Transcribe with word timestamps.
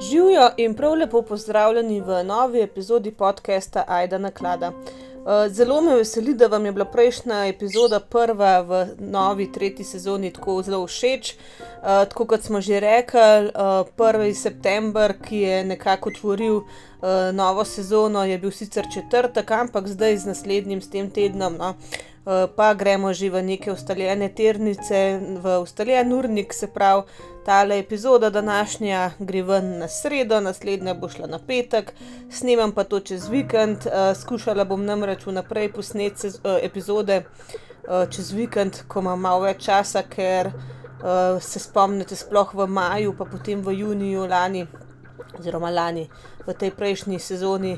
Živijo 0.00 0.50
in 0.56 0.74
prav 0.74 0.94
lepo 0.94 1.22
pozdravljeni 1.22 2.00
v 2.00 2.24
novi 2.24 2.60
epizodi 2.60 3.10
podcasta 3.10 3.84
Aida 3.86 4.18
Naklada. 4.18 4.68
Uh, 4.68 5.52
Zelo 5.52 5.80
me 5.80 5.94
veseli, 5.94 6.34
da 6.34 6.46
vam 6.46 6.66
je 6.66 6.72
bila 6.72 6.84
prejšnja 6.84 7.46
epizoda 7.46 8.00
prva 8.00 8.60
v 8.60 8.86
novi 8.98 9.52
tretji 9.52 9.84
sezoni 9.84 10.32
tako 10.32 10.62
zelo 10.62 10.86
všeč. 10.86 11.34
Uh, 11.34 11.86
tako 12.08 12.26
kot 12.26 12.42
smo 12.42 12.60
že 12.60 12.80
rekli, 12.80 13.20
uh, 13.20 13.86
1. 13.96 14.34
september, 14.34 15.14
ki 15.28 15.36
je 15.36 15.64
nekako 15.64 16.08
otvoril 16.08 16.60
novo 17.32 17.64
sezono, 17.64 18.24
je 18.24 18.38
bil 18.38 18.50
sicer 18.50 18.86
četrtek, 18.94 19.50
ampak 19.50 19.88
zdaj 19.88 20.16
z 20.16 20.26
naslednjim, 20.26 20.80
s 20.80 20.90
tem 20.90 21.10
tednom, 21.10 21.56
no, 21.56 21.74
pa 22.56 22.74
gremo 22.74 23.12
že 23.14 23.30
v 23.30 23.42
neke 23.42 23.70
ustaljene 23.72 24.28
ternice, 24.34 25.20
v 25.42 25.58
ustaljen 25.62 26.12
urnik, 26.12 26.52
se 26.52 26.66
pravi, 26.66 27.06
tale 27.46 27.78
epizoda 27.78 28.30
današnja 28.30 29.10
gre 29.18 29.42
ven 29.42 29.78
na 29.78 29.88
sredo, 29.88 30.40
naslednja 30.40 30.94
bo 30.94 31.08
šla 31.08 31.26
na 31.26 31.38
petek, 31.38 31.92
snemam 32.30 32.72
pa 32.72 32.84
to 32.84 33.00
čez 33.00 33.28
vikend, 33.28 33.86
uh, 33.86 34.16
skušala 34.18 34.64
bom 34.64 34.84
namreč 34.84 35.26
vnaprej 35.26 35.70
posneti 35.72 36.26
uh, 36.26 36.58
epizode 36.62 37.22
uh, 37.22 38.10
čez 38.10 38.32
vikend, 38.32 38.82
ko 38.88 39.00
imam 39.00 39.20
malo 39.20 39.44
več 39.46 39.62
časa, 39.68 40.02
ker 40.02 40.50
uh, 40.50 41.38
se 41.40 41.62
spomnite, 41.62 42.18
sploh 42.18 42.54
v 42.54 42.66
maju, 42.66 43.14
pa 43.14 43.24
potem 43.30 43.62
v 43.62 43.78
juniju 43.78 44.26
lani, 44.26 44.66
oziroma 45.38 45.70
lani, 45.70 46.08
v 46.46 46.54
tej 46.54 46.74
prejšnji 46.74 47.22
sezoni. 47.22 47.76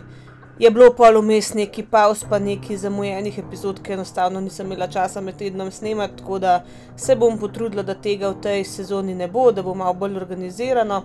Je 0.58 0.70
bilo 0.70 0.90
pa 0.90 1.10
vmes 1.10 1.52
neki 1.54 1.84
paus, 1.86 2.24
pa 2.30 2.38
neki 2.38 2.76
zamujenih 2.76 3.36
epizod, 3.38 3.78
ker 3.82 3.94
enostavno 3.94 4.40
nisem 4.40 4.66
imela 4.66 4.88
časa 4.90 5.20
med 5.20 5.36
tednom 5.38 5.70
snemati, 5.70 6.16
tako 6.18 6.38
da 6.38 6.64
se 6.96 7.14
bom 7.16 7.38
potrudila, 7.38 7.82
da 7.82 7.94
tega 7.94 8.32
v 8.32 8.40
tej 8.42 8.64
sezoni 8.64 9.14
ne 9.14 9.28
bo, 9.28 9.52
da 9.52 9.62
bo 9.62 9.74
malo 9.74 9.94
bolj 9.94 10.16
organizirano. 10.18 11.02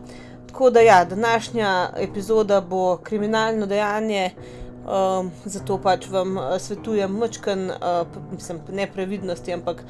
Tako 0.47 0.69
da 0.69 0.81
ja, 0.81 1.05
današnja 1.05 1.89
epizoda 1.97 2.61
bo 2.61 2.97
kriminalno 2.97 3.65
dejanje, 3.65 4.31
um, 4.89 5.31
zato 5.45 5.77
pač 5.77 6.09
vam 6.09 6.37
uh, 6.37 6.57
svetujem 6.59 7.11
mačken, 7.11 7.69
uh, 7.69 8.07
mislim, 8.31 8.61
ne 8.71 8.87
previdnosti, 8.93 9.53
ampak 9.53 9.83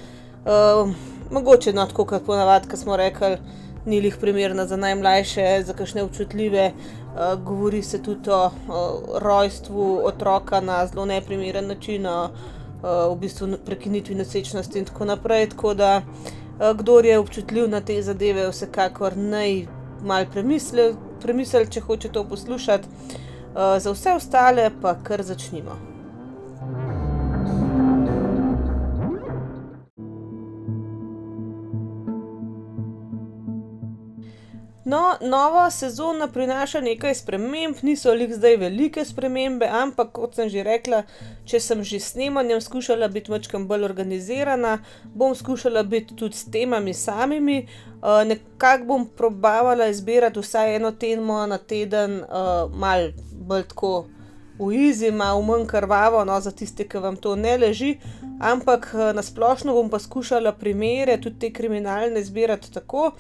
um, 0.44 0.95
mogoče 1.31 1.73
no, 1.73 1.86
tako 1.88 2.05
kot 2.05 2.25
ponavadi, 2.25 2.67
ko 2.67 2.77
smo 2.77 2.98
rekli, 2.98 3.38
ni 3.86 4.02
lih 4.02 4.17
primerna 4.20 4.66
za 4.66 4.75
najmlajše, 4.75 5.64
za 5.64 5.73
kakšne 5.73 6.03
občutljive. 6.03 6.72
Uh, 7.14 7.44
govori 7.44 7.83
se 7.83 8.02
tudi 8.02 8.30
o, 8.30 8.52
o 8.69 9.19
rojstvu 9.19 10.02
otroka 10.06 10.61
na 10.61 10.88
zelo 10.88 11.06
neprimeren 11.06 11.67
način, 11.67 12.05
o, 12.05 12.30
o 12.83 13.14
v 13.14 13.20
bistvu 13.20 13.47
prekinitvi 13.66 14.16
nosečnosti 14.16 14.80
in 14.80 14.86
tako 14.86 15.05
naprej. 15.05 15.50
Tako 15.50 15.73
da, 15.73 16.02
uh, 16.02 16.78
kdo 16.78 17.00
je 17.00 17.20
občutljiv 17.20 17.70
na 17.70 17.81
te 17.81 18.02
zadeve, 18.02 18.50
vsekakor 18.50 19.17
naj 19.17 19.66
mal 20.03 20.25
premisli, 20.31 20.95
premisli, 21.22 21.67
če 21.70 21.81
hoče 21.81 22.09
to 22.09 22.23
poslušati. 22.23 22.88
Uh, 23.53 23.77
za 23.80 23.92
vse 23.92 24.14
ostale 24.17 24.72
pa 24.81 24.95
kar 25.03 25.23
začnimo. 25.23 25.92
No, 34.94 35.17
nova 35.22 35.72
sezona 35.72 36.27
prinaša 36.27 36.81
nekaj 36.81 37.16
sprememb, 37.16 37.75
niso 37.81 38.13
jih 38.13 38.33
zdaj 38.36 38.58
velike 38.61 39.05
spremembe, 39.05 39.66
ampak 39.66 40.11
kot 40.13 40.36
sem 40.38 40.52
že 40.53 40.61
rekla, 40.63 40.99
če 41.49 41.59
sem 41.59 41.81
že 41.81 41.97
s 41.99 42.11
snemanjem 42.13 42.61
skušala 42.61 43.08
biti 43.09 43.33
mačkam 43.33 43.66
bolj 43.67 43.88
organizirana, 43.88 44.75
bom 45.16 45.33
skušala 45.36 45.83
biti 45.83 46.14
tudi 46.16 46.38
s 46.38 46.45
temami 46.52 46.94
samimi. 46.94 47.58
Uh, 48.03 48.21
Nekako 48.27 48.86
bom 48.86 49.08
probavala 49.17 49.88
izbirati 49.89 50.39
vsaj 50.39 50.75
eno 50.75 50.91
temo 50.91 51.41
na 51.47 51.58
teden, 51.58 52.19
uh, 52.21 52.69
malo 52.69 53.09
bolj 53.49 53.66
tako 53.73 53.95
v 54.60 54.71
izi, 54.92 55.11
malo 55.11 55.42
manj 55.42 55.65
krvavo, 55.67 56.21
no, 56.25 56.37
za 56.42 56.52
tiste, 56.52 56.86
ki 56.87 57.02
vam 57.02 57.17
to 57.17 57.36
ne 57.36 57.58
leži. 57.58 57.95
Ampak 58.39 58.94
nasplošno 59.14 59.73
bom 59.73 59.89
pa 59.89 59.99
skušala 59.99 60.52
primere, 60.52 61.17
tudi 61.21 61.39
te 61.39 61.54
kriminalne, 61.54 62.23
zbirati 62.23 62.71
tako, 62.73 63.11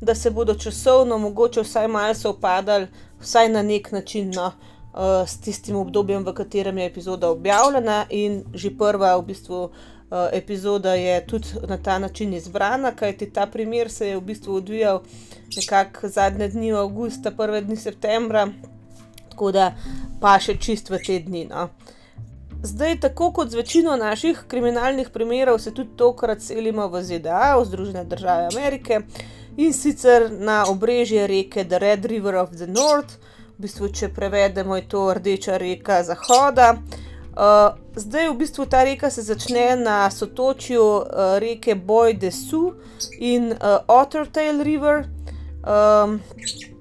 da 0.00 0.14
se 0.14 0.30
bodo 0.30 0.54
časovno 0.54 1.18
mogoče 1.18 1.60
vsaj 1.60 1.88
malo 1.88 2.14
soopadali, 2.14 2.86
vsaj 3.20 3.48
na 3.48 3.62
nek 3.62 3.92
način, 3.92 4.32
no, 4.34 4.52
uh, 4.92 5.28
s 5.28 5.40
tistim 5.40 5.76
obdobjem, 5.76 6.24
v 6.24 6.34
katerem 6.34 6.78
je 6.78 6.86
epizoda 6.86 7.30
objavljena. 7.30 8.06
In 8.10 8.44
že 8.54 8.70
prva, 8.78 9.16
v 9.16 9.26
bistvu, 9.26 9.62
uh, 9.64 9.70
epizoda 10.32 10.94
je 10.94 11.26
tudi 11.26 11.48
na 11.68 11.78
ta 11.78 11.98
način 11.98 12.34
izbrana, 12.34 12.92
kajti 12.96 13.30
ta 13.32 13.46
primer 13.46 13.90
se 13.90 14.08
je 14.08 14.16
v 14.16 14.20
bistvu 14.20 14.54
odvijal 14.54 15.02
nekako 15.56 16.08
zadnje 16.08 16.48
dni 16.48 16.72
avgusta, 16.72 17.30
prve 17.30 17.60
dni 17.60 17.76
septembra, 17.76 18.48
tako 19.30 19.52
da 19.52 19.74
pa 20.20 20.38
še 20.38 20.56
čist 20.56 20.90
v 20.90 20.98
te 21.06 21.18
dni. 21.18 21.46
No. 21.50 21.68
Zdaj, 22.64 23.00
tako 23.00 23.32
kot 23.32 23.50
z 23.50 23.54
večino 23.54 23.96
naših 23.96 24.44
kriminalnih 24.48 25.08
primerov, 25.10 25.58
se 25.58 25.74
tudi 25.74 25.96
tokrat 25.96 26.42
selimo 26.42 26.86
v 26.88 27.02
ZDA, 27.02 27.56
v 27.58 27.64
Združene 27.64 28.04
države 28.04 28.48
Amerike 28.52 29.00
in 29.56 29.72
sicer 29.72 30.30
na 30.30 30.64
obrežje 30.68 31.26
reke 31.26 31.64
The 31.64 31.78
Red 31.78 32.04
River 32.04 32.34
of 32.34 32.50
the 32.50 32.66
North, 32.66 33.18
v 33.58 33.66
bistvu, 33.66 33.88
če 33.88 34.08
prevedemo, 34.14 34.76
je 34.76 34.86
to 34.88 35.02
rdeča 35.14 35.58
reka 35.58 36.02
Zahoda. 36.06 36.76
Uh, 37.32 37.74
zdaj, 37.96 38.30
v 38.30 38.38
bistvu, 38.38 38.66
ta 38.66 38.84
reka 38.84 39.10
se 39.10 39.22
začne 39.22 39.76
na 39.76 40.10
sotočju 40.10 40.82
uh, 40.84 41.04
reke 41.42 41.74
Boy 41.74 42.14
de 42.14 42.30
Sioux 42.30 42.78
in 43.18 43.50
uh, 43.52 43.82
Ottertail 43.88 44.62
River. 44.62 45.04
Um, 45.66 46.20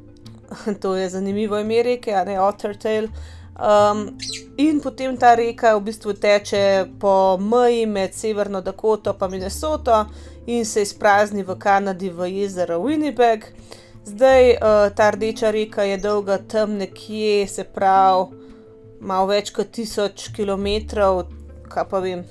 to 0.82 0.96
je 0.96 1.10
zanimivo 1.10 1.60
ime 1.60 1.84
reke, 1.84 2.14
a 2.14 2.24
ne 2.24 2.38
Ottertail. 2.42 3.10
Um, 3.52 4.18
in 4.58 4.80
potem 4.82 5.18
ta 5.18 5.36
reka 5.36 5.76
v 5.76 5.84
bistvu 5.86 6.14
teče 6.14 6.88
po 7.00 7.38
meji 7.38 7.86
med 7.86 8.14
Severno 8.14 8.62
Dakoto 8.62 9.16
in 9.22 9.32
Minnesoto 9.32 10.06
in 10.48 10.66
se 10.66 10.82
izprazni 10.82 11.44
v 11.44 11.56
Kanadi 11.60 12.10
v 12.10 12.30
jezero 12.32 12.80
Winnipeg. 12.80 13.44
Zdaj 14.06 14.52
uh, 14.52 14.90
ta 14.96 15.12
rdeča 15.12 15.52
reka 15.52 15.84
je 15.84 15.98
dolga 15.98 16.38
tam 16.38 16.78
nekje, 16.78 17.48
se 17.48 17.64
pravi, 17.64 18.34
malo 19.00 19.28
več 19.28 19.52
kot 19.52 19.68
1000 19.70 20.32
km, 20.34 20.98
kaj 21.70 21.86
pa 21.90 22.00
vem, 22.00 22.24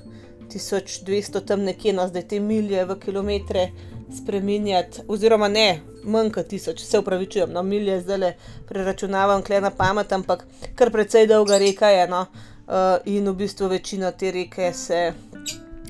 1200 0.51 1.45
tam 1.45 1.63
nekje, 1.63 1.93
no 1.93 2.07
zdaj 2.07 2.27
te 2.27 2.39
milje 2.39 2.85
v 2.85 2.99
kilometre 2.99 3.69
spremenjati, 4.11 5.05
oziroma 5.07 5.47
ne, 5.47 5.81
manj 6.03 6.31
kot 6.31 6.47
tisoč, 6.47 6.79
se 6.79 6.99
upravičujem, 6.99 7.51
no, 7.53 7.63
milje 7.63 7.99
zdaj 8.01 8.17
le 8.17 8.33
preračunavam, 8.69 9.41
kle 9.43 9.61
na 9.61 9.69
pamet, 9.69 10.11
ampak 10.11 10.45
kar 10.75 10.91
precej 10.91 11.27
dolga 11.27 11.57
reka 11.57 11.89
je. 11.89 12.07
No, 12.07 12.25
uh, 12.67 12.97
in 13.05 13.29
v 13.29 13.35
bistvu 13.35 13.67
večina 13.67 14.11
te 14.11 14.31
reke 14.31 14.73
se, 14.73 15.13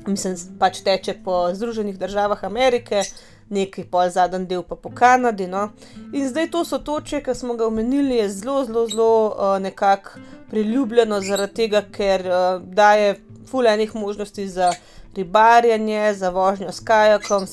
mislim, 0.06 0.36
pač 0.58 0.82
teče 0.84 1.14
po 1.24 1.48
Združenih 1.54 1.98
državah 1.98 2.44
Amerike. 2.44 3.04
Nekaj 3.52 3.84
pol 3.90 4.08
zadnji 4.08 4.46
del 4.48 4.62
pa 4.64 4.76
po 4.80 4.88
Kanadi. 4.88 5.46
No. 5.46 5.68
In 6.12 6.28
zdaj 6.28 6.48
to 6.50 6.64
so 6.64 6.78
točke, 6.78 7.20
ki 7.20 7.34
smo 7.36 7.54
ga 7.54 7.66
omenili, 7.66 8.16
je 8.16 8.28
zelo, 8.30 8.62
zelo, 8.64 8.86
zelo 8.88 9.26
uh, 9.26 9.58
nekako 9.60 10.22
priljubljeno, 10.50 11.20
zaradi 11.20 11.54
tega, 11.54 11.82
ker 11.92 12.24
uh, 12.28 12.62
daje 12.62 13.18
fulejnih 13.50 13.94
možnosti 13.94 14.48
za 14.48 14.72
ribarjenje, 15.16 16.14
za 16.14 16.30
vožnjo 16.30 16.72
s 16.72 16.80
kajakom, 16.80 17.44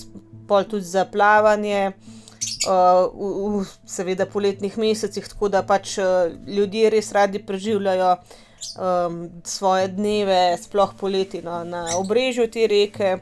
pol 0.47 0.63
tudi 0.63 0.87
za 0.87 1.03
plavanje, 1.05 1.91
uh, 1.91 2.18
v, 3.13 3.59
v 3.59 3.65
seveda 3.87 4.25
poletnih 4.25 4.77
mesecih, 4.77 5.27
tako 5.27 5.49
da 5.49 5.63
pač 5.63 5.97
uh, 5.97 6.31
ljudje 6.47 6.89
res 6.89 7.11
radi 7.15 7.41
preživljajo 7.43 8.11
um, 8.15 9.29
svoje 9.43 9.87
dneve, 9.87 10.57
sploh 10.61 10.93
poleti 10.99 11.41
no, 11.41 11.63
na 11.63 11.85
obrežju 11.97 12.49
te 12.51 12.67
reke, 12.67 13.17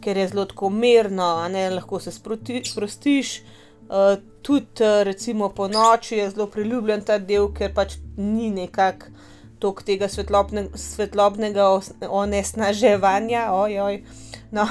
ker 0.00 0.16
je 0.16 0.28
zelo 0.32 0.46
tako 0.48 0.70
mirno, 0.70 1.30
lahko 1.74 2.00
se 2.00 2.12
sproti, 2.12 2.62
sprostiš. 2.64 3.40
Uh, 3.88 4.18
tudi, 4.42 4.84
uh, 4.84 5.02
recimo, 5.02 5.48
po 5.48 5.68
noči 5.68 6.20
je 6.20 6.30
zelo 6.30 6.46
priljubljen 6.46 7.04
ta 7.04 7.18
del, 7.18 7.48
ker 7.52 7.72
pač 7.74 7.96
ni 8.16 8.50
nekako 8.50 9.16
tok 9.58 9.82
tega 9.82 10.08
svetlobne, 10.08 10.68
svetlobnega 10.78 11.66
onesnaževanja. 12.08 13.48
Ojoj. 13.52 14.02
No, 14.50 14.66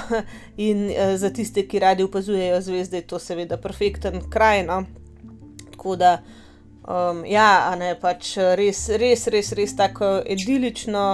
in 0.57 0.89
uh, 0.89 1.18
za 1.18 1.29
tiste, 1.29 1.68
ki 1.68 1.79
radi 1.79 2.03
opazujejo 2.03 2.62
zvezde, 2.62 2.97
je 2.97 3.07
to 3.07 3.19
seveda 3.19 3.57
perfekten 3.57 4.21
kraj. 4.29 4.63
No. 4.65 4.83
Tako 5.71 5.95
da, 5.95 6.18
um, 6.88 7.25
ja, 7.25 7.75
ne 7.79 7.94
pač 8.01 8.35
res, 8.57 8.88
res, 8.89 9.27
res, 9.27 9.51
res 9.53 9.75
tako 9.77 10.18
idilično 10.25 11.06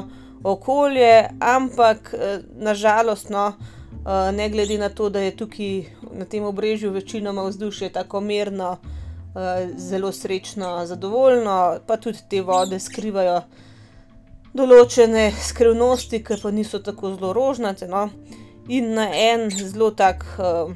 okolje, 0.44 1.30
ampak 1.40 2.14
uh, 2.16 2.38
nažalost, 2.56 3.30
no, 3.30 3.50
uh, 3.52 4.32
ne 4.32 4.50
glede 4.50 4.78
na 4.80 4.90
to, 4.90 5.10
da 5.10 5.20
je 5.20 5.36
tukaj 5.38 5.84
na 6.14 6.26
tem 6.26 6.44
obrežju 6.44 6.92
večinoma 6.92 7.44
vzdušje 7.44 7.90
tako 7.90 8.22
mirno, 8.22 8.78
uh, 8.80 9.76
zelo 9.76 10.12
srečno, 10.12 10.86
zadovoljno, 10.86 11.80
pa 11.88 11.98
tudi 11.98 12.24
te 12.30 12.42
vode 12.42 12.80
skrivajo. 12.80 13.42
Določene 14.54 15.32
skrivnosti, 15.34 16.20
ki 16.24 16.36
pa 16.38 16.52
niso 16.54 16.80
tako 16.80 17.16
zelo 17.16 17.32
rožnate. 17.34 17.88
No 17.90 18.08
in 18.68 18.94
na 18.94 19.10
en 19.12 19.50
zelo 19.52 19.92
tak 19.92 20.26
uh, 20.40 20.72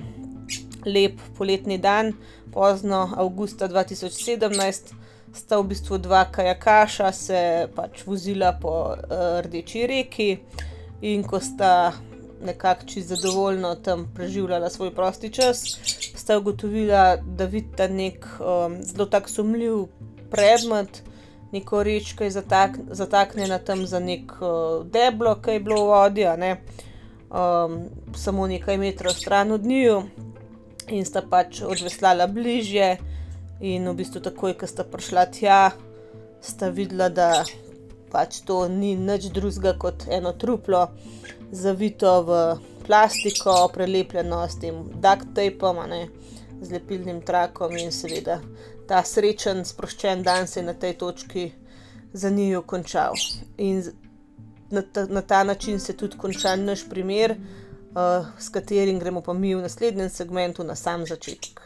lep 0.86 1.20
poletni 1.38 1.78
dan, 1.78 2.14
pozno 2.52 3.10
avgusta 3.16 3.68
2017, 3.68 4.94
sta 5.34 5.60
v 5.60 5.68
bistvu 5.68 5.98
dva 6.02 6.26
kajakaša 6.32 7.12
se 7.12 7.42
pač 7.76 8.04
vozila 8.08 8.54
po 8.62 8.96
uh, 8.96 9.40
Rdeči 9.46 9.88
reki 9.88 10.30
in 11.02 11.24
ko 11.24 11.40
sta 11.40 11.94
nekako 12.42 12.86
čisto 12.86 13.16
zadovoljno 13.16 13.76
tam 13.76 14.12
preživljala 14.16 14.70
svoj 14.70 14.96
prosti 14.96 15.30
čas, 15.34 15.64
sta 16.16 16.38
ugotovila, 16.38 17.18
da 17.18 17.46
vidita 17.46 17.88
nek 17.88 18.26
um, 18.40 18.78
zelo 18.84 19.06
tak 19.06 19.30
sumljiv 19.30 19.88
predmet, 20.32 21.02
neko 21.52 21.84
reč, 21.84 22.14
ki 22.18 22.28
je 22.28 22.32
zatak, 22.32 22.78
zataknjena 22.92 23.58
tam 23.60 23.86
za 23.86 24.00
nek 24.00 24.34
uh, 24.42 24.86
deblo, 24.86 25.36
ki 25.42 25.58
je 25.58 25.60
bilo 25.60 25.86
v 25.86 25.90
vodi, 25.90 26.28
ne, 26.38 26.58
um, 27.30 27.86
samo 28.16 28.48
nekaj 28.48 28.78
metrov 28.78 29.14
stran 29.14 29.52
od 29.52 29.66
njiju, 29.66 30.04
in 30.90 31.06
sta 31.06 31.22
pač 31.22 31.62
odveslala 31.62 32.28
bližje. 32.28 32.98
In 33.60 33.90
v 33.90 33.96
bistvu, 33.98 34.22
takoj, 34.22 34.54
ko 34.54 34.68
sta 34.70 34.86
prišla 34.86 35.26
tja, 35.34 35.62
sta 36.42 36.70
videla, 36.70 37.10
da 37.10 37.44
pač 38.12 38.44
to 38.46 38.68
ni 38.70 38.94
nič 38.96 39.32
drugega 39.34 39.74
kot 39.82 40.06
eno 40.14 40.32
truplo, 40.38 40.88
zavito 41.52 42.22
v 42.28 42.38
plastiko, 42.86 43.66
prelepljeno 43.74 44.46
s 44.48 44.62
tem 44.62 44.86
duct 45.02 45.34
tapom, 45.36 45.82
z 46.62 46.72
lepilnim 46.72 47.22
trakom 47.26 47.76
in 47.78 47.92
seveda 47.92 48.40
ta 48.88 49.02
srečen, 49.04 49.66
sproščen 49.66 50.24
dan 50.24 50.48
se 50.48 50.62
je 50.62 50.66
na 50.66 50.74
tej 50.74 50.96
točki 50.98 51.52
za 52.14 52.30
njiju 52.30 52.64
končal. 52.64 53.18
In 53.58 53.84
na 54.70 54.82
ta, 54.82 55.06
na 55.06 55.22
ta 55.22 55.44
način 55.44 55.80
se 55.80 55.98
tudi 55.98 56.18
konča 56.18 56.56
naš 56.56 56.90
primer, 56.90 57.32
uh, 57.32 58.26
s 58.40 58.50
katerim 58.50 59.00
gremo 59.00 59.22
pa 59.22 59.34
mi 59.34 59.56
v 59.56 59.62
naslednjem 59.62 60.10
segmentu 60.10 60.64
na 60.64 60.76
sam 60.76 61.06
začetek. 61.06 61.62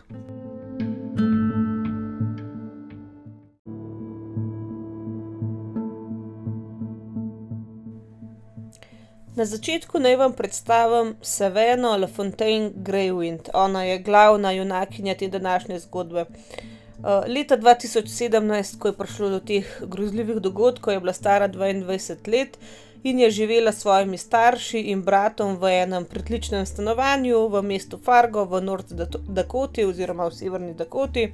Na 9.35 9.45
začetku 9.45 9.99
naj 9.99 10.15
vam 10.15 10.33
predstavim 10.33 11.15
Seveno 11.21 11.97
LaFontaine 11.97 12.71
Greywind. 12.75 13.49
Ona 13.53 13.83
je 13.83 13.99
glavna 13.99 14.51
junakinja 14.51 15.15
te 15.15 15.27
današnje 15.27 15.79
zgodbe. 15.79 16.25
Uh, 16.25 17.23
leta 17.27 17.57
2017, 17.57 18.77
ko 18.79 18.87
je 18.87 18.97
prišlo 18.97 19.29
do 19.29 19.39
teh 19.39 19.65
grozljivih 19.81 20.35
dogodkov, 20.35 20.93
je 20.93 20.99
bila 20.99 21.13
stara 21.13 21.49
22 21.49 22.31
let 22.31 22.57
in 23.03 23.19
je 23.19 23.31
živela 23.31 23.71
s 23.71 23.81
svojimi 23.81 24.17
starši 24.17 24.79
in 24.79 25.01
bratom 25.01 25.57
v 25.57 25.71
enem 25.83 26.05
pritličnem 26.05 26.65
stanovanju 26.65 27.47
v 27.47 27.61
mestu 27.61 27.97
Fargo 27.97 28.45
v 28.45 28.61
North 28.61 28.93
Dakoti 29.27 29.85
oziroma 29.85 30.27
v 30.29 30.35
Severni 30.35 30.73
Dakoti. 30.73 31.31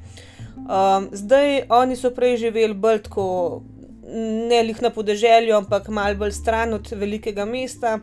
Um, 0.57 1.09
zdaj 1.11 1.67
oni 1.69 1.95
so 1.95 2.11
prej 2.11 2.37
živeli 2.37 2.73
bolj 2.73 3.03
tako 3.03 3.61
ne 4.49 4.63
lih 4.63 4.81
na 4.81 4.89
podeželju, 4.89 5.55
ampak 5.55 5.89
malo 5.89 6.15
bolj 6.15 6.31
stran 6.31 6.73
od 6.73 6.91
velikega 6.91 7.45
mesta. 7.45 7.99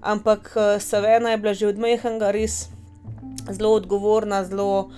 Ampak 0.00 0.52
uh, 0.56 0.78
Savena 0.80 1.30
je 1.30 1.38
bila 1.38 1.54
že 1.54 1.66
od 1.66 1.78
Mehanga 1.78 2.30
res 2.30 2.68
zelo 3.50 3.74
odgovorna, 3.74 4.44
zelo 4.44 4.90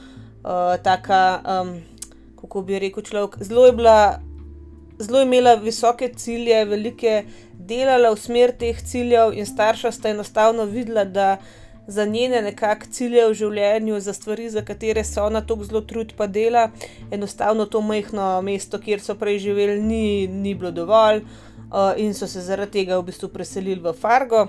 uh, 0.45 0.77
taka, 0.83 1.41
um, 1.41 1.81
kako 2.41 2.63
bi 2.63 2.79
rekel 2.79 3.03
človek, 3.03 3.41
zelo 3.41 3.67
je 3.67 3.73
bila. 3.73 4.21
Zelo 5.03 5.19
je 5.19 5.27
imela 5.27 5.55
visoke 5.55 6.13
cilje, 6.15 6.65
velike 6.65 7.25
delala 7.73 8.13
v 8.13 8.21
smer 8.21 8.53
teh 8.59 8.79
ciljev, 8.93 9.33
in 9.33 9.49
starša 9.49 9.93
sta 9.97 10.13
enostavno 10.13 10.69
videla, 10.69 11.05
da 11.05 11.37
za 11.87 12.05
njene 12.05 12.43
nekakšne 12.43 12.93
cilje 12.93 13.25
v 13.29 13.35
življenju, 13.35 14.01
za 14.01 14.13
stvari, 14.15 14.49
za 14.51 14.63
katere 14.63 15.05
so 15.05 15.25
ona 15.27 15.43
tako 15.47 15.67
zelo 15.67 15.81
trud 15.81 16.15
pa 16.17 16.27
dela, 16.27 16.69
enostavno 17.11 17.67
to 17.67 17.81
majhno 17.83 18.29
mesto, 18.43 18.79
kjer 18.79 19.03
so 19.03 19.17
prej 19.19 19.41
živeli, 19.49 19.81
ni, 19.83 20.29
ni 20.29 20.55
bilo 20.55 20.71
dovolj, 20.71 21.25
uh, 21.25 21.93
in 21.97 22.15
so 22.15 22.31
se 22.31 22.45
zaradi 22.45 22.79
tega 22.81 23.01
v 23.01 23.09
bistvu 23.11 23.33
preselili 23.35 23.83
v 23.83 23.95
Fargo. 23.99 24.47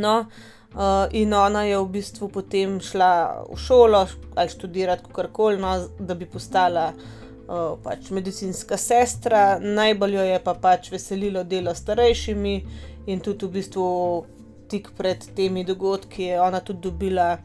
No, 0.00 0.16
uh, 0.72 1.06
in 1.12 1.34
ona 1.34 1.66
je 1.68 1.78
v 1.78 1.88
bistvu 1.98 2.30
potem 2.32 2.78
šla 2.80 3.12
v 3.50 3.58
šolo 3.58 4.06
ali 4.34 4.48
študirati 4.48 5.12
karkoli, 5.12 5.60
no, 5.60 5.76
da 5.98 6.14
bi 6.14 6.30
postala. 6.30 6.92
Uh, 6.94 7.19
pač 7.82 8.10
medicinska 8.14 8.76
sestra, 8.78 9.58
najbolj 9.58 10.14
jo 10.14 10.26
je 10.28 10.38
pa 10.44 10.54
pač 10.54 10.90
veselilo 10.92 11.42
delo 11.44 11.74
starejšimi, 11.74 12.54
in 13.06 13.20
tudi 13.20 13.46
v 13.46 13.54
bistvu 13.58 13.86
tik 14.70 14.92
pred 14.96 15.24
temi 15.34 15.64
dogodki 15.66 16.28
je 16.30 16.40
ona 16.40 16.60
tudi 16.60 16.80
dobila 16.80 17.38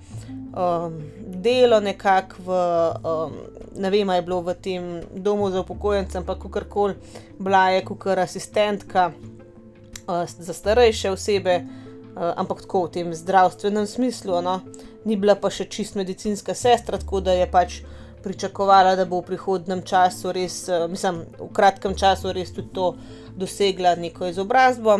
um, 0.54 1.00
delo 1.42 1.80
nekako 1.80 2.44
v, 2.46 2.60
um, 3.02 3.34
ne 3.81 3.90
vem, 3.90 4.10
je 4.10 4.22
bilo 4.22 4.42
v 4.42 4.54
tem 4.62 5.02
domu 5.12 5.50
za 5.52 5.66
upokojence, 5.66 6.18
ampak 6.18 6.46
kako 6.46 6.66
koli, 6.69 6.96
bila 7.40 7.69
je 7.69 7.81
kot 7.86 8.07
asistentka 8.07 9.12
uh, 9.12 10.25
za 10.28 10.54
starejše 10.54 11.12
osebe, 11.12 11.63
uh, 11.66 12.34
ampak 12.38 12.62
tako 12.62 12.86
v 12.86 12.92
tem 12.92 13.13
zdravstvenem 13.13 13.88
smislu. 13.88 14.42
No? 14.42 14.62
Ni 15.06 15.18
bila 15.18 15.36
pa 15.36 15.50
še 15.50 15.66
čist 15.66 15.96
medicinska 15.96 16.54
sestra, 16.54 17.02
tako 17.02 17.25
da 17.25 17.34
je 17.34 17.50
pač. 17.52 17.81
Pričakovala, 18.25 18.95
da 18.98 19.04
bo 19.06 19.19
v 19.22 19.27
prihodnem 19.27 19.83
času, 19.86 20.31
res, 20.33 20.63
uh, 20.66 20.88
mislim, 20.89 21.19
v 21.38 21.51
kratkem 21.54 21.94
času, 21.94 22.31
res 22.33 22.50
tudi 22.56 22.72
to 22.74 22.95
dosegla 23.38 23.92
neko 24.01 24.31
izobrazbo. 24.31 24.95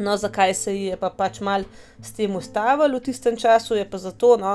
No, 0.00 0.16
zakaj 0.16 0.54
se 0.54 0.72
je 0.72 0.96
pa 0.96 1.10
pač 1.12 1.42
mal 1.44 1.66
s 2.00 2.14
tem 2.16 2.32
ustavil 2.36 2.96
v 2.96 3.02
tistem 3.04 3.36
času, 3.36 3.76
je 3.76 3.84
pa 3.84 4.00
zato, 4.00 4.38
no, 4.40 4.54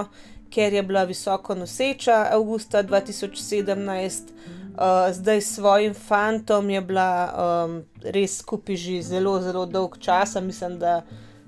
ker 0.50 0.74
je 0.74 0.82
bila 0.82 1.04
visoko 1.06 1.54
noseča 1.54 2.24
avgusta 2.34 2.82
2017, 2.82 4.34
uh, 4.34 5.14
zdaj 5.14 5.42
s 5.42 5.54
svojim 5.60 5.94
fantom 5.94 6.74
je 6.74 6.82
bila 6.82 7.12
um, 7.30 7.80
res 8.02 8.40
skupaj 8.42 8.82
že 8.82 9.02
zelo, 9.14 9.38
zelo 9.46 9.70
dolg 9.70 10.02
čas, 10.02 10.34
mislim, 10.42 10.80
da 10.82 11.04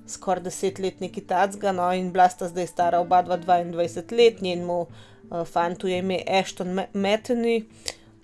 skoraj 0.06 0.46
desetletni 0.46 1.10
kitacga, 1.10 1.74
no, 1.74 1.90
in 1.98 2.14
bila 2.14 2.30
sta 2.30 2.46
zdaj 2.54 2.68
stara 2.70 3.02
oba 3.02 3.26
22 3.26 4.14
let, 4.14 4.42
njenemu 4.46 4.82
uh, 4.86 5.06
fantu 5.46 5.88
je 5.88 5.98
ime 6.00 6.22
Ashton 6.28 6.80
Metany. 6.94 7.64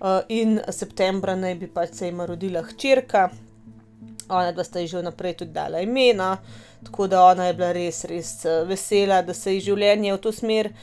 Uh, 0.04 0.20
in 0.28 0.58
septembra 0.68 1.36
naj 1.40 1.56
bi 1.56 1.68
pač 1.72 1.94
se 1.96 2.10
jim 2.10 2.22
rodila 2.28 2.60
hčerka, 2.68 3.30
ona 4.30 4.52
dva 4.52 4.64
sta 4.64 4.80
ji 4.80 4.88
že 4.88 5.00
vnaprej 5.00 5.38
tudi 5.38 5.54
dala 5.56 5.80
imena, 5.80 6.38
tako 6.84 7.08
da 7.08 7.24
ona 7.26 7.46
je 7.48 7.54
bila 7.54 7.72
res, 7.72 8.04
res 8.06 8.46
eh, 8.46 8.64
vesela, 8.68 9.22
da 9.22 9.34
se 9.34 9.54
ji 9.54 9.62
življenje 9.70 10.14
v 10.14 10.20
to 10.20 10.32
smer 10.32 10.74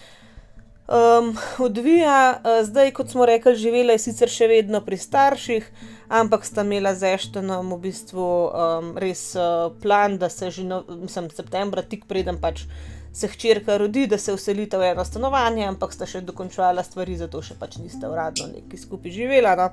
um, 0.88 1.34
odvija. 1.58 2.40
Eh, 2.44 2.62
zdaj, 2.64 2.92
kot 2.96 3.12
smo 3.12 3.26
rekli, 3.28 3.56
živela 3.56 3.96
je 3.96 4.04
sicer 4.06 4.32
še 4.32 4.48
vedno 4.48 4.80
pri 4.84 4.96
starših, 4.96 5.68
ampak 6.08 6.46
sta 6.48 6.64
imela 6.64 6.94
z 6.94 7.14
Eštenom 7.16 7.74
v 7.76 7.80
bistvu 7.84 8.24
um, 8.24 8.94
res 9.00 9.34
uh, 9.36 9.68
plan, 9.82 10.16
da 10.18 10.32
se 10.32 10.50
že, 10.50 10.64
no, 10.64 10.82
mislim, 10.88 11.30
septembra, 11.34 11.84
tik 11.84 12.08
preden 12.08 12.40
pač. 12.40 12.64
Se 13.12 13.28
hčerka 13.28 13.76
rodi, 13.76 14.06
da 14.06 14.18
se 14.18 14.32
vselita 14.34 14.78
v 14.78 14.92
eno 14.92 15.04
stanovanje, 15.04 15.64
ampak 15.66 15.92
sta 15.92 16.06
še 16.06 16.20
dokončala 16.22 16.84
stvari, 16.86 17.16
zato 17.18 17.42
še 17.42 17.56
pač 17.58 17.80
nista 17.82 18.10
uradno 18.10 18.46
neki 18.52 18.78
skupaj 18.78 19.10
živela. 19.10 19.56
No. 19.58 19.70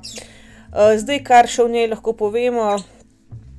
Zdaj, 0.74 1.22
kar 1.24 1.48
še 1.48 1.67
v 1.67 1.74
njej 1.75 1.91
lahko 1.91 2.13
povemo, 2.17 2.72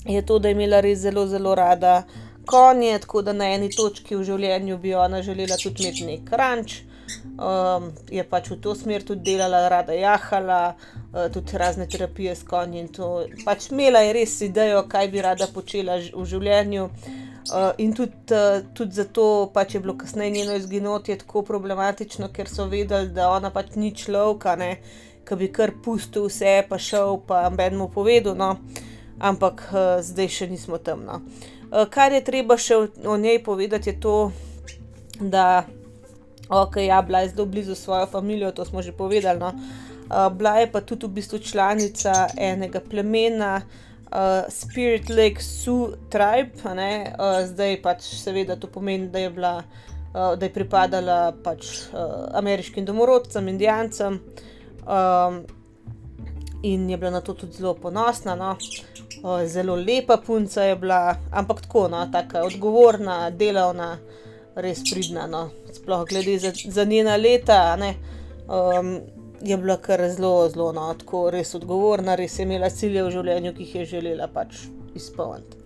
je 0.05 0.23
to, 0.27 0.39
da 0.43 0.51
je 0.51 0.59
imela 0.59 0.81
res 0.85 0.99
zelo, 1.05 1.27
zelo 1.31 1.55
rada 1.55 2.03
konje, 2.49 2.99
tako 2.99 3.23
da 3.23 3.33
na 3.33 3.53
eni 3.55 3.71
točki 3.71 4.17
v 4.17 4.25
življenju 4.25 4.79
bi 4.83 4.95
ona 4.97 5.23
želela 5.23 5.57
tudi 5.63 5.85
imeti 5.85 6.09
nek 6.09 6.33
ranč. 6.33 6.83
Um, 7.39 7.93
je 8.13 8.21
pač 8.29 8.51
v 8.53 8.59
to 8.61 8.75
smer 8.77 9.05
tudi 9.07 9.31
delala, 9.31 9.63
rada 9.73 9.95
jahala, 9.97 10.75
uh, 10.75 11.29
tudi 11.33 11.57
razne 11.61 11.87
terapije 11.89 12.35
s 12.37 12.45
konji. 12.45 12.85
Pač 13.47 13.71
imela 13.71 14.03
je 14.05 14.13
res 14.19 14.35
idejo, 14.45 14.83
kaj 14.91 15.09
bi 15.15 15.25
rada 15.25 15.49
počela 15.55 15.97
v 16.01 16.27
življenju. 16.29 16.91
Uh, 16.91 17.28
in 17.79 17.95
tudi, 17.97 18.13
uh, 18.35 18.61
tudi 18.75 18.93
zato 18.95 19.51
pač 19.55 19.75
je 19.75 19.81
bilo 19.81 19.97
kasneje 19.99 20.31
njeno 20.31 20.57
izginotje 20.57 21.19
tako 21.19 21.43
problematično, 21.43 22.29
ker 22.33 22.49
so 22.49 22.67
vedeli, 22.67 23.09
da 23.09 23.31
ona 23.31 23.51
pač 23.51 23.75
ni 23.77 23.95
človek, 23.95 24.45
ki 25.29 25.37
bi 25.37 25.53
kar 25.53 25.73
pustil 25.85 26.29
vse, 26.29 26.63
pa 26.69 26.79
šel, 26.79 27.21
pa 27.27 27.49
Ben 27.51 27.77
mu 27.77 27.89
povedal. 27.93 28.37
No. 28.37 28.51
Uh, 28.51 28.87
ampak 29.19 29.67
uh, 29.75 29.99
zdaj 30.03 30.31
še 30.31 30.47
nismo 30.51 30.79
tam. 30.79 31.05
No. 31.07 31.21
Uh, 31.69 31.85
kar 31.91 32.15
je 32.15 32.23
treba 32.25 32.57
še 32.59 32.79
o, 32.79 32.87
o 33.11 33.19
njej 33.19 33.43
povedati, 33.45 33.93
je 33.93 33.99
to, 34.01 34.31
da 35.19 35.67
okay, 36.49 36.89
ja, 36.89 37.03
bila 37.03 37.23
je 37.25 37.35
zelo 37.35 37.47
blizu 37.47 37.75
svojo 37.75 38.07
družino, 38.07 38.55
to 38.55 38.65
smo 38.65 38.83
že 38.83 38.95
povedali. 38.95 39.39
No. 39.43 39.53
Uh, 40.09 40.31
bila 40.33 40.59
je 40.63 40.71
pa 40.73 40.81
tudi 40.81 41.07
v 41.07 41.21
bistvu 41.21 41.43
članica 41.43 42.31
enega 42.39 42.81
plemena. 42.81 43.61
Uh, 43.61 43.88
Spirit 44.49 45.09
Lake 45.09 45.43
Sioux 45.43 45.93
Tribe, 46.09 46.51
uh, 46.65 47.45
zdaj 47.45 47.77
pač 47.83 48.07
seveda 48.17 48.57
to 48.57 48.67
pomeni, 48.67 49.09
da 49.13 49.19
je, 49.19 49.31
bila, 49.31 49.53
uh, 50.15 50.33
da 50.39 50.47
je 50.47 50.53
pripadala 50.53 51.33
pač, 51.45 51.67
uh, 51.93 52.29
ameriškim 52.39 52.85
domorodcem, 52.85 53.49
indijancem 53.49 54.21
um, 54.89 55.43
in 56.63 56.89
je 56.91 56.97
bila 56.97 57.11
na 57.11 57.21
to 57.21 57.35
tudi 57.35 57.53
zelo 57.53 57.75
ponosna. 57.75 58.35
No. 58.35 58.57
Zelo 59.47 59.75
lepa 59.75 60.17
punca 60.17 60.63
je 60.63 60.77
bila, 60.77 61.17
ampak 61.31 61.61
tako, 61.67 61.89
no, 61.89 62.07
tako 62.13 62.47
odgovorna, 62.47 63.31
delovna, 63.31 63.99
res 64.55 64.81
pridna. 64.87 65.27
No. 65.27 65.51
Sploh 65.73 66.07
glede 66.09 66.39
za, 66.39 66.53
za 66.55 66.85
njena 66.85 67.17
leta, 67.17 67.77
um, 68.49 69.01
je 69.43 69.57
bila 69.57 69.77
kar 69.77 70.03
zelo, 70.11 70.49
zelo 70.49 70.73
no, 70.73 70.89
tako 70.99 71.29
res 71.31 71.55
odgovorna, 71.55 72.15
res 72.19 72.39
je 72.39 72.47
imela 72.47 72.71
cilje 72.71 73.05
v 73.05 73.13
življenju, 73.15 73.55
ki 73.55 73.67
jih 73.67 73.77
je 73.81 73.85
želela 73.95 74.29
pač 74.33 74.65
izpolniti. 74.99 75.57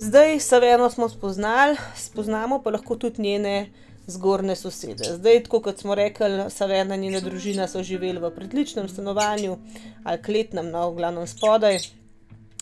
Zdaj, 0.00 0.40
Saveno 0.40 0.90
smo 0.90 1.08
spoznali, 1.08 1.76
spoznamo 1.96 2.60
pa 2.62 2.70
lahko 2.70 2.96
tudi 3.00 3.22
njene 3.22 3.70
zgornje 4.06 4.56
sosede. 4.56 5.04
Zdaj, 5.16 5.42
tako 5.44 5.60
kot 5.60 5.78
smo 5.78 5.94
rekli, 5.94 6.50
Savena 6.50 6.94
in 6.94 7.00
njena 7.00 7.20
družina 7.20 7.68
so 7.68 7.82
živeli 7.82 8.20
v 8.20 8.30
pritličnem 8.30 8.88
stanovanju 8.88 9.56
ali 10.04 10.22
kletnem, 10.22 10.70
no, 10.70 10.90
v 10.90 11.00
glavnem 11.00 11.26
spodaj. 11.26 11.80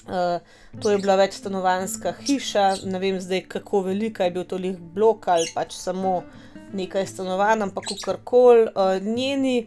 Uh, 0.05 0.41
to 0.83 0.91
je 0.91 0.99
bila 0.99 1.17
večstanovanska 1.17 2.13
hiša, 2.27 2.77
ne 2.85 2.99
vem 2.99 3.21
zdaj, 3.21 3.47
kako 3.49 3.81
velika 3.81 4.25
je 4.25 4.31
bil 4.31 4.45
to 4.45 4.57
lih 4.57 4.77
blok 4.79 5.29
ali 5.29 5.49
pač 5.55 5.73
samo 5.73 6.23
nekaj 6.73 7.07
stanovanj, 7.07 7.63
ampak 7.63 7.85
kakorkoli. 7.89 8.67
Uh, 8.75 9.03
njeni 9.03 9.67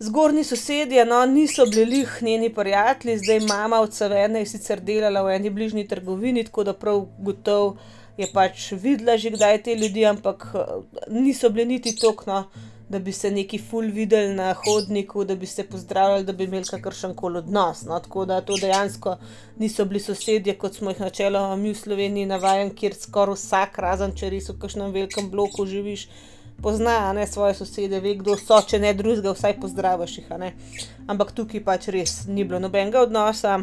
zgornji 0.00 0.44
sosedje 0.44 1.04
no, 1.04 1.26
niso 1.26 1.66
bili 1.66 1.84
lih 1.84 2.18
njeni 2.22 2.54
prijatelji, 2.54 3.18
zdaj 3.18 3.40
mama 3.40 3.80
od 3.80 3.94
Savene 3.94 4.40
je 4.40 4.46
sicer 4.46 4.80
delala 4.80 5.22
v 5.22 5.36
eni 5.36 5.50
bližnji 5.50 5.88
trgovini, 5.88 6.44
tako 6.44 6.64
da 6.64 6.74
prav 6.74 7.06
gotovo 7.18 7.76
je 8.16 8.26
pač 8.32 8.72
videla 8.72 9.16
že 9.16 9.30
kdaj 9.30 9.62
te 9.62 9.74
ljudi, 9.74 10.06
ampak 10.06 10.46
niso 11.08 11.50
bili 11.50 11.66
niti 11.66 11.96
tokno 11.96 12.44
da 12.90 12.98
bi 12.98 13.12
se 13.12 13.30
neki 13.30 13.58
ful 13.58 13.86
videli 13.94 14.34
na 14.34 14.54
hodniku, 14.54 15.24
da 15.24 15.34
bi 15.36 15.46
se 15.46 15.64
pozdravljali, 15.64 16.24
da 16.24 16.32
bi 16.32 16.44
imeli 16.44 16.64
kakršen 16.64 17.14
koli 17.14 17.38
odnos. 17.38 17.84
No? 17.86 18.00
Tako 18.00 18.24
da 18.24 18.40
to 18.40 18.56
dejansko 18.56 19.16
niso 19.58 19.84
bili 19.84 20.00
sosedje, 20.00 20.56
kot 20.58 20.74
smo 20.74 20.90
jih 20.90 21.00
načeloma 21.00 21.56
mi 21.56 21.70
v 21.70 21.78
Sloveniji 21.78 22.26
navajeni, 22.26 22.74
kjer 22.74 22.96
skoraj 22.98 23.38
vsak, 23.38 23.78
razen 23.78 24.16
če 24.16 24.30
res 24.34 24.50
v 24.50 24.58
kakšnem 24.58 24.90
velikem 24.90 25.30
bloku 25.30 25.66
živiš, 25.70 26.08
pozna 26.62 27.12
ne, 27.12 27.26
svoje 27.26 27.54
sosede, 27.54 28.00
ve 28.00 28.14
kdo 28.20 28.36
so, 28.38 28.60
če 28.62 28.80
ne 28.82 28.94
drugega, 28.94 29.34
vsaj 29.36 29.58
pozdraviš 29.62 30.18
jih. 30.20 30.32
Ampak 31.10 31.34
tukaj 31.36 31.64
pač 31.64 31.90
res 31.94 32.24
ni 32.28 32.44
bilo 32.44 32.60
nobenega 32.62 33.04
odnosa 33.06 33.62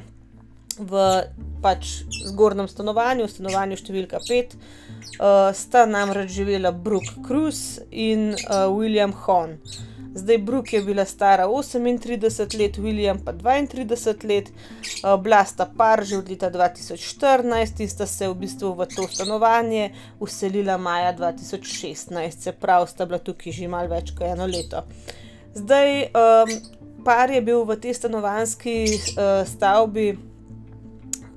v 0.78 1.04
pač 1.62 2.04
zgornjem 2.30 2.68
stanovanju, 2.70 3.28
stanovanju 3.32 3.80
številka 3.80 4.22
5, 4.22 4.56
uh, 4.58 5.50
sta 5.58 5.86
namreč 5.90 6.36
živela 6.38 6.72
Brooke 6.72 7.24
Cruz 7.26 7.80
in 7.92 8.34
uh, 8.36 8.68
William 8.70 9.16
Hon. 9.26 9.58
Zdaj, 10.18 10.38
Brooke 10.38 10.78
je 10.78 10.82
bila 10.84 11.06
stara 11.06 11.46
38 11.46 12.60
let, 12.60 12.78
William 12.78 13.20
pa 13.26 13.34
32 13.34 14.26
let, 14.26 14.50
uh, 14.50 15.22
bila 15.22 15.46
sta 15.46 15.70
par 15.78 16.04
že 16.06 16.18
od 16.18 16.30
leta 16.30 16.50
2014 16.50 17.82
in 17.82 17.90
sta 17.90 18.06
se 18.06 18.28
v 18.28 18.34
bistvu 18.34 18.74
v 18.74 18.88
to 18.96 19.08
stanovanje 19.08 19.92
uselila 20.20 20.78
maja 20.78 21.14
2016, 21.14 22.40
se 22.40 22.52
pravi, 22.52 22.88
sta 22.88 23.06
bila 23.06 23.20
tukaj 23.20 23.54
že 23.54 23.68
malo 23.68 23.94
več 23.94 24.12
kot 24.18 24.26
eno 24.26 24.46
leto. 24.46 24.82
Zdaj, 25.54 26.10
um, 26.10 26.50
par 27.06 27.30
je 27.30 27.42
bil 27.42 27.62
v 27.66 27.78
tej 27.78 27.94
stanovanski 27.94 28.90
uh, 28.90 29.46
stavbi 29.46 30.18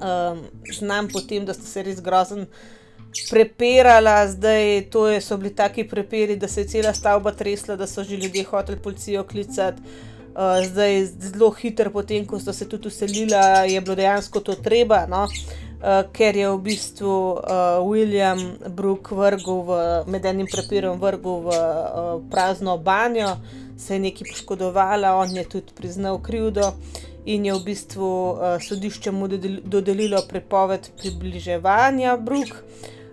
um, 0.00 0.40
znam 0.72 1.08
potem, 1.08 1.44
da 1.44 1.54
sta 1.54 1.66
se 1.66 1.82
res 1.82 2.00
grozen 2.00 2.46
prepirala, 3.30 4.28
zdaj 4.28 4.90
to 4.90 5.08
je, 5.08 5.20
so 5.20 5.36
bili 5.36 5.54
taki 5.54 5.84
prepiri, 5.88 6.36
da 6.36 6.48
se 6.48 6.60
je 6.60 6.68
cela 6.68 6.94
stavba 6.94 7.32
tresla, 7.32 7.76
da 7.76 7.86
so 7.86 8.04
že 8.04 8.16
ljudje 8.16 8.44
hoteli 8.44 8.78
policijo 8.78 9.24
klicati. 9.24 9.82
Uh, 10.30 10.66
zdaj, 10.66 11.04
zelo 11.06 11.50
hitro, 11.50 11.90
potem 11.90 12.26
ko 12.26 12.38
so 12.38 12.52
se 12.52 12.68
tudi 12.68 12.88
uselila, 12.88 13.64
je 13.66 13.80
bilo 13.80 13.94
dejansko 13.94 14.40
to 14.40 14.54
treba, 14.54 15.06
no? 15.06 15.26
uh, 15.80 16.04
ker 16.12 16.36
je 16.36 16.48
v 16.50 16.58
bistvu 16.62 17.14
uh, 17.32 17.80
William 17.82 18.38
Brook 18.68 19.10
vrgel 19.10 19.62
v, 19.66 19.78
med 20.06 20.24
enim 20.24 20.46
prepirom 20.46 21.00
vrgel 21.00 21.40
v 21.46 21.48
uh, 21.48 22.22
prazno 22.30 22.76
banjo, 22.78 23.36
se 23.78 23.96
je 23.96 24.04
nekaj 24.06 24.30
poškodovala, 24.30 25.16
on 25.16 25.36
je 25.36 25.44
tudi 25.48 25.72
priznal 25.74 26.20
krivdo. 26.22 26.74
In 27.26 27.44
je 27.44 27.52
v 27.52 27.64
bistvu 27.64 28.06
uh, 28.06 28.56
sodišče 28.62 29.12
mu 29.12 29.28
dodelilo 29.28 30.22
prepoved 30.28 30.88
približevanja 31.00 32.16
Bruk, 32.16 32.54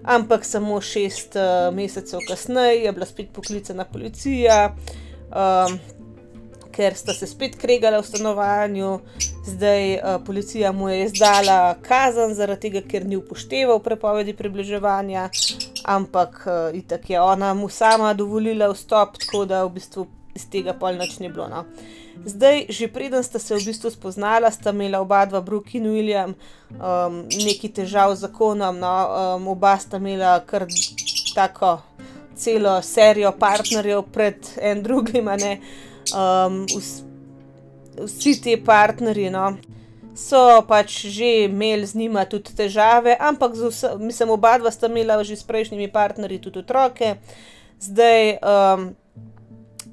ampak 0.07 0.45
samo 0.45 0.81
šest 0.81 1.35
uh, 1.35 1.75
mesecev 1.75 2.19
kasneje 2.27 2.83
je 2.83 2.91
bila 2.91 3.05
spet 3.05 3.29
poklicana 3.33 3.85
policija, 3.85 4.75
um, 5.27 5.77
ker 6.71 6.95
sta 6.95 7.13
se 7.13 7.27
spet 7.27 7.57
kregala 7.59 7.99
v 7.99 8.07
stanovanju. 8.07 8.99
Zdaj 9.47 9.93
uh, 9.95 10.01
policija 10.25 10.71
mu 10.71 10.89
je 10.89 11.05
izdala 11.05 11.75
kazen 11.83 12.35
zaradi 12.35 12.69
tega, 12.69 12.83
ker 12.87 13.05
ni 13.05 13.19
upošteval 13.19 13.79
prepovedi 13.83 14.33
približevanja, 14.33 15.29
ampak 15.83 16.43
uh, 16.45 16.77
itak 16.77 17.09
je 17.09 17.21
ona 17.21 17.53
mu 17.53 17.69
sama 17.69 18.13
dovolila 18.13 18.71
vstop, 18.71 19.19
tako 19.19 19.45
da 19.45 19.65
v 19.65 19.75
bistvu 19.79 20.07
iz 20.35 20.47
tega 20.49 20.73
polnoč 20.73 21.19
ni 21.19 21.29
bilo. 21.29 21.47
No. 21.51 21.65
Zdaj, 22.25 22.65
že 22.69 22.87
preden 22.87 23.23
sta 23.23 23.39
se 23.39 23.55
v 23.55 23.65
bistvu 23.65 23.89
spoznala, 23.91 24.51
sta 24.51 24.71
imela 24.71 25.01
oba 25.01 25.25
dva, 25.25 25.41
Brooke 25.41 25.77
in 25.77 25.85
William, 25.87 26.35
um, 26.71 27.27
neki 27.29 27.69
težav 27.69 28.15
z 28.15 28.27
zakonom. 28.27 28.79
No, 28.79 28.95
um, 29.37 29.47
oba 29.47 29.77
sta 29.79 29.97
imela 29.97 30.39
kar 30.39 30.67
tako 31.35 31.81
celo 32.37 32.81
serijo 32.81 33.31
partnerjev 33.31 34.03
pred 34.13 34.37
en 34.61 34.83
drugim. 34.83 35.27
Um, 35.27 36.65
vs, 36.65 37.03
vsi 38.05 38.41
ti 38.41 38.55
partnerji 38.65 39.29
no, 39.33 39.57
so 40.15 40.61
pač 40.67 41.05
že 41.09 41.49
imeli 41.49 41.85
z 41.85 41.95
njima 41.95 42.25
tudi 42.25 42.55
težave, 42.55 43.17
ampak 43.19 43.53
vse, 43.57 43.97
mislim, 43.99 44.29
oba 44.29 44.57
dva 44.57 44.71
sta 44.71 44.87
imela 44.87 45.23
že 45.23 45.35
s 45.35 45.43
prejšnjimi 45.43 45.91
partnerji 45.91 46.41
tudi 46.41 46.59
otroke. 46.59 47.15
Zdaj, 47.79 48.37
um, 48.41 48.95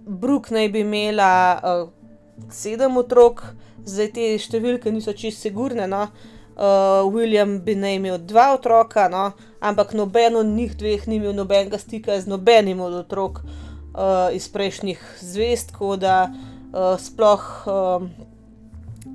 Brooke 0.06 0.54
naj 0.54 0.68
bi 0.68 0.80
imela. 0.80 1.60
Uh, 1.60 2.03
sedem 2.50 2.96
otrok, 2.96 3.42
zdaj 3.84 4.08
te 4.16 4.30
številke 4.38 4.92
niso 4.92 5.12
čisto 5.12 5.46
sigurne. 5.46 5.86
No? 5.90 6.08
Uh, 6.54 7.02
William 7.10 7.58
bi 7.64 7.74
naj 7.74 7.98
imel 7.98 8.18
dva 8.22 8.52
otroka, 8.54 9.08
no? 9.10 9.32
ampak 9.64 9.94
noben 9.96 10.36
od 10.38 10.46
njih 10.46 10.76
dveh 10.78 11.08
ni 11.08 11.18
imel 11.18 11.34
nobenega 11.34 11.78
stika 11.78 12.14
z 12.20 12.30
nobenim 12.30 12.80
od 12.84 12.94
otrok 13.00 13.40
uh, 13.42 14.30
iz 14.32 14.46
prejšnjih 14.48 15.00
zvest, 15.20 15.72
tako 15.72 15.96
da 15.96 16.28
uh, 16.28 16.94
sploh, 17.00 17.42
uh, 17.66 18.06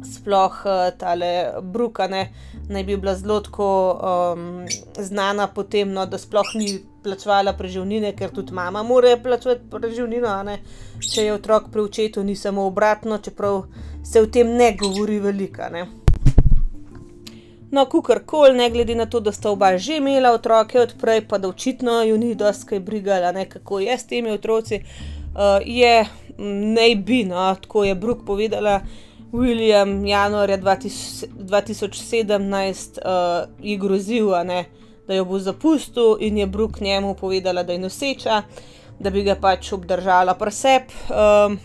sploh 0.05 0.61
uh, 0.65 0.89
tale 0.97 1.61
Brukane 1.61 2.29
naj 2.69 2.83
bi 2.83 2.97
bila 2.97 3.15
zelo 3.15 3.41
um, 3.49 4.65
znana 4.97 5.47
potem, 5.47 5.91
no, 5.91 6.05
da 6.05 6.17
sploh 6.17 6.55
ni 6.55 6.79
plačevala 7.03 7.53
preživnine, 7.53 8.11
ker 8.15 8.29
tudi 8.29 8.53
mama 8.53 8.83
mora 8.83 9.17
plačati 9.23 9.69
preživnino, 9.71 10.57
če 11.13 11.23
je 11.23 11.33
otrok 11.33 11.71
pri 11.71 11.81
očetu, 11.81 12.23
ni 12.23 12.35
samo 12.35 12.65
obratno, 12.67 13.17
čeprav 13.17 13.63
se 14.05 14.21
o 14.21 14.25
tem 14.25 14.53
ne 14.57 14.75
govori 14.77 15.19
veliko. 15.19 15.69
Ne. 15.71 15.87
No, 17.71 17.85
kukar 17.85 18.23
koli, 18.25 18.57
ne 18.57 18.69
glede 18.69 18.95
na 18.95 19.05
to, 19.05 19.19
da 19.19 19.31
sta 19.31 19.51
oba 19.51 19.77
že 19.77 19.97
imela 19.97 20.31
otroke 20.33 20.79
odprej, 20.79 21.27
pa 21.27 21.37
da 21.37 21.49
očitno 21.49 22.01
ju 22.03 22.17
ni 22.17 22.35
dosti 22.35 22.79
brigala, 22.79 23.31
ne, 23.31 23.49
kako 23.49 23.79
je 23.79 23.97
s 23.97 24.07
temi 24.07 24.31
otroci, 24.31 24.81
uh, 24.81 25.61
je 25.65 26.05
naj 26.75 26.95
bi, 26.95 27.23
no, 27.23 27.55
tako 27.61 27.83
je 27.83 27.95
Brooke 27.95 28.25
povedala. 28.25 28.81
William 29.31 30.05
januarja 30.05 30.57
2017 30.57 32.97
uh, 32.97 33.49
je 33.61 33.77
grozil, 33.77 34.29
ne, 34.43 34.65
da 35.07 35.13
jo 35.13 35.25
bo 35.25 35.39
zapustil, 35.39 36.17
in 36.19 36.37
je 36.37 36.47
Brooke 36.47 36.83
njemu 36.83 37.15
povedala, 37.15 37.63
da 37.63 37.73
je 37.73 37.79
noseča, 37.79 38.41
da 38.99 39.09
bi 39.09 39.23
ga 39.23 39.35
pač 39.35 39.73
obdržala 39.73 40.33
preseb. 40.33 40.81
Um, 41.09 41.59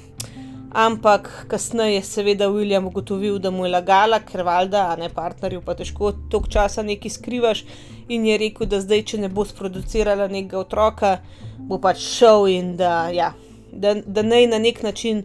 ampak 0.74 1.46
kasneje 1.48 1.94
je 1.94 2.02
seveda 2.02 2.48
William 2.48 2.86
ugotovil, 2.86 3.38
da 3.38 3.50
mu 3.50 3.64
je 3.64 3.72
lagala, 3.72 4.20
ker 4.20 4.42
valjda, 4.42 4.90
a 4.92 4.96
ne 4.96 5.08
partnerju, 5.08 5.62
pa 5.64 5.74
težko 5.74 6.12
toliko 6.30 6.50
časa 6.50 6.82
nekaj 6.82 7.10
skrivaš. 7.10 7.64
In 8.08 8.26
je 8.26 8.38
rekel, 8.38 8.66
da 8.66 8.80
zdaj, 8.80 9.02
če 9.02 9.18
ne 9.24 9.28
bo 9.28 9.44
sproducirala 9.44 10.28
nekega 10.28 10.60
otroka, 10.60 11.16
bo 11.58 11.80
pač 11.80 12.04
šel 12.04 12.46
in 12.52 12.76
da, 12.76 13.08
ja, 13.08 13.32
da, 13.72 13.94
da 13.94 14.22
naj 14.22 14.46
na 14.52 14.58
nek 14.58 14.82
način 14.82 15.24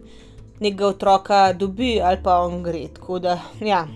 nekega 0.60 0.86
otroka 0.86 1.52
dobi 1.52 2.00
ali 2.00 2.22
pa 2.22 2.40
on 2.44 2.62
gre. 2.62 2.88
Tako 2.94 3.18
da, 3.18 3.38
ja, 3.60 3.86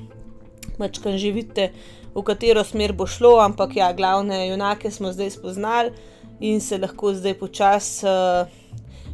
mačkam 0.78 1.18
že 1.18 1.32
vidite, 1.32 1.70
v 2.14 2.22
katero 2.22 2.64
smer 2.64 2.92
bo 2.92 3.06
šlo, 3.06 3.38
ampak 3.42 3.76
ja, 3.76 3.92
glavne 3.92 4.48
junake 4.48 4.90
smo 4.90 5.12
zdaj 5.12 5.30
spoznali 5.30 5.92
in 6.40 6.60
se 6.60 6.78
lahko 6.78 7.14
zdaj 7.14 7.34
počasi 7.38 8.06
uh, 8.06 8.46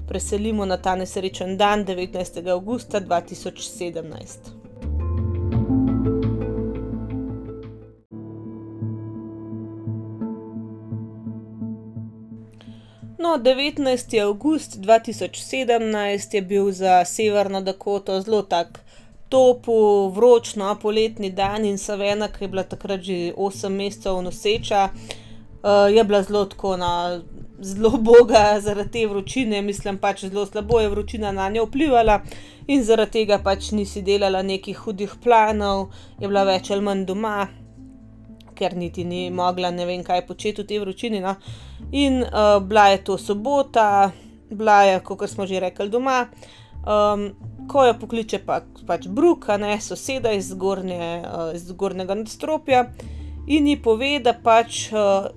preselimo 0.09 0.67
na 0.67 0.77
ta 0.77 0.97
nesrečen 0.97 1.57
dan, 1.57 1.85
19. 1.85 2.49
augusta 2.51 3.01
2017. 3.01 4.60
No, 13.23 13.37
19. 13.37 14.23
august 14.23 14.77
2017 14.79 16.35
je 16.35 16.43
bil 16.43 16.73
za 16.73 17.05
Severno 17.05 17.61
Dakoto 17.61 18.21
zelo 18.21 18.43
tak 18.43 18.81
topo, 19.29 20.09
vročno, 20.09 20.79
poletni 20.83 21.31
dan 21.31 21.65
in 21.65 21.79
Savena, 21.79 22.29
ki 22.29 22.45
je 22.45 22.49
bila 22.49 22.63
takrat 22.63 23.01
že 23.01 23.35
8 23.37 23.69
mesecev 23.69 24.23
noseča, 24.23 24.89
uh, 24.89 25.95
je 25.97 26.05
bila 26.05 26.23
zelo 26.23 26.45
tako 26.45 26.77
na 26.77 27.21
zelo 27.61 27.91
boga 27.91 28.61
zaradi 28.61 28.91
te 28.91 29.07
vročine, 29.07 29.63
mislim 29.63 29.99
pač 29.99 30.25
zelo 30.25 30.47
slabo 30.47 30.81
je 30.81 30.89
vročina 30.89 31.33
na 31.33 31.49
njo 31.49 31.65
vplivala 31.65 32.23
in 32.67 32.85
zaradi 32.85 33.13
tega 33.13 33.39
pač 33.39 33.71
nisi 33.71 34.03
delala 34.03 34.43
nekih 34.43 34.79
hudih 34.79 35.15
planov, 35.23 35.91
je 36.21 36.29
bila 36.29 36.45
več 36.45 36.71
ali 36.71 36.81
manj 36.81 37.05
doma. 37.05 37.49
Ker 38.61 38.77
niti 38.77 39.07
ni 39.09 39.31
mogla, 39.33 39.71
ne 39.73 39.87
vem, 39.89 40.05
kaj 40.05 40.27
početi 40.29 40.61
v 40.61 40.69
tej 40.69 40.83
vročini. 40.85 41.23
No. 41.25 41.35
In 41.97 42.21
uh, 42.23 42.59
bila 42.61 42.91
je 42.93 43.05
to 43.09 43.17
sobota, 43.19 44.11
bila 44.51 44.83
je, 44.85 45.01
kot 45.01 45.29
smo 45.31 45.49
že 45.49 45.63
rekli, 45.65 45.89
doma. 45.89 46.27
Um, 46.81 47.31
ko 47.69 47.85
jo 47.85 47.97
pokliče 48.01 48.41
pa, 48.45 48.63
pač 48.89 49.09
Brooke, 49.09 49.57
ne 49.61 49.77
soseda 49.81 50.33
iz, 50.33 50.53
zgornje, 50.53 51.01
uh, 51.25 51.51
iz 51.55 51.69
zgornjega 51.69 52.17
nadstropja, 52.21 52.87
in 53.49 53.69
ji 53.69 53.77
pove, 53.83 54.15
da 54.25 54.33
pač 54.33 54.87
uh, 54.93 55.29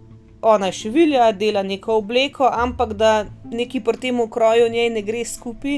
ona 0.43 0.69
je 0.69 0.77
še 0.77 0.91
vilja, 0.93 1.31
dela 1.31 1.63
neko 1.63 1.99
obleko, 2.01 2.47
ampak 2.47 2.95
da 2.99 3.11
neki 3.51 3.79
pri 3.83 3.99
tem 4.07 4.19
ukroju 4.19 4.69
njej 4.71 4.89
ne 4.91 5.03
gre 5.05 5.23
skupaj 5.25 5.77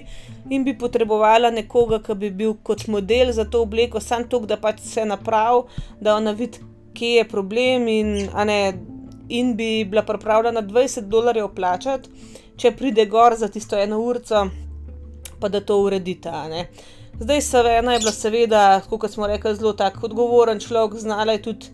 in 0.50 0.64
bi 0.66 0.76
potrebovala 0.78 1.52
nekoga, 1.54 2.00
ki 2.02 2.16
bi 2.22 2.30
bil 2.30 2.56
kot 2.64 2.88
model 2.88 3.34
za 3.34 3.46
to 3.46 3.62
obleko, 3.66 4.02
samo 4.02 4.30
to, 4.30 4.42
da 4.46 4.58
pač 4.62 4.82
vse 4.84 5.06
napravi, 5.06 5.66
da 6.02 6.16
ona 6.16 6.34
vidi, 6.38 6.62
kje 6.96 7.20
je 7.20 7.28
problem 7.28 7.88
in, 7.88 8.30
ne, 8.46 8.60
in 9.30 9.56
bi 9.56 9.86
bila 9.86 10.04
pripravljena 10.04 10.62
20 10.62 11.10
dolarjev 11.12 11.50
plačati, 11.56 12.10
če 12.58 12.72
pride 12.72 13.06
gor 13.06 13.36
za 13.38 13.48
tisto 13.48 13.78
eno 13.78 14.00
urco, 14.00 14.46
pa 15.40 15.50
da 15.50 15.60
to 15.60 15.80
uredita. 15.84 16.46
Zdaj, 17.20 17.42
Savena 17.42 17.94
je 17.94 18.00
bila, 18.00 18.12
seveda, 18.12 18.64
kot 18.90 19.12
smo 19.12 19.28
rekli, 19.28 19.56
zelo 19.56 19.74
tako 19.74 20.06
odgovoren 20.10 20.60
človek, 20.60 21.00
znala 21.00 21.36
je 21.36 21.42
tudi 21.42 21.66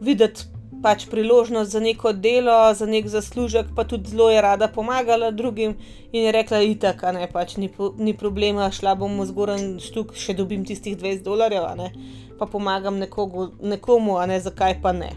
videti 0.00 0.53
pač 0.84 1.06
priložnost 1.08 1.70
za 1.72 1.80
neko 1.80 2.12
delo, 2.12 2.74
za 2.74 2.86
nek 2.86 3.08
zaslužek, 3.08 3.72
pa 3.76 3.86
tudi 3.88 4.10
zelo 4.12 4.28
je 4.30 4.40
rada 4.44 4.68
pomagala 4.68 5.30
drugim 5.30 5.76
in 6.12 6.24
je 6.24 6.32
rekla: 6.32 6.60
Itak, 6.60 7.02
ne, 7.16 7.24
pač 7.32 7.56
ni, 7.56 7.70
ni 7.96 8.12
problema, 8.12 8.68
šla 8.70 8.92
bom 9.00 9.16
v 9.20 9.28
zgoren 9.30 9.62
štuk, 9.80 10.12
še 10.12 10.36
dobim 10.36 10.66
tistih 10.68 10.98
20 11.00 11.24
dolarjev, 11.24 11.70
ne, 11.80 11.88
pa 12.38 12.46
pomagam 12.46 13.00
nekogu, 13.00 13.48
nekomu, 13.64 14.18
a 14.20 14.26
ne 14.28 14.36
zakaj 14.40 14.76
pa 14.84 14.92
ne. 14.92 15.14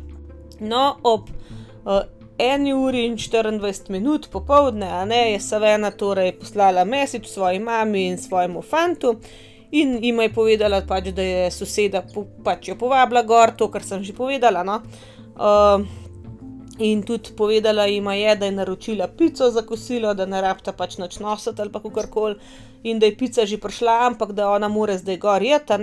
No, 0.64 0.86
ob 1.04 1.28
uh, 1.28 2.08
eni 2.40 2.72
uri 2.74 3.04
in 3.10 3.20
24 3.20 3.92
minut 3.92 4.30
popovdne, 4.32 4.88
a 4.88 5.04
ne, 5.06 5.34
je 5.34 5.44
Savena 5.44 5.92
torej 5.92 6.32
poslala 6.40 6.88
mesič 6.88 7.28
svoji 7.28 7.60
mami 7.60 8.08
in 8.14 8.18
svojemu 8.18 8.64
fantu. 8.64 9.18
In 9.76 9.98
jim 10.00 10.22
je 10.24 10.32
povedala, 10.32 10.80
pač, 10.88 11.12
da 11.12 11.22
je 11.22 11.52
soseda 11.52 12.00
po, 12.08 12.24
pač 12.44 12.70
jo 12.72 12.78
povabila 12.80 13.20
gor, 13.28 13.52
to, 13.52 13.68
kar 13.68 13.84
sem 13.84 14.00
že 14.00 14.16
povedala. 14.16 14.64
No? 14.64 14.80
Uh, 14.80 15.17
in 16.80 17.04
tudi 17.04 17.34
povedala 17.38 17.86
jim 17.86 18.08
je, 18.08 18.36
da 18.36 18.46
je 18.46 18.52
naročila 18.52 19.08
pico 19.08 19.50
za 19.52 19.62
kosilo, 19.62 20.14
da 20.14 20.26
ne 20.26 20.42
rabta 20.42 20.74
pač 20.74 20.98
noč 20.98 21.20
nositi 21.20 21.62
ali 21.62 21.72
pa 21.72 21.82
kar 21.82 22.10
koli, 22.10 22.36
in 22.84 23.00
da 23.00 23.06
je 23.06 23.18
pica 23.18 23.46
že 23.46 23.58
prišla, 23.58 24.00
ampak 24.08 24.32
da 24.32 24.50
ona 24.50 24.68
more 24.68 24.98
zdaj 24.98 25.18
gor 25.18 25.44
jeta. 25.44 25.78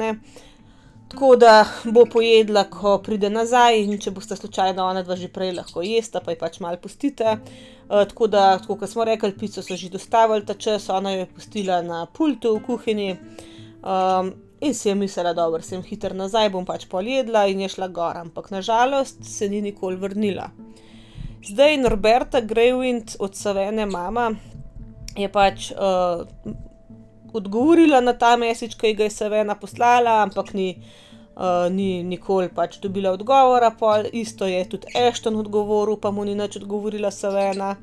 Tako 1.08 1.37
da 1.37 1.66
bo 1.84 2.06
pojedla, 2.11 2.64
ko 2.70 2.99
pride 2.99 3.30
nazaj, 3.30 3.82
in 3.82 3.99
če 4.00 4.11
boste 4.11 4.37
slučajno 4.37 4.82
ona 4.82 5.02
dva 5.02 5.16
že 5.16 5.28
prej 5.28 5.52
lahko 5.54 5.82
jesta, 5.82 6.20
pa 6.20 6.32
je 6.32 6.38
pač 6.38 6.61
malo 6.61 6.80
pustite. 6.82 7.37
Uh, 7.84 8.02
tako 8.08 8.26
da, 8.26 8.58
tako 8.58 8.78
kot 8.80 8.90
smo 8.90 9.04
rekli, 9.04 9.34
pico 9.38 9.62
so 9.62 9.76
že 9.76 9.90
dostavili 9.92 10.46
ta 10.46 10.54
čas, 10.54 10.88
ona 10.88 11.12
jo 11.12 11.18
je 11.18 11.26
pustila 11.26 11.82
na 11.82 12.06
pultu 12.06 12.56
v 12.56 12.64
kuhinji. 12.66 13.11
Um, 13.84 14.32
In 14.64 14.75
si 14.75 14.88
je 14.88 14.94
mislila, 14.94 15.35
da 15.37 15.44
sem 15.61 15.83
hiter 15.85 16.14
nazaj, 16.16 16.49
bom 16.54 16.64
pač 16.64 16.87
poljedla 16.88 17.42
in 17.52 17.61
je 17.61 17.68
šla 17.68 17.88
gor, 17.92 18.16
ampak 18.16 18.50
nažalost 18.50 19.25
se 19.28 19.49
ni 19.49 19.61
nikoli 19.61 19.97
vrnila. 20.00 20.49
Zdaj 21.44 21.76
Norberta 21.83 22.40
Greywind 22.40 23.16
od 23.18 23.37
Savene 23.37 23.85
mama 23.87 24.30
je 25.16 25.28
pač 25.28 25.68
uh, 25.73 26.25
odgovorila 27.33 28.00
na 28.00 28.14
ta 28.16 28.37
mesič, 28.40 28.79
ki 28.81 28.94
ga 28.96 29.05
je 29.05 29.12
Savena 29.12 29.59
poslala, 29.61 30.22
ampak 30.22 30.55
ni, 30.57 30.70
uh, 31.37 31.68
ni 31.68 32.00
nikoli 32.03 32.48
pač 32.48 32.81
dobila 32.81 33.12
odgovora. 33.12 33.74
Pol. 33.77 34.09
Isto 34.12 34.48
je 34.48 34.64
tudi 34.64 34.96
Ashton 34.96 35.37
odgovoril, 35.42 36.00
pa 36.00 36.09
mu 36.11 36.24
ni 36.24 36.33
nič 36.38 36.57
odgovorila 36.62 37.12
Savena. 37.12 37.74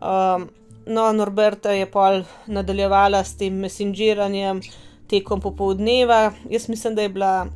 Um, 0.00 0.48
no, 0.88 1.12
Norberta 1.12 1.76
je 1.76 1.84
pa 1.90 2.22
nadaljevala 2.46 3.20
s 3.24 3.36
tem 3.36 3.60
messengeranjem 3.60 4.64
tekom 5.08 5.40
popoldneva. 5.40 6.32
Jaz 6.50 6.68
mislim, 6.68 6.94
da 6.94 7.02
je 7.02 7.08
bila, 7.08 7.46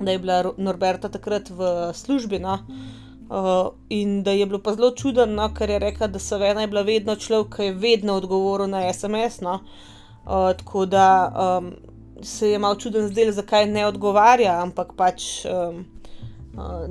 da 0.00 0.10
je 0.10 0.18
bila 0.18 0.52
Norberta 0.56 1.08
takrat 1.08 1.50
v 1.50 1.92
službi. 1.94 2.38
No? 2.38 2.58
Uh, 3.28 3.74
in 3.88 4.22
da 4.22 4.30
je 4.30 4.46
bilo 4.46 4.62
pa 4.62 4.74
zelo 4.74 4.90
čudno, 4.96 5.26
no, 5.26 5.50
ker 5.54 5.70
je 5.70 5.78
rekla, 5.78 6.06
da 6.06 6.18
so 6.18 6.38
ena 6.40 6.60
je 6.60 6.66
bila 6.66 6.82
vedno 6.82 7.16
človek, 7.16 7.56
ki 7.56 7.62
je 7.62 7.74
vedno 7.74 8.14
odgovoril 8.16 8.70
na 8.72 8.92
SMS. 8.92 9.40
No? 9.40 9.60
Uh, 10.24 10.52
tako 10.56 10.86
da 10.86 11.32
um, 11.60 11.72
se 12.22 12.50
je 12.50 12.58
malo 12.58 12.74
čuden 12.74 13.08
zdel, 13.08 13.32
zakaj 13.32 13.66
ne 13.66 13.86
odgovarja, 13.86 14.62
ampak 14.62 14.94
pač 14.96 15.44
um, 15.44 15.84
uh, 16.56 16.88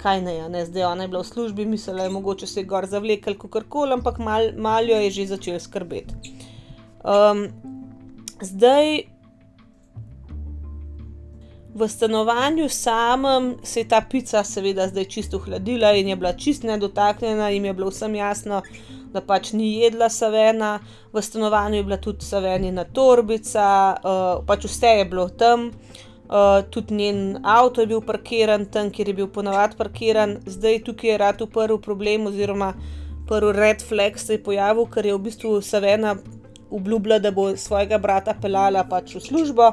kaj 0.00 0.22
ne 0.22 0.34
je, 0.34 0.48
ne? 0.48 0.64
zdaj 0.66 0.84
ona 0.84 1.04
je 1.04 1.08
bila 1.08 1.22
v 1.22 1.26
službi, 1.26 1.66
mislila 1.66 2.02
je, 2.02 2.10
mogoče 2.10 2.46
se 2.46 2.60
je 2.60 2.64
gor 2.64 2.86
zavlekel, 2.86 3.34
kako 3.38 3.62
koli, 3.68 3.92
ampak 3.92 4.18
mal, 4.18 4.52
malo 4.56 4.92
jo 4.92 5.00
je 5.00 5.10
že 5.10 5.26
začel 5.26 5.60
skrbeti. 5.60 6.14
Um, 7.04 7.48
Zdaj, 8.42 9.02
v 11.74 11.88
stanovanju 11.88 12.68
samem 12.68 13.56
se 13.62 13.80
je 13.80 13.88
ta 13.88 14.00
pica, 14.10 14.44
seveda, 14.44 14.88
zdaj 14.88 15.04
čisto 15.04 15.38
hladila 15.38 15.92
in 15.92 16.08
je 16.08 16.16
bila 16.16 16.32
čist 16.32 16.62
nedotaknjena, 16.62 17.50
in 17.50 17.64
je 17.64 17.74
bilo 17.74 17.90
vsem 17.90 18.14
jasno, 18.14 18.62
da 19.12 19.20
pač 19.20 19.52
ni 19.52 19.74
jedla 19.82 20.08
savena. 20.08 20.78
V 21.12 21.22
stanovanju 21.22 21.76
je 21.76 21.84
bila 21.84 21.96
tudi 21.96 22.24
savenina 22.24 22.84
torbica, 22.84 23.66
uh, 23.92 24.46
pač 24.46 24.64
vse 24.64 24.96
je 24.98 25.04
bilo 25.04 25.28
tam. 25.28 25.70
Uh, 26.30 26.62
tudi 26.70 26.94
njen 26.94 27.38
avto 27.44 27.80
je 27.80 27.86
bil 27.86 28.00
parkiran 28.00 28.66
tam, 28.66 28.90
kjer 28.90 29.08
je 29.08 29.14
bil 29.14 29.28
ponavadi 29.28 29.76
parkiran, 29.76 30.36
zdaj 30.46 30.84
tukaj 30.86 31.10
je 31.10 31.18
rad 31.18 31.42
prvi 31.52 31.80
problem, 31.82 32.26
oziroma 32.26 32.72
prvi 33.28 33.52
red 33.52 33.82
flag 33.82 34.18
se 34.18 34.38
je 34.38 34.42
pojavil, 34.42 34.86
ker 34.86 35.06
je 35.06 35.14
v 35.14 35.24
bistvu 35.26 35.60
Savena 35.62 36.16
obljubila, 36.70 37.18
da 37.18 37.30
bo 37.30 37.50
svojega 37.56 37.98
brata 37.98 38.34
pelala 38.42 38.84
pač 38.88 39.14
v 39.14 39.20
službo, 39.20 39.72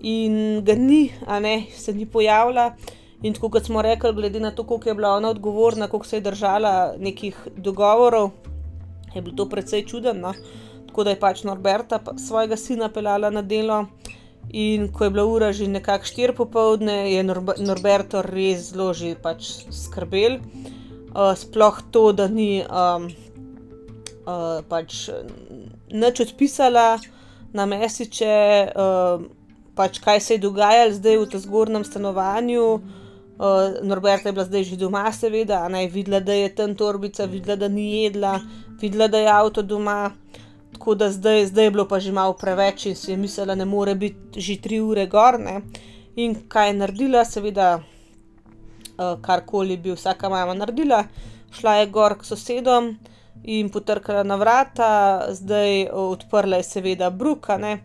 in 0.00 0.62
ga 0.64 0.74
ni, 0.74 1.10
a 1.26 1.40
ne, 1.40 1.66
se 1.74 1.92
ni 1.92 2.06
pojavila. 2.06 2.74
In 3.22 3.34
tako 3.34 3.48
kot 3.50 3.64
smo 3.64 3.82
rekli, 3.82 4.12
glede 4.12 4.40
na 4.40 4.50
to, 4.50 4.64
koliko 4.64 4.88
je 4.88 4.94
bila 4.94 5.14
ona 5.16 5.30
odgovorna, 5.30 5.88
koliko 5.88 6.06
se 6.06 6.16
je 6.16 6.20
držala 6.20 6.94
nekih 6.98 7.36
dogovorov, 7.56 8.30
je 9.14 9.22
bilo 9.22 9.36
to 9.36 9.48
precej 9.48 9.86
čudno. 9.86 10.12
No? 10.12 10.34
Tako 10.86 11.04
da 11.04 11.10
je 11.10 11.20
pač 11.20 11.42
Norberta 11.44 12.00
svojega 12.16 12.56
sina 12.56 12.88
pelala 12.88 13.30
na 13.30 13.42
delo. 13.42 13.86
In 14.52 14.92
ko 14.92 15.04
je 15.04 15.10
bila 15.10 15.24
ura 15.26 15.52
že 15.52 15.66
nekako 15.66 16.04
štiri 16.04 16.34
popovdne, 16.34 17.12
je 17.12 17.22
Norberto 17.58 18.22
res 18.22 18.70
zelo 18.70 18.92
že 18.94 19.16
pač 19.22 19.66
skrbel. 19.70 20.38
Uh, 21.16 21.32
sploh 21.34 21.80
to, 21.90 22.12
da 22.12 22.28
ni 22.28 22.60
um, 22.62 23.08
uh, 24.28 24.60
pač 24.68 25.08
nič 25.92 26.20
odpisala 26.20 26.98
na 27.52 27.66
mesiče, 27.66 28.72
uh, 28.74 29.24
pač 29.76 29.98
kaj 30.04 30.20
se 30.20 30.34
je 30.34 30.44
dogajalo 30.44 30.94
zdaj 30.96 31.18
v 31.18 31.26
tem 31.32 31.40
zgornjem 31.40 31.84
stanovanju. 31.84 32.66
Uh, 33.36 33.84
Norberta 33.84 34.28
je 34.28 34.32
bila 34.32 34.44
zdaj 34.44 34.64
že 34.64 34.76
doma, 34.80 35.04
seveda, 35.12 35.64
a 35.64 35.68
naj 35.68 35.90
videla, 35.92 36.20
da 36.20 36.32
je 36.32 36.54
tam 36.54 36.74
torbica, 36.74 37.26
videla, 37.28 37.56
da 37.56 37.68
ni 37.68 38.04
jedla, 38.04 38.40
videla, 38.80 39.08
da 39.08 39.18
je 39.18 39.32
avto 39.32 39.62
doma. 39.62 40.12
Tako 40.72 40.94
da 40.94 41.10
zdaj, 41.12 41.46
zdaj 41.52 41.64
je 41.64 41.70
bilo 41.70 41.84
pa 41.88 42.00
že 42.00 42.12
malo 42.12 42.32
preveč 42.36 42.86
in 42.86 42.96
si 42.96 43.10
je 43.10 43.16
mislila, 43.16 43.52
da 43.52 43.54
ne 43.54 43.64
more 43.64 43.94
biti 43.94 44.40
že 44.40 44.60
tri 44.60 44.80
ure 44.80 45.06
gorne. 45.06 45.60
In 46.16 46.34
kaj 46.48 46.68
je 46.68 46.78
naredila, 46.80 47.24
seveda, 47.24 47.68
uh, 48.96 49.20
karkoli 49.20 49.76
bi 49.76 49.92
vsaka 49.92 50.28
mama 50.28 50.54
naredila, 50.54 51.04
šla 51.52 51.80
je 51.80 51.92
gor 51.92 52.16
k 52.18 52.24
sosedom 52.24 52.96
in 53.46 53.68
potrkala 53.70 54.22
na 54.22 54.36
vrata, 54.36 55.26
zdaj 55.30 55.88
odprla 55.92 56.56
je 56.56 56.62
seveda 56.62 57.10
Bruka 57.10 57.56
ne? 57.56 57.78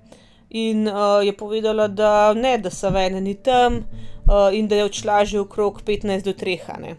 in 0.49 0.87
uh, 0.87 1.23
je 1.23 1.33
povedala, 1.37 1.87
da 1.87 2.33
ne, 2.33 2.57
da 2.57 2.69
so 2.69 2.89
vene 2.89 3.21
ni 3.21 3.37
tam 3.39 3.77
uh, 3.77 4.49
in 4.51 4.67
da 4.67 4.75
je 4.75 4.85
odšla 4.85 5.25
že 5.25 5.39
okrog 5.39 5.81
15 5.85 6.25
do 6.27 6.33
3. 6.33 6.95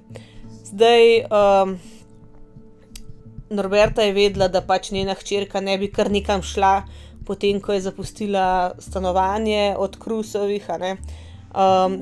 Zdaj 0.73 1.03
um, 1.21 1.77
Norberta 3.51 4.03
je 4.03 4.13
vedela, 4.13 4.49
da 4.49 4.63
pač 4.65 4.91
njena 4.91 5.15
hčerka 5.15 5.61
ne 5.61 5.77
bi 5.79 5.91
kar 5.93 6.11
nikam 6.11 6.43
šla, 6.43 6.83
potem 7.27 7.61
ko 7.61 7.73
je 7.73 7.81
zapustila 7.81 8.73
stanovanje 8.79 9.75
od 9.79 9.99
Krusovih. 9.99 10.71
Um, 10.73 12.01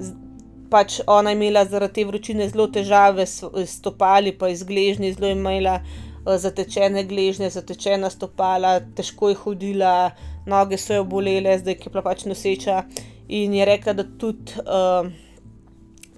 pač 0.71 1.01
ona 1.07 1.31
je 1.31 1.37
imela 1.37 1.65
zaradi 1.65 1.95
te 1.95 2.05
vročine 2.05 2.49
zelo 2.49 2.69
težave 2.71 3.27
s 3.27 3.43
stopali, 3.67 4.33
pa 4.39 4.49
izgležni, 4.49 5.13
zelo 5.13 5.35
imela 5.35 5.81
Eh, 5.81 6.10
zatečene 6.39 7.05
gležnje, 7.05 7.51
zatečena 7.51 8.11
stopala, 8.11 8.79
težko 8.97 9.31
je 9.31 9.39
hodila, 9.43 10.11
noge 10.47 10.79
so 10.79 10.95
jo 10.95 11.05
bolele, 11.05 11.59
zdaj 11.59 11.79
je 11.79 11.91
bila 11.91 12.03
pač 12.03 12.27
noseča. 12.29 12.85
In 13.29 13.55
je 13.55 13.65
rekla, 13.65 13.95
da 13.95 14.05
tudi, 14.05 14.59
uh, 14.65 15.07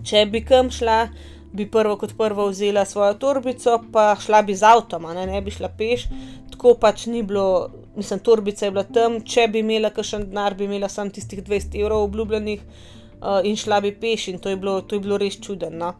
če 0.05 0.25
bi 0.33 0.41
kam 0.45 0.71
šla, 0.73 1.07
bi 1.53 1.67
prvo 1.71 1.99
kot 2.01 2.15
prvo 2.17 2.49
vzela 2.49 2.87
svojo 2.89 3.19
torbico, 3.21 3.77
pa 3.93 4.15
šla 4.21 4.43
bi 4.43 4.57
z 4.57 4.65
avtom, 4.65 5.11
ne, 5.15 5.27
ne 5.29 5.43
bi 5.45 5.53
šla 5.53 5.69
peš. 5.79 6.07
Tako 6.55 6.75
pač 6.81 7.07
ni 7.13 7.23
bilo, 7.23 7.69
mislim, 7.97 8.23
torbica 8.25 8.67
je 8.67 8.73
bila 8.73 8.85
tam, 8.89 9.21
če 9.21 9.49
bi 9.53 9.61
imela 9.61 9.93
kakšen 9.93 10.31
denar, 10.31 10.57
bi 10.57 10.65
imela 10.65 10.89
samo 10.89 11.13
tistih 11.13 11.45
20 11.45 11.77
evrov 11.83 12.07
obljubljenih 12.09 12.65
uh, 12.65 13.41
in 13.45 13.57
šla 13.61 13.83
bi 13.85 13.93
peš, 13.93 14.29
in 14.33 14.41
to 14.41 14.53
je 14.53 14.57
bilo, 14.57 14.81
to 14.81 14.97
je 14.97 15.05
bilo 15.05 15.21
res 15.21 15.37
čudno. 15.41 15.71
No. 15.71 15.95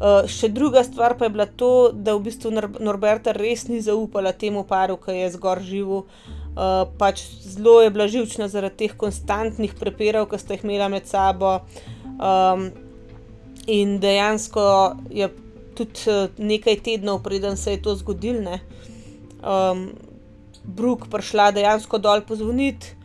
Uh, 0.00 0.24
še 0.24 0.48
druga 0.48 0.80
stvar 0.80 1.12
pa 1.20 1.26
je 1.26 1.32
bila 1.34 1.44
to, 1.44 1.90
da 1.92 2.14
v 2.16 2.24
bistvu 2.24 2.48
Norberta 2.80 3.34
res 3.36 3.66
ni 3.68 3.82
zaupala 3.84 4.32
temu 4.32 4.64
paru, 4.64 4.96
ki 4.96 5.12
je 5.18 5.26
zgor 5.36 5.60
živel. 5.60 6.06
Uh, 6.50 6.88
pač 6.96 7.20
zelo 7.44 7.82
je 7.84 7.90
bila 7.92 8.08
živčna 8.08 8.48
zaradi 8.48 8.86
teh 8.86 8.94
konstantnih 8.96 9.76
prepirov, 9.76 10.30
ki 10.30 10.40
ste 10.40 10.56
jih 10.56 10.64
imela 10.64 10.88
med 10.88 11.04
sabo. 11.04 11.58
Um, 12.16 12.70
in 13.68 13.98
dejansko 14.00 14.64
je 15.12 15.28
tudi 15.76 16.08
uh, 16.08 16.32
nekaj 16.40 16.80
tednov, 16.86 17.20
preden 17.20 17.60
se 17.60 17.76
je 17.76 17.82
to 17.84 17.92
zgodilo, 18.00 18.56
um, 19.44 19.90
Brooke 20.64 21.12
prišla 21.12 21.50
dejansko 21.56 22.00
dol 22.00 22.24
pozvoniti 22.24 22.99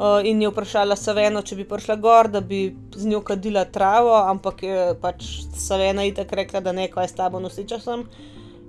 uh, 0.00 0.20
in 0.24 0.42
je 0.42 0.48
vprašala 0.50 0.96
Saveno, 0.96 1.42
če 1.42 1.56
bi 1.58 1.66
prišla 1.68 1.96
gor, 2.00 2.28
da 2.32 2.40
bi 2.40 2.70
z 2.96 3.08
njo 3.08 3.20
kadila 3.26 3.64
travo, 3.64 4.14
ampak 4.16 4.62
je 4.62 4.84
pač 5.00 5.26
Savena 5.56 6.04
itak 6.08 6.32
rekla, 6.32 6.60
da 6.64 6.72
ne, 6.72 6.88
kaj 6.92 7.08
s 7.08 7.18
tabo 7.18 7.40
nosiča 7.40 7.80
sem. 7.82 8.04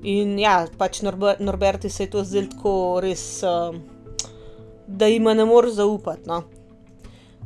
In 0.03 0.37
ja, 0.41 0.65
pač 0.77 1.03
Norber 1.05 1.37
Norberti 1.39 1.89
se 1.89 2.07
je 2.07 2.13
to 2.15 2.23
zdelo 2.25 2.49
tako 2.55 2.73
res, 3.03 3.25
uh, 3.45 3.75
da 4.87 5.07
ima 5.07 5.33
ne 5.33 5.45
more 5.45 5.71
zaupati. 5.71 6.27
No. 6.27 6.43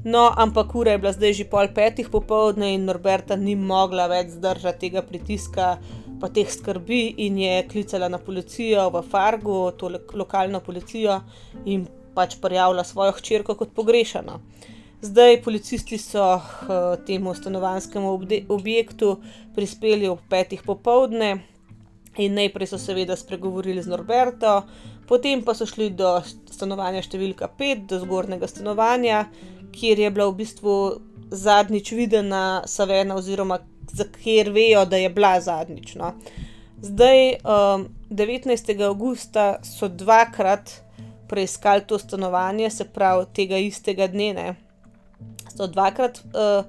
no, 0.03 0.31
ampak 0.37 0.75
ura 0.75 0.95
je 0.95 1.01
bila 1.03 1.11
zdaj 1.13 1.33
že 1.33 1.49
pol 1.49 1.67
petih 1.75 2.09
popovdne 2.09 2.73
in 2.73 2.85
Norberta 2.85 3.35
ni 3.35 3.55
mogla 3.55 4.07
več 4.07 4.33
zdržati 4.39 4.87
tega 4.87 5.05
pritiska. 5.05 5.77
Pa 6.15 6.29
teh 6.31 6.47
skrbi, 6.47 7.17
in 7.25 7.37
je 7.37 7.65
klicala 7.67 8.07
na 8.07 8.17
policijo 8.23 8.87
v 8.89 9.01
Fargu, 9.03 9.73
to 9.75 9.89
lokalno 10.15 10.61
policijo, 10.63 11.17
in 11.67 11.83
pač 12.15 12.37
prijavila 12.41 12.83
svojo 12.83 13.11
hčerko 13.19 13.55
kot 13.55 13.73
pogrešana. 13.75 14.39
Zdaj 15.01 15.41
policisti 15.43 15.97
so 15.97 16.39
k 16.39 16.77
temu 17.05 17.33
stanovanskemu 17.35 18.13
objektu 18.49 19.17
prispeli 19.55 20.07
ob 20.07 20.23
petih 20.29 20.63
popovdne 20.65 21.37
in 22.17 22.33
najprej 22.33 22.71
so 22.71 22.79
seveda 22.79 23.15
spregovorili 23.15 23.83
z 23.83 23.91
Norberto, 23.91 24.61
potem 25.07 25.43
pa 25.43 25.53
so 25.53 25.67
šli 25.67 25.89
do 25.91 26.15
stanovanja 26.51 27.03
številka 27.03 27.51
5, 27.59 27.85
do 27.91 27.99
zgornjega 28.01 28.47
stanovanja, 28.47 29.25
kjer 29.75 29.99
je 29.99 30.11
bila 30.15 30.29
v 30.31 30.37
bistvu 30.39 30.75
zadnjič 31.35 31.91
videna 31.91 32.63
Savena, 32.65 33.19
oziroma 33.19 33.59
kjer 34.23 34.49
vejo, 34.55 34.85
da 34.85 34.97
je 34.97 35.09
bila 35.09 35.35
zadnjič. 35.41 35.95
No. 35.99 36.13
Zdaj, 36.81 37.35
um, 37.43 37.87
19. 38.09 38.73
augusta 38.87 39.59
so 39.63 39.87
dvakrat 39.87 40.84
preiskali 41.29 41.85
to 41.87 41.99
stanovanje, 41.99 42.69
se 42.69 42.85
pravi 42.85 43.25
tega 43.33 43.57
istega 43.57 44.07
dne. 44.07 44.33
Ne. 44.33 44.47
So 45.55 45.67
dvakrat 45.67 46.19
uh, 46.25 46.65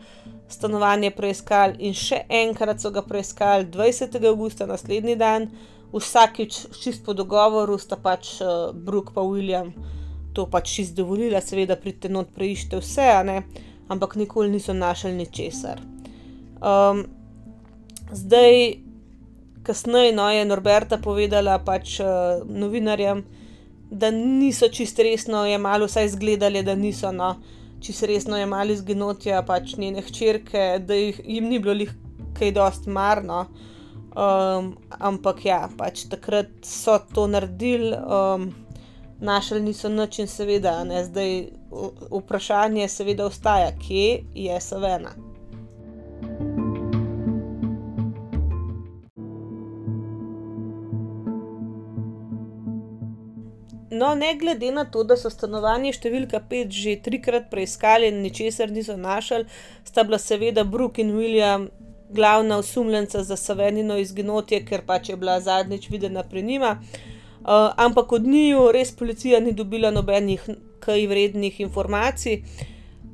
stanovanje 0.49 1.11
preiskali 1.11 1.89
in 1.89 1.95
še 1.95 2.23
enkrat 2.29 2.81
so 2.81 2.91
ga 2.95 3.03
preiskali 3.03 3.67
20. 3.73 4.17
augusta, 4.29 4.67
naslednji 4.67 5.17
dan, 5.17 5.51
vsakič 5.93 6.63
čist 6.81 7.05
po 7.05 7.15
dogovoru 7.15 7.79
sta 7.79 7.97
pač 7.97 8.37
uh, 8.41 8.73
Brooke 8.73 9.17
in 9.17 9.31
William 9.33 9.75
to 10.37 10.45
pač 10.53 10.75
čist 10.77 10.97
dovolila, 10.97 11.41
seveda 11.41 11.79
pridite 11.81 12.13
not 12.13 12.29
preište 12.37 12.77
vse, 12.77 13.09
ampak 13.89 14.19
nikoli 14.21 14.53
niso 14.53 14.77
našli 14.77 15.15
ničesar. 15.17 15.81
Um, 16.61 17.07
zdaj, 18.13 18.77
kasneje 19.65 20.13
no, 20.13 20.29
je 20.29 20.45
Norberta 20.45 21.01
povedala 21.01 21.57
pač 21.65 21.97
uh, 22.05 22.45
novinarjem, 22.45 23.25
da 23.91 24.11
niso 24.11 24.69
čist 24.69 24.99
resno 24.99 25.45
jemali, 25.47 25.87
vsaj 25.87 26.05
izgledali, 26.07 26.63
da 26.63 26.75
niso 26.75 27.13
no, 27.13 27.37
čist 27.81 28.03
resno 28.03 28.39
jemali 28.39 28.73
izginotja 28.73 29.43
pač 29.47 29.77
njene 29.77 30.03
hčerke, 30.03 30.67
da 30.83 30.95
jih, 30.95 31.21
jim 31.25 31.49
ni 31.49 31.59
bilo 31.59 31.75
jih 31.75 31.95
kaj 32.39 32.53
dost 32.53 32.87
marno. 32.87 33.47
Um, 34.17 34.71
ampak 34.89 35.45
ja, 35.45 35.67
pač 35.77 36.07
takrat 36.09 36.49
so 36.65 36.97
to 37.15 37.27
naredili, 37.29 37.93
um, 37.93 38.49
našli 39.21 39.61
niso 39.61 39.89
nič 39.93 40.23
in 40.25 40.29
seveda, 40.29 40.79
ne, 40.89 41.05
zdaj 41.05 41.37
vprašanje 42.11 42.89
seveda 42.89 43.29
ostaja, 43.29 43.73
kje 43.77 44.25
je 44.35 44.61
Savena. 44.61 45.13
No, 53.97 54.15
ne 54.15 54.35
glede 54.37 54.71
na 54.73 54.85
to, 54.85 55.05
da 55.09 55.17
so 55.17 55.31
stanovanje 55.33 55.95
številka 55.97 56.43
5 56.51 56.77
že 56.77 56.97
trikrat 57.05 57.49
preiskali 57.53 58.11
in 58.13 58.23
ničesar 58.25 58.73
niso 58.73 58.97
našli, 59.01 59.47
sta 59.89 60.05
bila 60.05 60.19
seveda 60.21 60.65
Brooke 60.65 61.01
in 61.01 61.15
William 61.17 61.69
glavna 62.11 62.59
osumljenca 62.59 63.23
za 63.23 63.37
Savenino 63.37 63.97
izginotje, 63.99 64.63
ker 64.67 64.85
pač 64.87 65.09
je 65.11 65.17
bila 65.17 65.41
zadnjič 65.41 65.89
videna 65.91 66.23
pri 66.23 66.43
njima. 66.43 66.77
Uh, 66.77 67.71
ampak 67.77 68.13
od 68.13 68.27
njiju 68.27 68.71
res 68.75 68.93
policija 68.97 69.41
ni 69.41 69.53
dobila 69.53 69.91
nobenih 69.91 70.49
kaj 70.83 71.07
vrednih 71.07 71.61
informacij, 71.61 72.41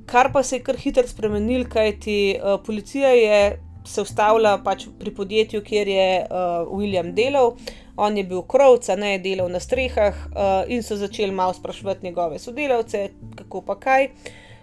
kar 0.06 0.32
pa 0.32 0.42
se 0.42 0.56
je 0.56 0.64
kar 0.64 0.76
hitro 0.76 1.06
spremenil, 1.08 1.66
kajti 1.68 2.16
uh, 2.38 2.58
policija 2.66 3.12
je 3.16 3.42
se 3.84 4.02
ustavila 4.02 4.58
pač 4.64 4.86
pri 4.98 5.14
podjetju, 5.14 5.62
kjer 5.62 5.88
je 5.88 6.10
uh, 6.22 6.68
William 6.70 7.12
delal. 7.14 7.56
On 7.96 8.16
je 8.16 8.24
bil 8.24 8.42
krovc, 8.42 8.88
ne 8.96 9.12
je 9.12 9.18
delal 9.18 9.50
na 9.52 9.60
strehah, 9.60 10.16
uh, 10.32 10.64
in 10.68 10.82
so 10.82 10.96
začeli 10.96 11.32
malo 11.32 11.52
sprašovati 11.52 12.06
njegove 12.06 12.38
sodelavce, 12.38 13.08
kako 13.36 13.60
pa 13.60 13.78
kaj. 13.80 14.08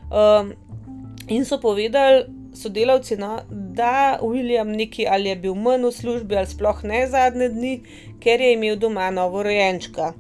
Um, 0.10 0.54
in 1.28 1.46
so 1.46 1.60
povedali 1.62 2.26
sodelavci, 2.54 3.18
no, 3.18 3.40
da 3.50 4.20
William 4.22 4.76
neki 4.76 5.08
ali 5.08 5.30
je 5.30 5.36
bil 5.36 5.56
manj 5.56 5.86
v 5.86 5.92
službi, 5.92 6.38
ali 6.38 6.48
sploh 6.48 6.84
ne 6.84 7.08
zadnje 7.08 7.50
dni, 7.50 7.74
ker 8.20 8.42
je 8.42 8.54
imel 8.54 8.76
doma 8.76 9.12
novo 9.12 9.44
rojenčka. 9.44 10.14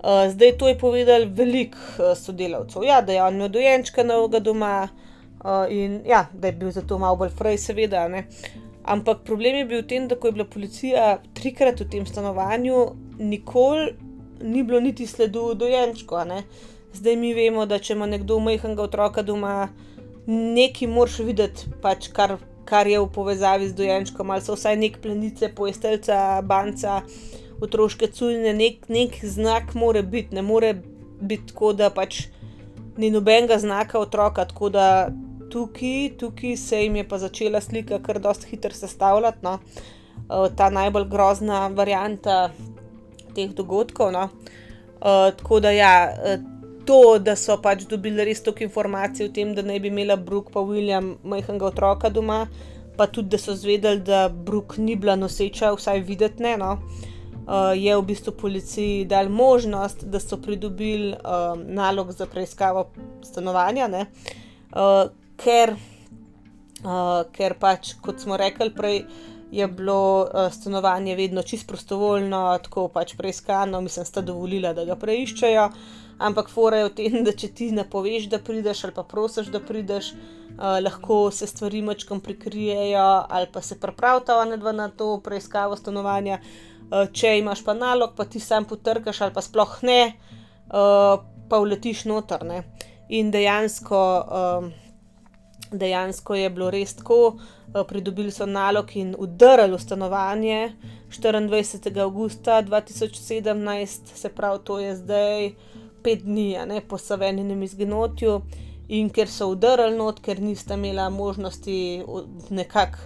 Uh, 0.00 0.28
zdaj 0.32 0.56
to 0.58 0.68
je 0.68 0.78
povedal 0.78 1.28
veliko 1.28 1.78
uh, 1.98 2.16
sodelavcev. 2.16 2.84
Ja, 2.84 3.00
da 3.00 3.12
je 3.12 3.22
on 3.22 3.34
imel 3.34 3.48
dojenčka 3.48 4.02
novega 4.02 4.40
doma, 4.40 4.88
uh, 5.44 5.66
in 5.68 6.00
ja, 6.06 6.26
da 6.32 6.48
je 6.48 6.52
bil 6.52 6.70
zato 6.70 6.98
malo 6.98 7.16
bolj 7.16 7.36
fraj, 7.36 7.58
seveda. 7.58 8.08
Ne. 8.08 8.24
Ampak 8.86 9.24
problem 9.26 9.56
je 9.56 9.64
bil 9.66 9.82
v 9.82 9.86
tem, 9.90 10.08
da 10.08 10.14
ko 10.14 10.28
je 10.28 10.36
bila 10.36 10.46
policija 10.46 11.18
trikrat 11.34 11.80
v 11.82 11.88
tem 11.90 12.06
stanovanju, 12.06 12.94
nikoli 13.18 13.96
ni 14.40 14.62
bilo 14.62 14.80
niti 14.80 15.06
sledu 15.06 15.54
dojenčka. 15.54 16.24
Zdaj 16.94 17.16
mi 17.16 17.34
vemo, 17.34 17.66
da 17.66 17.78
če 17.78 17.96
ima 17.96 18.06
nekdo 18.06 18.38
majhnega 18.38 18.82
otroka 18.82 19.22
doma, 19.22 19.68
nekaj 20.26 20.88
moraš 20.88 21.18
videti, 21.26 21.66
pač 21.82 22.08
kar, 22.14 22.36
kar 22.64 22.86
je 22.86 23.00
v 23.02 23.10
povezavi 23.12 23.68
z 23.68 23.76
dojenčkom, 23.76 24.30
ali 24.30 24.44
so 24.46 24.54
vsaj 24.54 24.78
nek 24.78 25.00
plenice, 25.02 25.50
poestelca, 25.54 26.40
banca, 26.46 27.00
otroške 27.60 28.08
culjne, 28.14 28.54
nek, 28.54 28.88
nek 28.88 29.18
znak 29.22 29.74
mora 29.74 30.02
biti, 30.02 30.34
ne 30.34 30.46
more 30.46 30.72
biti 31.20 31.52
tako, 31.52 31.72
da 31.76 31.90
pač 31.90 32.26
ni 32.96 33.10
nobenega 33.10 33.58
znaka 33.58 33.98
otroka, 33.98 34.46
tako 34.48 34.70
da 34.72 34.86
tukaj, 35.52 36.16
tukaj 36.18 36.56
se 36.56 36.82
jim 36.82 36.96
je 36.96 37.08
pa 37.08 37.18
začela 37.18 37.60
slika 37.60 37.98
kar 38.02 38.20
dosti 38.20 38.50
hitro 38.50 38.74
sestavljati, 38.74 39.38
no. 39.42 39.58
uh, 40.28 40.48
ta 40.56 40.70
najbolj 40.70 41.08
grozna 41.10 41.66
varianta 41.68 42.50
teh 43.34 43.54
dogodkov. 43.54 44.12
No. 44.12 44.28
Uh, 45.00 45.32
tako 45.36 45.60
da 45.60 45.70
ja. 45.70 45.92
To, 46.86 47.18
da 47.18 47.32
so 47.34 47.56
pač 47.58 47.80
dobili 47.90 48.22
res 48.24 48.44
toliko 48.46 48.62
informacij 48.62 49.26
o 49.26 49.30
tem, 49.34 49.48
da 49.56 49.62
naj 49.66 49.80
bi 49.82 49.90
imela 49.90 50.14
Brooke 50.16 50.52
pa 50.54 50.62
William 50.62 51.16
majhnega 51.26 51.66
otroka 51.66 52.12
doma, 52.14 52.44
pa 52.96 53.08
tudi, 53.10 53.32
da 53.34 53.40
so 53.42 53.56
zvedeli, 53.58 54.04
da 54.06 54.28
Brooke 54.28 54.78
ni 54.80 54.94
bila 54.94 55.16
noseča, 55.18 55.72
vsaj 55.74 56.04
videti 56.06 56.44
ne, 56.46 56.54
no, 56.60 56.76
uh, 57.46 57.74
je 57.74 57.96
v 57.96 58.06
bistvu 58.06 58.36
policiji 58.38 59.04
dal 59.04 59.28
možnost, 59.28 60.04
da 60.04 60.20
so 60.20 60.38
pridobili 60.38 61.12
uh, 61.12 61.58
nalog 61.58 62.12
za 62.12 62.26
preiskavo 62.26 62.86
stanovanja, 63.24 63.88
uh, 63.90 65.10
ker, 65.40 65.76
uh, 66.84 67.22
ker 67.32 67.56
pač, 67.60 67.94
kot 68.02 68.20
smo 68.22 68.38
rekli 68.40 68.70
prej, 68.74 69.02
je 69.50 69.66
bilo 69.68 70.26
uh, 70.26 70.52
stanovanje 70.52 71.16
vedno 71.16 71.42
čisto 71.42 71.70
prostovoljno, 71.70 72.58
tako 72.62 72.88
pač 72.88 73.14
preiskano, 73.16 73.80
mislim, 73.80 74.06
sta 74.06 74.20
dovolila, 74.20 74.72
da 74.74 74.84
ga 74.84 74.96
preiščejo. 74.98 75.68
Ampak 76.18 76.48
fora 76.48 76.80
je 76.80 76.88
v 76.88 76.94
tem, 76.96 77.18
da 77.26 77.32
če 77.36 77.50
ti 77.54 77.70
ne 77.76 77.84
poveš, 77.88 78.30
da 78.32 78.40
prideš, 78.40 78.86
ali 78.88 78.96
pa 78.96 79.04
prosiš, 79.04 79.50
da 79.52 79.60
prideš, 79.60 80.14
uh, 80.56 80.78
lahko 80.82 81.26
se 81.30 81.46
stvari 81.46 81.82
mačkam 81.84 82.20
prikrijejo, 82.24 83.04
ali 83.28 83.50
pa 83.52 83.62
se 83.62 83.78
pripravita 83.80 84.38
ona 84.40 84.56
dva 84.56 84.72
na 84.72 84.88
to 84.88 85.18
preiskavo 85.24 85.76
stanovanja. 85.76 86.40
Uh, 86.86 87.04
če 87.12 87.36
imaš 87.38 87.62
pa 87.66 87.74
nalog, 87.74 88.14
pa 88.16 88.24
ti 88.24 88.40
sam 88.40 88.64
potrkaš, 88.64 89.20
ali 89.20 89.34
pa 89.34 89.44
sploh 89.44 89.78
ne, 89.86 90.00
uh, 90.72 91.20
pa 91.46 91.62
vletiš 91.62 92.06
noter. 92.10 92.42
Ne? 92.46 92.64
In 93.14 93.30
dejansko. 93.30 94.02
Uh, 94.26 94.85
dejansko 95.72 96.34
je 96.34 96.50
bilo 96.50 96.70
res 96.70 96.94
tako, 96.94 97.38
pridobili 97.88 98.30
so 98.30 98.46
nalog 98.46 98.96
in 98.96 99.14
udrli 99.18 99.72
v 99.72 99.80
stanovanje 99.80 100.72
24. 101.10 102.00
augusta 102.00 102.62
2017, 102.62 104.14
se 104.14 104.28
pravi, 104.28 104.58
to 104.64 104.78
je 104.78 104.96
zdaj 104.96 105.50
pet 106.02 106.22
dni 106.22 106.56
ne, 106.66 106.80
po 106.80 106.98
Saveninem 106.98 107.62
izginotju. 107.62 108.40
In 108.88 109.10
ker 109.10 109.28
so 109.28 109.48
udrli 109.50 109.96
not, 109.96 110.20
ker 110.22 110.40
nista 110.40 110.74
imela 110.74 111.08
možnosti 111.10 112.04
nekako 112.50 112.98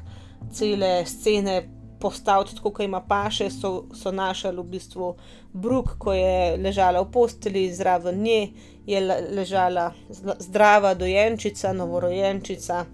cele 0.53 1.05
scene 1.07 1.80
postaviti 2.01 2.57
tako, 2.57 2.71
kot 2.71 2.85
ima 2.85 3.01
paše, 3.01 3.51
so, 3.51 3.85
so 3.95 4.13
našli 4.13 4.57
v 4.57 4.65
bistvu 4.65 5.15
Bruk, 5.53 5.97
ko 5.99 6.13
je 6.13 6.57
ležala 6.57 7.01
v 7.03 7.11
posteli, 7.13 7.73
zraven 7.75 8.23
nje 8.23 8.49
je 8.87 9.01
ležala 9.31 9.93
zdrava 10.39 10.95
dojenčica, 10.95 11.73
novorojenčica. 11.73 12.85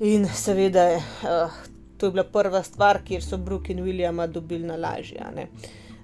In 0.00 0.26
seveda, 0.26 0.86
uh, 0.96 1.52
to 1.96 2.06
je 2.06 2.10
bila 2.10 2.24
prva 2.24 2.62
stvar, 2.62 3.02
kjer 3.04 3.22
so 3.22 3.36
Bruk 3.38 3.70
in 3.70 3.84
Williama 3.84 4.26
dobili 4.26 4.66
na 4.66 4.76
lažje. 4.76 5.48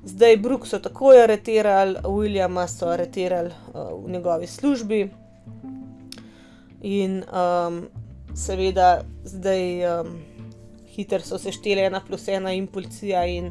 Zdaj, 0.05 0.37
Bruk 0.37 0.67
so 0.67 0.79
takoj 0.79 1.23
areterali, 1.23 1.99
Williama 2.05 2.67
so 2.69 2.89
areterali 2.89 3.51
uh, 3.51 4.05
v 4.05 4.11
njegovi 4.11 4.47
službi. 4.47 5.09
In 6.81 7.25
um, 7.29 7.83
seveda, 8.35 9.03
zdaj 9.25 10.01
um, 10.01 10.15
hitro 10.95 11.21
so 11.25 11.39
se 11.39 11.53
štele 11.53 11.87
ena 11.89 12.01
plus 12.07 12.29
ena 12.29 12.53
in 12.53 12.67
policija 12.67 13.25
in, 13.27 13.51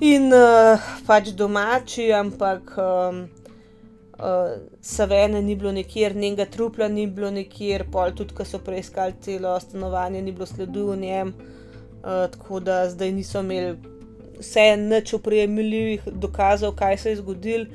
in 0.00 0.32
uh, 0.32 0.88
pač 1.06 1.32
domači, 1.36 2.12
ampak 2.12 2.74
um, 2.78 3.26
uh, 4.18 4.56
Savene 4.80 5.42
ni 5.42 5.56
bilo 5.56 5.72
nikjer, 5.72 6.16
njenega 6.16 6.46
trupla 6.46 6.88
ni 6.88 7.06
bilo 7.06 7.30
nikjer, 7.30 7.86
pol 7.92 8.14
tudi, 8.16 8.34
ko 8.34 8.44
so 8.44 8.60
preiskali 8.64 9.16
celo 9.22 9.58
stanovanje, 9.60 10.22
ni 10.22 10.32
bilo 10.32 10.46
sledu 10.46 10.90
v 10.92 10.96
njem, 10.96 11.34
uh, 11.34 12.26
tako 12.32 12.60
da 12.60 12.84
zdaj 12.90 13.12
niso 13.12 13.42
imeli 13.44 13.76
vse 14.38 14.76
nič 14.76 15.14
opremljivih 15.14 16.08
dokazov, 16.12 16.74
kaj 16.78 16.98
se 16.98 17.10
je 17.10 17.22
zgodilo. 17.22 17.66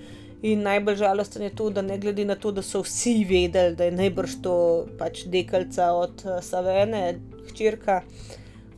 In 0.44 0.60
najbolj 0.62 0.96
žalostno 1.00 1.46
je 1.46 1.56
to, 1.56 1.70
da 1.70 1.82
ne 1.82 1.98
glede 1.98 2.26
na 2.26 2.36
to, 2.36 2.52
da 2.52 2.62
so 2.62 2.82
vsi 2.84 3.24
vedeli, 3.30 3.76
da 3.80 3.86
je 3.88 3.92
najbrž 3.96 4.34
to 4.44 4.56
pač 5.00 5.24
dekalca 5.32 5.92
od 5.96 6.24
uh, 6.26 6.42
Savene, 6.44 7.20
hčerka. 7.48 8.02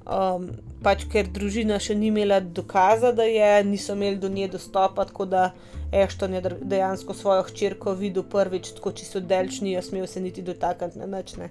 Um, 0.06 0.52
pač 0.86 1.08
ker 1.10 1.26
družina 1.34 1.80
še 1.82 1.96
ni 1.98 2.12
imela 2.12 2.38
dokaza, 2.39 3.10
da 3.18 3.26
je, 3.26 3.63
niso 3.65 3.96
imeli 3.98 4.20
do 4.22 4.30
nje 4.30 4.52
dostopa, 4.54 5.08
tako 5.10 5.26
da 5.26 5.48
Ešton 5.89 6.36
je 6.38 6.41
dejansko 6.62 7.15
svojo 7.18 7.48
hčerko 7.48 7.96
videl 7.98 8.26
prvič, 8.30 8.70
tako 8.78 8.94
čisto 8.94 9.20
delčni, 9.20 9.74
jo 9.74 9.82
smel 9.82 10.06
se 10.08 10.22
niti 10.22 10.44
dotakniti 10.46 11.02
na 11.02 11.10
načne. 11.10 11.50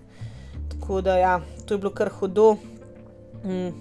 Tako 0.70 1.00
da 1.02 1.18
ja, 1.18 1.34
to 1.66 1.74
je 1.74 1.82
bilo 1.82 1.90
kar 1.90 2.12
hudo. 2.14 2.54
Mm. 3.42 3.74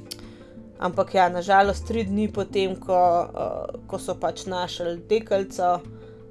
Ampak 0.83 1.13
ja, 1.15 1.29
nažalost, 1.29 1.85
tri 1.87 2.01
dni 2.03 2.27
potem, 2.33 2.73
ko, 2.75 2.97
uh, 3.29 3.77
ko 3.87 4.01
so 4.01 4.17
pač 4.19 4.47
našli 4.49 4.97
dekalca, 5.09 5.77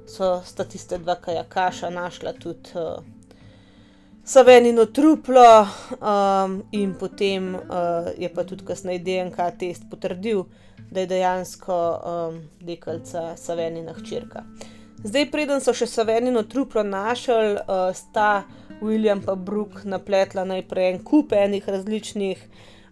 so 0.03 0.35
sta 0.45 0.67
tiste 0.67 0.99
dva 0.99 1.15
kajakaša 1.15 1.89
našla 1.95 2.35
tudi. 2.43 2.75
Uh, 2.75 2.99
Savenino 4.25 4.85
truplo, 4.85 5.67
um, 5.99 6.63
in 6.71 6.93
potem 6.95 7.55
uh, 7.55 8.07
je 8.17 8.29
pa 8.31 8.43
tudi 8.47 8.63
kasneje 8.63 9.01
DNK 9.03 9.49
test 9.59 9.83
potrdil, 9.91 10.45
da 10.91 11.03
je 11.03 11.09
dejansko 11.11 11.75
um, 11.75 12.37
dekalca 12.63 13.33
Savenina 13.35 13.91
hčerka. 13.93 14.45
Zdaj, 15.03 15.25
preden 15.31 15.59
so 15.59 15.73
še 15.75 15.89
Savenino 15.91 16.45
truplo 16.47 16.85
našli, 16.87 17.57
uh, 17.59 17.89
sta 17.91 18.45
William 18.79 19.19
in 19.19 19.43
Brooke 19.43 19.83
napletla 19.83 20.45
najprej 20.47 20.93
en 20.93 21.01
kup 21.03 21.35
enih 21.35 21.67
različnih, 21.67 22.45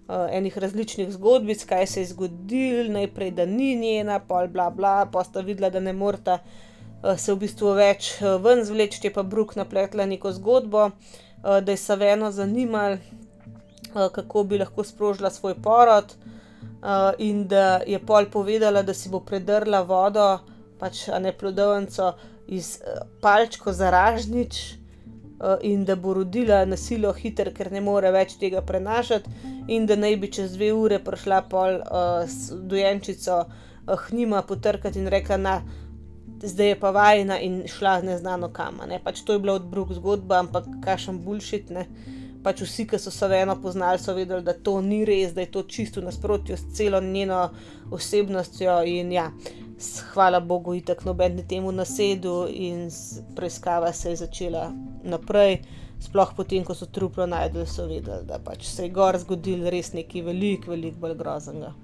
uh, 0.10 0.28
enih 0.36 0.58
različnih 0.58 1.14
zgodbic, 1.16 1.64
kaj 1.64 1.88
se 1.88 2.04
je 2.04 2.10
zgodilo, 2.12 2.92
najprej 2.92 3.32
da 3.40 3.48
ni 3.48 3.72
njena, 3.80 4.20
pol 4.20 4.52
bla 4.52 4.68
bla, 4.70 5.06
pa 5.08 5.24
sta 5.24 5.40
videla, 5.40 5.72
da 5.72 5.80
ne 5.80 5.96
morata. 5.96 6.42
Eh, 7.04 7.18
se 7.18 7.34
v 7.34 7.42
bistvu 7.42 7.74
več 7.74 8.12
eh, 8.20 8.36
ven 8.38 8.62
zvleči, 8.66 9.10
pa 9.14 9.24
Bruk 9.26 9.56
napletla 9.58 10.06
neko 10.06 10.32
zgodbo, 10.38 10.90
eh, 10.92 11.62
da 11.66 11.74
je 11.74 11.78
Saveno 11.78 12.30
zanimalo, 12.32 13.00
kako 13.92 14.44
bi 14.48 14.60
lahko 14.62 14.86
sprožila 14.88 15.30
svoj 15.30 15.58
porod, 15.64 16.14
in 17.20 17.42
da 17.48 17.82
je 17.86 17.98
pol 18.00 18.26
povedala, 18.32 18.82
da 18.82 18.94
si 18.94 19.10
bo 19.12 19.20
predrla 19.20 19.82
vodo, 19.86 20.40
pač 20.80 21.02
ne 21.20 21.34
plodovnico, 21.38 22.14
iz 22.48 22.70
palčko 23.22 23.74
za 23.74 23.90
ražnič. 23.92 24.62
In 25.68 25.84
da 25.86 25.98
bo 26.00 26.14
rodila 26.14 26.62
na 26.66 26.78
silo 26.78 27.12
hiter, 27.14 27.52
ker 27.54 27.72
ne 27.74 27.82
more 27.82 28.10
več 28.16 28.38
tega 28.40 28.62
prenašati, 28.62 29.30
in 29.68 29.86
da 29.90 30.00
naj 30.00 30.16
bi 30.24 30.32
čez 30.32 30.56
dve 30.56 30.72
ure 30.74 31.02
prišla 31.04 31.42
pol 31.52 31.82
uh, 31.82 32.36
dojenčico, 32.72 33.44
uh, 33.44 33.96
hnima 34.08 34.42
potrkati 34.48 35.00
in 35.04 35.12
rekla, 35.12 35.38
da 35.38 35.56
zdaj 36.44 36.68
je 36.68 36.80
pa 36.80 36.92
vajna 36.92 37.40
in 37.40 37.64
šla 37.68 38.02
neznano 38.02 38.50
kam. 38.54 38.82
Ne? 38.88 39.00
Pač 39.04 39.22
to 39.22 39.34
je 39.34 39.40
bila 39.40 39.54
odbruk 39.54 39.94
zgodba, 39.94 40.40
ampak 40.40 40.66
kašem 40.84 41.20
bulšit. 41.20 41.72
Pač 42.44 42.64
vsi, 42.66 42.88
ki 42.90 42.98
so 42.98 43.12
se 43.14 43.28
eno 43.38 43.56
poznali, 43.62 44.00
so 44.02 44.16
vedeli, 44.18 44.42
da 44.44 44.54
to 44.54 44.80
ni 44.82 45.04
res, 45.06 45.34
da 45.34 45.42
je 45.46 45.52
to 45.52 45.64
čisto 45.64 46.02
nasprotjo 46.02 46.58
s 46.58 46.74
celo 46.74 47.02
njeno 47.02 47.50
osebnostjo. 47.92 48.80
In 48.84 49.12
ja, 49.12 49.28
hvala 50.14 50.40
Bogu, 50.40 50.74
itak 50.74 51.06
noben 51.06 51.38
je 51.38 51.48
temu 51.48 51.72
nasedu 51.72 52.48
in 52.50 52.90
preiskava 53.36 53.94
se 53.94 54.10
je 54.10 54.16
začela 54.26 54.72
naprej. 55.04 55.62
Sploh 56.02 56.34
potem, 56.36 56.64
ko 56.66 56.74
so 56.74 56.88
truplo 56.90 57.28
najdel, 57.30 57.68
so 57.70 57.86
vedeli, 57.86 58.26
da 58.26 58.40
pač 58.42 58.66
se 58.66 58.88
je 58.88 58.94
gor 58.94 59.18
zgodil 59.22 59.70
res 59.70 59.94
nekaj 59.94 60.26
veliko, 60.26 60.74
veliko 60.74 60.98
bolj 61.06 61.20
groznega. 61.20 61.76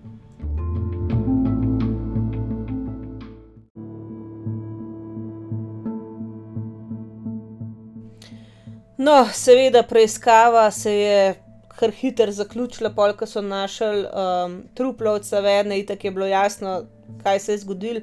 No, 8.97 9.27
seveda, 9.33 9.83
preiskava 9.83 10.71
se 10.71 10.93
je 10.93 11.35
kar 11.77 11.91
hitro 11.91 12.31
zaključila, 12.31 12.89
polk 12.89 13.21
so 13.29 13.41
našli 13.41 14.05
um, 14.05 14.63
truplo 14.73 15.11
od 15.11 15.25
Savene, 15.25 15.79
in 15.79 15.85
tako 15.85 16.07
je 16.07 16.11
bilo 16.11 16.25
jasno, 16.25 16.83
kaj 17.23 17.39
se 17.39 17.51
je 17.51 17.57
zgodilo. 17.57 18.01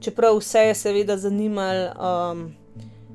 Čeprav 0.00 0.38
vse 0.38 0.58
je 0.58 0.74
seveda 0.74 1.16
zanimalo, 1.16 1.84
um, 1.94 2.54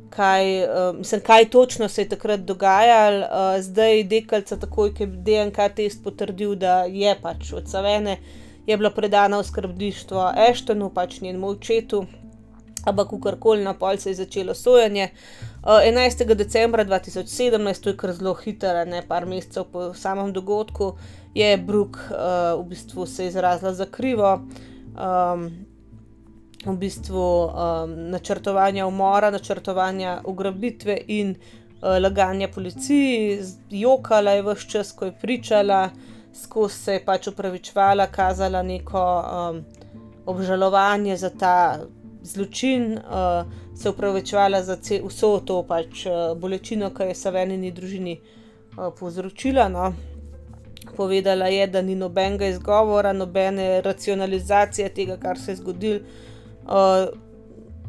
kaj, 0.10 0.64
um, 0.64 0.98
mislim, 0.98 1.22
kaj 1.22 1.50
točno 1.50 1.90
se 1.90 2.02
je 2.02 2.10
takrat 2.10 2.40
dogajalo, 2.40 3.26
uh, 3.26 3.62
zdaj 3.62 4.04
dekalca, 4.04 4.58
takoj, 4.58 4.94
ko 4.96 5.04
je 5.04 5.08
DNK 5.08 5.68
test 5.76 6.04
potrdil, 6.04 6.56
da 6.56 6.86
je 6.88 7.16
pač 7.22 7.52
od 7.54 7.68
Savene, 7.68 8.18
je 8.68 8.78
bila 8.78 8.90
predana 8.92 9.40
v 9.40 9.44
skrbništvo 9.44 10.32
Eštonu, 10.50 10.90
pač 10.96 11.20
njenemu 11.22 11.48
očetu 11.48 12.06
ampak 12.88 13.10
kakorkoli 13.10 13.64
na 13.64 13.74
pol 13.74 13.98
se 13.98 14.10
je 14.10 14.16
začelo 14.16 14.54
sojenje. 14.54 15.10
Uh, 15.12 15.57
11. 15.68 16.36
decembra 16.36 16.86
2017, 16.86 17.84
to 17.84 17.90
je 17.90 17.98
kar 17.98 18.14
zelo 18.14 18.34
hitro, 18.34 18.86
ne 18.86 19.02
par 19.08 19.26
mesecev 19.26 19.66
po 19.72 19.94
samem 19.94 20.32
dogodku, 20.34 20.94
je 21.36 21.58
Brooke 21.58 22.00
uh, 22.08 22.62
v 22.62 22.70
bistvu 22.70 23.06
se 23.06 23.28
izrazila 23.28 23.74
za 23.74 23.86
krivo. 23.86 24.40
Um, 24.96 25.50
v 26.66 26.78
bistvu 26.78 27.20
um, 27.20 27.94
načrtovanja 28.12 28.88
umora, 28.88 29.32
načrtovanja 29.32 30.22
ugrabitve 30.26 30.98
in 31.08 31.36
uh, 31.36 32.00
laganja 32.00 32.48
policiji, 32.48 33.40
jokala 33.70 34.32
je 34.32 34.42
vse 34.48 34.70
čas, 34.70 34.92
ko 34.92 35.06
je 35.06 35.18
pričala, 35.22 35.90
skozi 36.34 36.76
se 36.76 36.94
je 36.94 37.06
pač 37.06 37.28
upravičevala, 37.28 38.08
kazala 38.08 38.64
neko 38.64 39.04
um, 39.20 39.64
obžalovanje 40.26 41.18
za 41.18 41.30
ta 41.30 41.80
zločin, 42.24 42.98
uh, 42.98 43.67
se 43.78 43.90
upravičevala 43.90 44.64
za 44.64 44.78
vso 45.08 45.40
to 45.46 45.64
pač, 45.64 46.06
uh, 46.06 46.38
bolečino, 46.38 46.90
ki 46.90 47.12
je 47.12 47.16
Savenini 47.16 47.72
družini 47.72 48.20
uh, 48.20 48.90
povzročila. 49.00 49.68
No. 49.70 49.94
Povedala 50.96 51.48
je, 51.48 51.68
da 51.68 51.82
ni 51.82 51.96
nobenega 51.96 52.48
izgovora, 52.48 53.14
nobene 53.14 53.82
racionalizacije 53.82 54.90
tega, 54.90 55.18
kar 55.18 55.40
se 55.40 55.52
je 55.52 55.56
zgodilo. 55.56 56.00
Uh, 56.66 57.08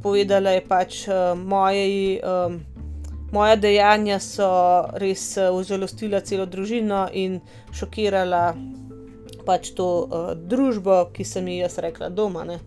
povedala 0.03 0.51
je 0.51 0.65
pač, 0.69 1.09
uh, 1.09 1.33
moje, 1.39 2.21
um, 2.21 2.61
moja 3.33 3.57
dejanja 3.57 4.21
so 4.21 4.49
res 5.01 5.39
užalostila 5.53 6.21
celo 6.21 6.47
družino 6.47 7.07
in 7.13 7.41
šokirala 7.73 8.55
pač 9.47 9.73
to 9.73 9.89
uh, 10.05 10.35
družbo, 10.37 11.07
ki 11.15 11.25
sem 11.25 11.49
ji 11.49 11.63
jaz 11.63 11.79
rekla 11.79 12.13
doma. 12.13 12.45
Ne. 12.45 12.59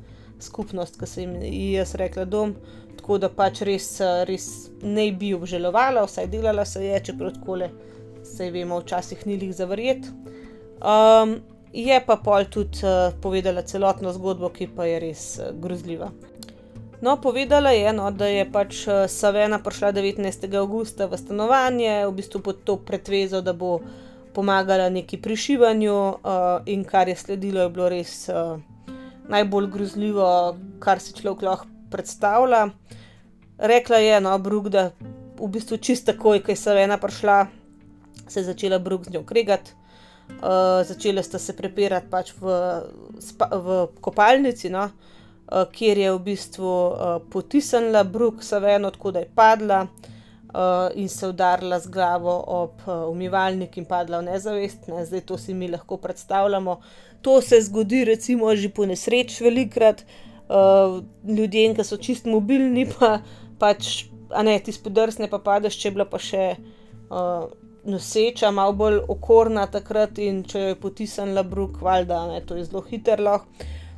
skupnost, 0.42 0.98
ki 1.00 1.08
sem 1.08 1.36
ji 1.42 1.74
jaz 1.76 1.96
rekla 1.96 2.26
dom. 2.26 2.56
Tako 3.02 3.18
da 3.18 3.32
pač 3.34 3.64
res, 3.66 3.86
res 4.30 4.44
ne 4.86 5.08
bi 5.18 5.32
obžalovala, 5.34 6.04
vsaj 6.06 6.28
delala 6.30 6.68
se 6.70 6.84
je, 6.86 7.00
čeprav 7.10 7.32
tako 7.34 7.56
le 7.64 7.70
se 8.24 8.52
vemo, 8.54 8.78
včasih 8.80 9.24
ni 9.26 9.40
jih 9.42 9.56
zavrjet. 9.58 10.06
Um, 10.82 11.40
je 11.74 11.98
pa 12.06 12.20
pol 12.22 12.46
tudi 12.46 12.86
uh, 12.86 13.10
povedala 13.22 13.64
celotno 13.66 14.14
zgodbo, 14.14 14.52
ki 14.54 14.70
pa 14.76 14.86
je 14.86 15.00
res 15.02 15.24
uh, 15.40 15.50
grozljiva. 15.58 16.12
No, 17.02 17.18
povedala 17.18 17.74
je, 17.74 17.90
no, 17.98 18.12
da 18.14 18.30
je 18.30 18.46
pač 18.46 18.86
Savena 19.10 19.58
prišla 19.58 19.90
19. 19.98 20.46
augusta 20.62 21.10
v 21.10 21.18
stanovanje, 21.18 22.06
v 22.06 22.14
bistvu 22.14 22.44
pod 22.46 22.62
to 22.64 22.78
pretvezo, 22.78 23.42
da 23.42 23.58
bo 23.58 23.80
pomagala 24.38 24.94
neki 24.94 25.18
prišivanju, 25.18 25.98
uh, 25.98 26.62
in 26.70 26.86
kar 26.86 27.10
je 27.10 27.18
sledilo, 27.18 27.66
je 27.66 27.74
bilo 27.74 27.90
res 27.90 28.30
uh, 28.30 28.62
najbolj 29.34 29.74
grozljivo, 29.74 30.30
kar 30.80 31.02
si 31.02 31.18
človek 31.18 31.42
lahko 31.50 31.71
predstavlja. 31.92 32.70
Rekla 33.58 33.98
je, 33.98 34.22
no, 34.22 34.38
Brug, 34.40 34.70
da 34.70 34.90
v 35.42 35.50
bistvu 35.52 35.78
čist 35.78 36.06
takoj, 36.10 36.42
ko 36.42 36.52
je 36.54 36.58
Savena 36.58 36.98
prišla, 36.98 37.46
se 38.28 38.40
je 38.40 38.50
začela 38.50 38.80
Brug 38.80 39.06
z 39.06 39.14
njo 39.14 39.24
kregati. 39.24 39.78
Uh, 40.32 40.86
začele 40.88 41.24
sta 41.24 41.40
se 41.40 41.54
prepirati 41.58 42.08
pač 42.10 42.32
v, 42.40 42.54
v 43.52 43.80
kopalnici, 44.02 44.70
no, 44.72 44.86
uh, 44.88 45.66
kjer 45.72 45.98
je 45.98 46.14
v 46.14 46.20
bistvu 46.24 46.72
uh, 46.72 47.18
potisnila 47.30 48.04
Brooke 48.04 48.46
Saveno, 48.46 48.94
tako 48.96 49.12
da 49.12 49.26
je 49.26 49.30
padla 49.36 49.82
uh, 49.84 50.88
in 50.96 51.10
se 51.10 51.28
udarila 51.28 51.80
z 51.80 51.92
glavo 51.92 52.38
ob 52.48 52.82
uh, 52.88 53.10
umivalnik 53.12 53.78
in 53.78 53.86
padla 53.86 54.22
v 54.22 54.30
nezavest. 54.32 54.88
Ne. 54.88 55.06
Zdaj 55.06 55.26
to 55.28 55.38
si 55.38 55.54
mi 55.54 55.68
lahko 55.68 55.98
predstavljamo. 55.98 56.80
To 57.22 57.42
se 57.42 57.62
zgodi, 57.62 58.06
recimo, 58.06 58.56
že 58.56 58.70
po 58.70 58.86
nesreč 58.86 59.42
velikrat. 59.42 60.06
Uh, 60.52 61.00
ljudje, 61.24 61.70
ki 61.78 61.84
so 61.88 61.96
čist 61.96 62.26
mobilni, 62.28 62.84
pa 62.92 63.22
pač, 63.60 64.10
a 64.36 64.44
ne 64.44 64.58
ti 64.60 64.74
spodrsne, 64.76 65.30
pa 65.32 65.40
padeš, 65.40 65.80
če 65.80 65.88
je 65.88 65.96
bila 65.96 66.08
pa 66.12 66.20
še. 66.20 66.46
Uh, 67.12 67.50
noseča, 67.84 68.52
malo 68.52 68.74
bolj 68.74 69.00
okorna 69.10 69.66
takrat 69.68 70.20
in 70.22 70.44
če 70.46 70.60
jo 70.60 70.72
je 70.72 70.80
potisnila 70.82 71.44
Bruk, 71.44 71.80
valjda, 71.82 72.26
ne, 72.30 72.42
to 72.46 72.56
je 72.56 72.66
zelo 72.66 72.84
hitro. 72.86 73.40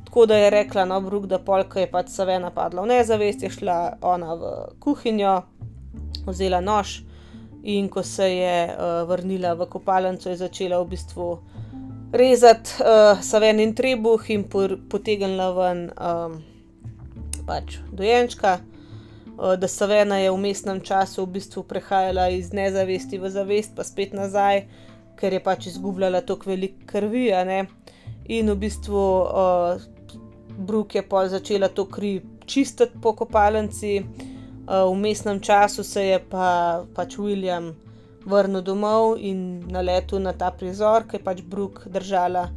Tako 0.05 0.25
da 0.29 0.37
je 0.37 0.49
rekla, 0.53 0.85
no, 0.85 1.01
Bruk, 1.01 1.25
da 1.27 1.39
polka 1.39 1.79
je 1.81 1.89
pač 1.91 2.13
Savena 2.13 2.51
padla 2.53 2.85
v 2.85 2.93
nezavest, 2.93 3.43
je 3.43 3.49
šla 3.51 3.97
ona 4.01 4.35
v 4.39 4.53
kuhinjo, 4.79 5.41
vzela 6.27 6.61
nož 6.61 7.01
in 7.63 7.87
ko 7.89 8.03
se 8.03 8.27
je 8.29 8.55
uh, 8.69 9.03
vrnila 9.07 9.53
v 9.55 9.67
kopalnico, 9.71 10.29
je 10.29 10.37
začela 10.37 10.81
v 10.83 10.89
bistvu 10.93 11.27
rezati 12.13 12.77
uh, 12.79 13.21
Savenin 13.21 13.73
trebuh 13.73 14.29
in 14.29 14.45
potegnila 14.89 15.49
ven 15.57 15.89
um, 15.97 16.37
pač 17.47 17.79
dojenčka. 17.91 18.59
Eh, 19.33 19.57
da 19.57 19.67
Savena 19.67 20.17
je 20.17 20.31
v 20.31 20.37
mestnem 20.37 20.81
času 20.81 21.25
v 21.25 21.39
bistvu 21.39 21.63
prehajala 21.65 22.29
iz 22.29 22.53
nezavesti 22.53 23.17
v 23.17 23.29
zavest, 23.29 23.73
pa 23.75 23.83
spet 23.83 24.13
nazaj, 24.13 24.67
ker 25.17 25.33
je 25.33 25.41
pač 25.41 25.67
izgubljala 25.73 26.21
toliko 26.21 26.49
velik 26.49 26.85
krvi. 26.85 27.33
In 28.29 28.51
v 28.51 28.55
bistvu 28.55 28.93
uh, 28.95 29.81
Brooke 30.57 30.97
je 30.97 31.03
pol 31.03 31.27
začela 31.27 31.67
to 31.67 31.85
kri 31.85 32.21
čistiti 32.45 33.01
po 33.01 33.13
kopalnici, 33.17 33.99
uh, 33.99 34.85
v 34.87 34.95
mestnem 34.95 35.41
času 35.41 35.83
se 35.83 36.05
je 36.05 36.19
pa 36.19 36.85
pač 36.95 37.17
William 37.17 37.73
vrnil 38.25 38.61
domov 38.61 39.17
in 39.19 39.63
naletel 39.71 40.21
na 40.23 40.33
ta 40.33 40.51
prizor, 40.51 41.07
ki 41.07 41.17
je 41.17 41.23
pač 41.23 41.41
Brooke 41.41 41.89
držala. 41.89 42.47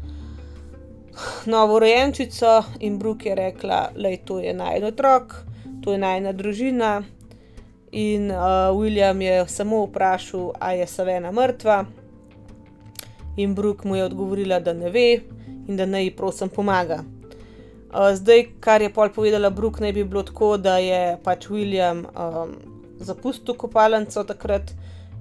Novo 1.46 1.79
rojenčico 1.79 2.62
in 2.81 2.98
Brooke 2.98 3.29
je 3.29 3.35
rekla, 3.35 3.90
da 3.96 4.09
je 4.09 4.24
to 4.24 4.40
naj 4.40 4.76
en 4.76 4.85
otrok, 4.85 5.35
to 5.83 5.92
je 5.92 5.98
najna 5.98 6.33
družina. 6.33 7.02
In 7.92 8.31
uh, 8.31 8.74
William 8.76 9.20
je 9.22 9.46
samo 9.48 9.87
vprašal, 9.87 10.52
ali 10.61 10.79
je 10.79 10.87
Savena 10.87 11.33
mrtva, 11.33 11.85
in 13.37 13.55
Brooke 13.55 13.88
mu 13.88 13.96
je 13.96 14.05
odgovorila, 14.05 14.61
da 14.61 14.72
ne 14.72 14.90
ve 14.90 15.20
in 15.68 15.76
da 15.76 15.87
naj 15.87 16.05
ji 16.05 16.16
prosim 16.16 16.48
pomaga. 16.48 17.02
Uh, 17.90 18.12
zdaj, 18.14 18.46
kar 18.61 18.83
je 18.83 18.92
pol 18.92 19.09
povedala 19.09 19.50
Brooke, 19.50 19.81
naj 19.81 19.92
bi 19.92 20.05
bilo 20.05 20.22
tako, 20.22 20.57
da 20.57 20.79
je 20.79 21.16
pač 21.24 21.48
William 21.48 22.05
um, 22.05 22.52
zapustil 23.00 23.55
kopalnico 23.55 24.24
takrat 24.24 24.72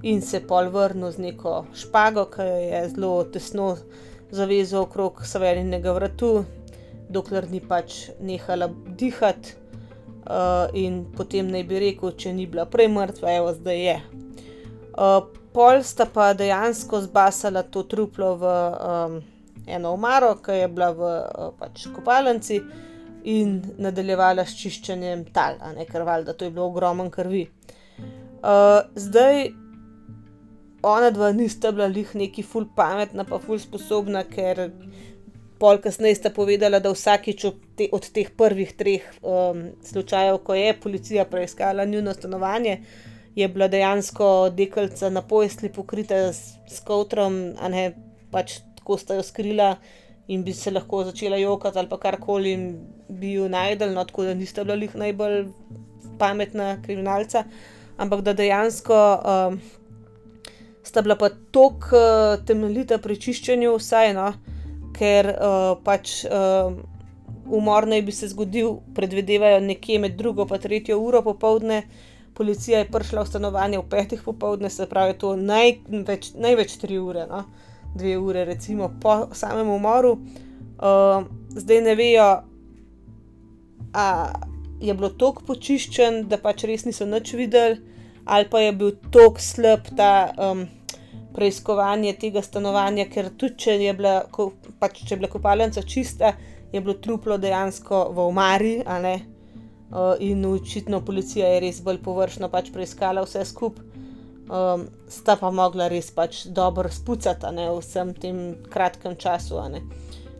in 0.06 0.22
se 0.22 0.40
pol 0.46 0.70
vrnil 0.70 1.12
z 1.12 1.24
neko 1.24 1.66
špago, 1.74 2.28
ki 2.30 2.46
je 2.46 2.82
zelo 2.94 3.24
tesno 3.34 3.74
zavezal 4.32 4.86
okrog 4.86 5.24
Saveninega 5.26 5.94
vratu, 5.96 6.46
dokler 7.10 7.50
ni 7.50 7.62
pač 7.62 8.12
nehala 8.22 8.70
dihati 8.70 9.56
uh, 10.30 10.70
in 10.74 11.04
potem 11.18 11.50
naj 11.50 11.66
bi 11.70 11.82
rekel, 11.82 12.14
če 12.18 12.34
ni 12.34 12.46
bila 12.50 12.68
prej 12.70 12.90
mrtva, 12.94 13.38
evo 13.40 13.54
zdaj 13.58 13.82
je. 13.82 13.98
Uh, 14.96 15.20
pol 15.56 15.82
sta 15.84 16.06
pa 16.06 16.34
dejansko 16.38 17.02
zbasala 17.06 17.64
to 17.64 17.86
truplo 17.90 18.36
v 18.42 18.50
um, 18.50 19.22
eno 19.66 19.94
omaro, 19.98 20.36
ki 20.42 20.62
je 20.62 20.68
bila 20.70 20.92
v 20.94 21.02
uh, 21.06 21.54
pač 21.60 21.88
kopalnici, 21.96 22.62
in 23.26 23.58
nadaljevala 23.82 24.46
s 24.46 24.54
čiščenjem 24.60 25.26
tal, 25.34 25.58
ne 25.74 25.86
krval, 25.90 26.24
da 26.28 26.34
to 26.38 26.46
je 26.46 26.54
bilo 26.54 26.70
ogromno 26.70 27.10
krvi. 27.10 27.48
Uh, 28.46 28.86
zdaj, 28.94 29.48
ona 30.92 31.10
dva 31.12 31.32
nista 31.32 31.72
bila 31.72 31.88
lih 31.88 32.16
neki 32.16 32.44
ful 32.44 32.68
pametna, 32.76 33.26
pa 33.26 33.40
ful 33.40 33.60
sposobna, 33.60 34.24
ker 34.30 34.70
pol 35.60 35.80
kasneje 35.82 36.20
sta 36.20 36.30
povedala, 36.36 36.82
da 36.84 36.92
vsakič 36.92 37.46
od, 37.48 37.60
te, 37.80 37.88
od 37.96 38.08
teh 38.14 38.30
prvih 38.38 38.74
treh 38.78 39.04
um, 39.22 39.70
slučajev, 39.84 40.42
ko 40.44 40.56
je 40.58 40.74
policija 40.80 41.26
preiskala 41.32 41.86
njuno 41.86 42.14
stanovanje, 42.14 42.80
je 43.36 43.48
bila 43.48 43.68
dejansko 43.68 44.50
dekalca 44.56 45.10
na 45.10 45.22
pojsli 45.22 45.72
pokrita 45.74 46.34
s, 46.34 46.56
s 46.72 46.80
kotrom, 46.84 47.56
a 47.60 47.70
ne 47.72 47.86
pač 48.32 48.60
tako 48.80 48.98
sta 49.00 49.16
jo 49.16 49.24
skrila 49.24 49.76
in 50.28 50.44
bi 50.44 50.54
se 50.54 50.72
lahko 50.72 51.04
začela 51.06 51.38
jokati 51.38 51.80
ali 51.80 51.90
pa 51.90 52.00
karkoli 52.02 52.52
in 52.52 52.68
bi 53.10 53.34
jo 53.34 53.48
najdel, 53.50 53.94
no 53.94 54.04
tako 54.04 54.24
da 54.30 54.34
nista 54.34 54.64
bila 54.64 54.76
njih 54.76 54.96
najbolj 54.96 55.46
pametna 56.20 56.78
kriminalca, 56.84 57.44
ampak 57.98 58.22
da 58.22 58.34
dejansko. 58.34 59.02
Um, 59.24 59.60
Sta 60.86 61.02
bila 61.02 61.16
pa 61.18 61.30
tako 61.30 61.98
uh, 61.98 62.46
temeljita 62.46 63.00
pri 63.02 63.18
čiščenju, 63.18 63.72
vseeno, 63.82 64.28
ker 64.94 65.32
uh, 65.34 65.72
pač 65.84 66.20
uh, 66.30 66.76
umor 67.50 67.88
naj 67.90 68.04
bi 68.06 68.14
se 68.14 68.30
zgodil, 68.30 68.78
predvidevajo 68.96 69.64
nekje 69.66 70.00
med 70.00 70.18
drugo 70.18 70.46
in 70.46 70.62
tretjo 70.62 71.00
uro 71.02 71.24
popovdne. 71.26 71.84
Policija 72.36 72.80
je 72.80 72.90
prišla 72.92 73.24
v 73.24 73.28
stanovanje 73.28 73.80
ob 73.80 73.90
petih 73.90 74.22
popovdne, 74.22 74.70
se 74.70 74.86
pravi, 74.86 75.18
to 75.18 75.36
največ, 75.36 76.34
največ 76.36 76.78
tri 76.78 77.00
ure, 77.00 77.26
no? 77.28 77.46
dve 77.96 78.18
ure, 78.18 78.46
recimo 78.46 78.92
po 79.02 79.30
samem 79.34 79.70
umoru. 79.70 80.18
Uh, 80.76 81.26
zdaj 81.56 81.82
ne 81.82 81.96
vejo, 81.96 82.30
ali 83.94 84.88
je 84.88 84.94
bilo 84.94 85.10
tako 85.10 85.48
počiščen, 85.48 86.26
da 86.30 86.38
pač 86.38 86.66
res 86.68 86.86
niso 86.86 87.08
nič 87.08 87.34
videli, 87.34 87.80
ali 88.26 88.50
pa 88.52 88.60
je 88.60 88.74
bil 88.76 88.98
tako 89.12 89.42
slab 89.42 89.88
ta. 89.96 90.34
Um, 90.38 90.68
preiskovanje 91.36 92.14
tega 92.20 92.42
stanovanja, 92.42 93.08
ker 93.12 93.30
tudi 93.38 93.60
če 93.66 93.78
je 93.82 93.94
bila, 93.98 94.16
ko, 94.32 94.52
pač, 94.80 95.02
če 95.04 95.16
je 95.16 95.20
bila 95.20 95.32
kopalnica 95.32 95.84
čista, 95.84 96.32
je 96.72 96.82
bilo 96.82 96.96
truplo 97.04 97.38
dejansko 97.38 98.10
v 98.16 98.28
omari. 98.30 98.76
Uh, 99.86 100.16
in 100.20 100.46
očitno 100.46 101.02
policija 101.06 101.48
je 101.54 101.60
res 101.62 101.82
bolj 101.86 102.00
površno 102.04 102.50
pač 102.52 102.72
preiskala 102.74 103.22
vse 103.24 103.44
skupaj, 103.46 103.84
um, 104.50 104.88
sta 105.12 105.36
pa 105.40 105.52
mogla 105.54 105.86
res 105.92 106.10
pač 106.12 106.42
dobro 106.50 106.90
spucati 106.92 107.52
ne, 107.54 107.68
v 107.70 107.84
vsem 107.84 108.16
tem 108.18 108.40
kratkem 108.72 109.14
času. 109.16 109.62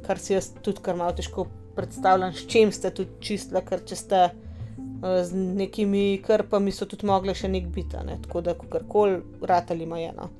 Kar 0.08 0.20
si 0.20 0.34
jaz 0.34 0.50
tudi 0.66 0.82
kar 0.82 0.98
malo 0.98 1.14
težko 1.16 1.46
predstavljam, 1.78 2.34
s 2.34 2.48
čim 2.50 2.74
ste 2.74 2.90
tudi 2.90 3.20
čistila, 3.22 3.62
ker 3.62 3.86
če 3.86 4.00
ste 4.00 4.26
uh, 4.32 5.22
z 5.22 5.46
nekimi 5.62 6.18
krpami, 6.26 6.74
so 6.74 6.90
tudi 6.90 7.08
mogli 7.08 7.38
še 7.38 7.52
nek 7.52 7.70
biti, 7.70 8.02
ne, 8.08 8.18
tako 8.26 8.42
da 8.42 8.58
kakorkoli, 8.58 9.22
ratali 9.46 9.86
ima 9.86 10.02
eno. 10.02 10.32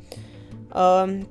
Um, 0.76 1.24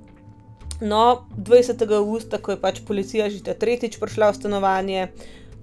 no, 0.81 1.27
20. 1.37 1.85
augusta, 1.93 2.39
ko 2.41 2.55
je 2.55 2.61
pač 2.61 2.81
policija 2.87 3.29
že 3.29 3.45
tretjič 3.45 4.01
prišla 4.01 4.33
v 4.33 4.39
stanovanje, 4.41 5.09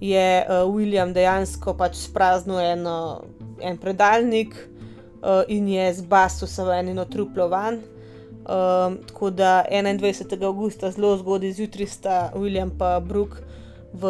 je 0.02 0.26
uh, 0.42 0.66
William 0.70 1.10
dejansko 1.14 1.74
pač 1.74 1.98
spraznil 2.06 2.58
eno, 2.58 3.22
en 3.58 3.78
predalnik 3.78 4.54
uh, 4.54 5.42
in 5.50 5.66
je 5.68 5.92
zbasil 5.98 6.46
samo 6.46 6.74
eno 6.74 7.04
truplo 7.04 7.48
van. 7.48 7.82
Um, 8.42 8.98
tako 9.06 9.30
da 9.30 9.62
21. 9.70 10.42
augusta, 10.42 10.90
zelo 10.90 11.14
zgodaj 11.18 11.52
zjutraj, 11.58 11.86
sta 11.86 12.32
William 12.34 12.70
in 12.70 13.06
Brooke 13.06 13.42
v 13.92 14.08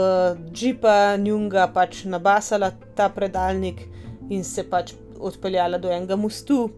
džipa 0.53 1.17
Njunga 1.17 1.67
pač 1.75 2.05
nabasala 2.05 2.71
ta 2.95 3.09
predalnik 3.09 3.83
in 4.31 4.45
se 4.45 4.63
pač 4.63 4.95
odpeljala 5.19 5.79
do 5.79 5.91
enega 5.91 6.17
mostu 6.17 6.71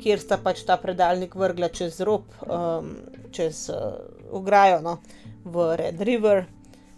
kjer 0.00 0.20
sta 0.22 0.38
pač 0.42 0.64
ta 0.66 0.76
predalnik 0.80 1.34
vrgla 1.36 1.68
čez 1.74 2.00
rob, 2.06 2.30
um, 2.46 2.94
čez 3.34 3.68
uh, 3.72 4.00
ograjo 4.32 4.80
no, 4.84 4.98
v 5.44 5.68
Red 5.80 6.00
River, 6.06 6.46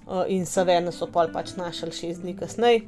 uh, 0.07 0.25
in 0.29 0.47
Savena 0.47 0.93
so 0.93 1.09
pol 1.13 1.33
pač 1.33 1.57
našli 1.59 1.93
šest 1.93 2.23
dni 2.23 2.37
kasneje. 2.39 2.87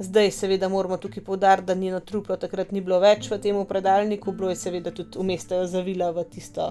Zdaj, 0.00 0.30
seveda, 0.32 0.68
moramo 0.72 0.96
tukaj 0.96 1.24
povdariti, 1.24 1.66
da 1.68 1.74
njeno 1.74 2.00
truplo 2.00 2.36
takrat 2.40 2.70
ni 2.72 2.80
bilo 2.80 2.96
več 3.02 3.28
v 3.28 3.36
tem 3.38 3.58
predalniku, 3.68 4.32
bilo 4.32 4.48
je 4.48 4.56
seveda 4.56 4.94
tudi 4.96 5.18
umestila 5.20 5.66
zavila 5.68 6.08
v 6.16 6.24
tisto, 6.32 6.70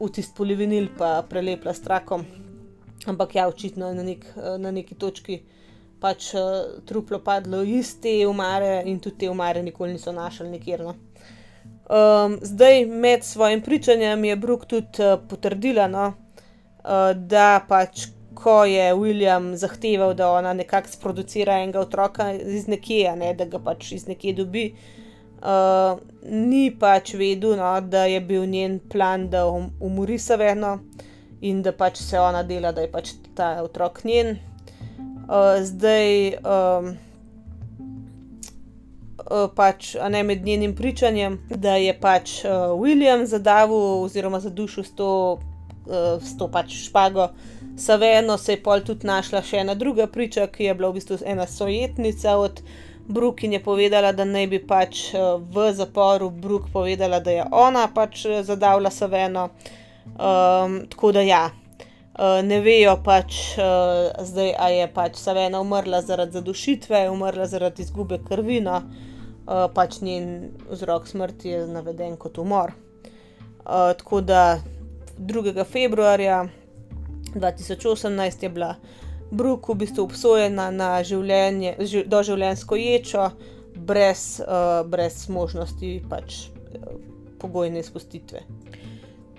v 0.00 0.08
tisto 0.10 0.34
polivinil, 0.40 0.88
pa 0.98 1.20
prelepla 1.28 1.74
s 1.74 1.84
trakom. 1.84 2.26
Ampak 3.06 3.36
ja, 3.38 3.46
očitno 3.46 3.92
je 3.92 3.94
na, 3.94 4.02
nek, 4.02 4.26
na 4.58 4.72
neki 4.74 4.98
točki 4.98 5.44
pač 6.02 6.32
uh, 6.34 6.82
truplo 6.84 7.20
padlo 7.24 7.62
iz 7.62 7.94
te 8.02 8.26
umare 8.26 8.82
in 8.90 8.98
tudi 9.00 9.24
te 9.24 9.30
umare 9.30 9.62
nikoli 9.62 9.94
niso 9.94 10.12
našli 10.12 10.50
nikjer. 10.50 10.82
No. 10.84 10.96
Um, 11.84 12.38
zdaj, 12.42 12.86
med 12.86 13.24
svojim 13.24 13.60
pričanjem 13.60 14.24
je 14.24 14.36
Brooke 14.36 14.66
tudi 14.66 15.02
uh, 15.02 15.20
potrdila, 15.28 15.86
no, 15.88 16.06
uh, 16.08 17.12
da 17.16 17.60
pač, 17.68 18.06
ko 18.34 18.64
je 18.64 18.94
William 18.94 19.54
zahteval, 19.56 20.14
da 20.14 20.30
ona 20.32 20.52
nekako 20.52 20.88
sproducira 20.88 21.58
enega 21.60 21.80
otroka 21.80 22.32
iz 22.32 22.66
nekje, 22.68 23.16
ne, 23.16 23.34
da 23.34 23.44
ga 23.44 23.60
pač 23.60 23.92
iz 23.92 24.08
nekje 24.08 24.32
dobi, 24.32 24.64
uh, 25.44 26.00
ni 26.24 26.70
pač 26.80 27.14
vedel, 27.20 27.58
no, 27.60 27.76
da 27.80 28.06
je 28.08 28.20
bil 28.20 28.48
njen 28.48 28.80
plan, 28.88 29.28
da 29.28 29.44
um, 29.46 29.68
umori 29.80 30.18
Saveno 30.18 30.78
in 31.40 31.62
da 31.62 31.72
pač 31.72 32.00
se 32.00 32.20
ona 32.20 32.42
dela, 32.42 32.72
da 32.72 32.80
je 32.80 32.92
pač 32.92 33.12
ta 33.36 33.58
otrok 33.62 34.06
njen. 34.08 34.38
Uh, 35.28 35.60
zdaj. 35.60 36.38
Um, 36.40 36.94
pač, 39.56 39.94
ne, 40.10 40.22
med 40.22 40.44
njenim 40.44 40.74
pričanjem, 40.76 41.38
da 41.48 41.76
je 41.76 41.94
pač 42.00 42.44
uh, 42.44 42.50
William 42.80 43.24
zadavil 43.26 44.04
oziroma 44.04 44.40
zadušil 44.40 44.84
s 44.84 44.94
to, 44.94 45.10
uh, 45.86 46.22
s 46.22 46.36
to 46.38 46.48
pač 46.48 46.74
špago. 46.86 47.28
Saveno 47.76 48.38
se 48.38 48.52
je 48.52 48.62
pol 48.62 48.84
tudi 48.86 49.06
našla 49.06 49.42
še 49.42 49.64
ena 49.64 49.74
druga 49.74 50.06
priča, 50.06 50.46
ki 50.46 50.68
je 50.68 50.74
bila 50.74 50.92
v 50.92 51.00
bistvu 51.00 51.18
ena 51.26 51.46
sojetnica 51.46 52.36
od 52.38 52.60
Brooke 53.08 53.46
in 53.46 53.52
je 53.52 53.62
povedala, 53.62 54.12
da 54.12 54.24
naj 54.24 54.46
bi 54.46 54.60
pač 54.66 55.10
uh, 55.14 55.40
v 55.40 55.72
zaporu 55.72 56.30
Brooke 56.30 56.72
povedala, 56.72 57.20
da 57.20 57.30
je 57.30 57.44
ona 57.50 57.88
pač 57.94 58.26
zadavila 58.42 58.90
Saveno. 58.90 59.50
Um, 60.14 60.84
tako 60.90 61.12
da 61.12 61.20
ja. 61.24 61.44
Uh, 62.14 62.44
ne 62.46 62.60
vejo 62.62 62.94
pač 63.02 63.56
uh, 63.58 64.12
zdaj, 64.22 64.52
ali 64.58 64.76
je 64.76 64.90
pač 64.94 65.16
Savena 65.18 65.60
umrla 65.60 65.98
zaradi 66.02 66.38
zadušitve, 66.38 67.08
umrla 67.10 67.48
zaradi 67.50 67.82
izgube 67.82 68.20
krvi. 68.28 68.60
Uh, 69.44 69.66
pač 69.74 70.00
njen 70.00 70.54
vzrok 70.70 71.08
smrti 71.08 71.48
je 71.48 71.66
naveden 71.68 72.16
kot 72.16 72.38
umor. 72.38 72.72
Uh, 72.72 73.92
tako 73.98 74.20
da 74.20 74.60
2. 75.18 75.64
februarja 75.64 76.46
2018 77.34 78.42
je 78.42 78.48
bila 78.48 78.74
Brooke 79.30 79.72
v 79.72 79.76
bistvu 79.76 80.04
obsojena 80.04 80.70
na 80.70 81.02
življenje, 81.02 81.76
doživljenjsko 82.06 82.76
ječo, 82.76 83.28
brez, 83.76 84.40
uh, 84.40 84.80
brez 84.88 85.28
možnosti 85.28 85.94
pač, 86.08 86.46
uh, 86.48 86.94
pogojne 87.38 87.84
izpustitve. 87.84 88.46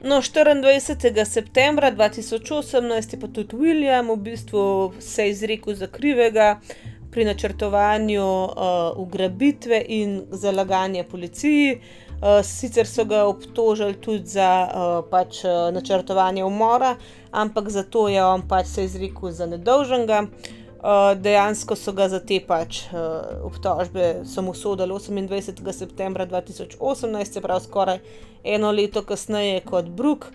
No, 0.06 0.20
24. 0.22 1.26
septembra 1.26 1.90
2018 1.92 3.16
je 3.16 3.20
pa 3.20 3.28
tudi 3.28 3.58
William 3.58 4.12
v 4.14 4.22
bistvu 4.22 4.66
se 5.00 5.30
izrekel 5.32 5.74
za 5.74 5.88
krivega, 5.88 6.60
uh, 6.60 6.95
pri 7.16 7.26
načrtovanju 7.26 8.44
uh, 8.44 8.52
ugrabitve 8.98 9.86
in 9.88 10.26
zalaganja 10.32 11.04
policiji. 11.04 11.78
Uh, 11.78 12.44
sicer 12.44 12.88
so 12.88 13.06
ga 13.06 13.22
obtožili 13.24 13.94
tudi 13.94 14.28
za 14.28 14.50
uh, 14.68 14.98
pač, 15.12 15.40
uh, 15.48 15.72
načrtovanje 15.72 16.44
umora, 16.44 16.96
ampak 17.32 17.70
zato 17.70 18.08
je 18.12 18.26
on 18.26 18.44
pač 18.48 18.68
se 18.68 18.84
izrekel 18.84 19.32
za 19.32 19.48
nedolžnega. 19.48 20.26
Uh, 20.26 21.16
dejansko 21.16 21.80
so 21.80 21.96
ga 21.96 22.10
za 22.12 22.20
te 22.20 22.42
pač, 22.48 22.84
uh, 22.92 23.48
obtožbe 23.48 24.28
samo 24.28 24.54
sodili 24.54 24.92
28. 24.92 25.72
septembra 25.72 26.28
2018, 26.28 27.32
se 27.32 27.42
pravi 27.42 27.64
skoraj 27.64 28.00
eno 28.44 28.72
leto 28.72 29.08
kasneje 29.08 29.62
kot 29.64 29.86
Brook. 29.86 30.34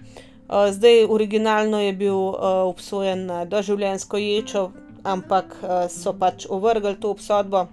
Uh, 0.49 0.73
zdaj, 0.73 1.05
originalno 1.05 1.81
je 1.81 1.93
bil 1.93 2.17
uh, 2.17 2.37
obsojen 2.73 3.27
na 3.27 3.45
doživljenjsko 3.45 4.17
ječo, 4.17 4.71
ampak 5.05 5.57
uh, 5.63 5.85
so 5.89 6.13
pač 6.13 6.47
ovrgli 6.49 6.97
to 7.01 7.11
obsodbo. 7.11 7.69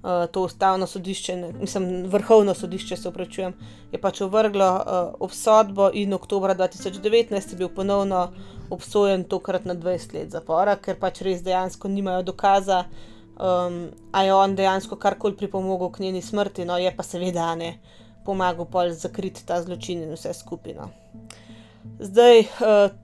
Uh, 0.00 0.24
to 0.32 0.46
ustavno 0.48 0.86
sodišče, 0.86 1.36
ne, 1.36 1.52
mislim, 1.60 2.06
vrhovno 2.08 2.54
sodišče, 2.54 2.96
se 2.96 3.08
upravičujem, 3.08 3.52
je 3.92 3.98
pač 4.00 4.22
ovrglo 4.24 4.68
uh, 4.76 5.14
obsodbo 5.20 5.90
in 5.92 6.14
oktober 6.16 6.54
2019 6.56 7.52
je 7.52 7.58
bil 7.58 7.68
ponovno 7.68 8.30
obsojen, 8.70 9.24
tokrat 9.24 9.64
na 9.64 9.74
20 9.74 10.14
let 10.14 10.30
zapora, 10.32 10.78
ker 10.80 10.96
pač 10.96 11.20
res 11.20 11.42
dejansko 11.44 11.88
nimajo 11.92 12.22
dokaza, 12.32 12.84
um, 13.36 13.90
a 14.12 14.24
je 14.24 14.34
on 14.34 14.56
dejansko 14.56 14.96
karkoli 14.96 15.36
pripomogel 15.36 15.92
k 15.92 16.06
njeni 16.06 16.22
smrti, 16.22 16.64
no 16.64 16.78
je 16.78 16.94
pa 16.96 17.04
seveda 17.04 17.54
ne 17.54 17.74
pomagal 18.24 18.68
pol 18.70 18.92
zakriti 18.94 19.44
ta 19.46 19.60
zločin 19.62 20.02
in 20.04 20.14
vse 20.14 20.32
skupino. 20.34 20.90
Zdaj, 22.00 22.40
uh, 22.40 22.46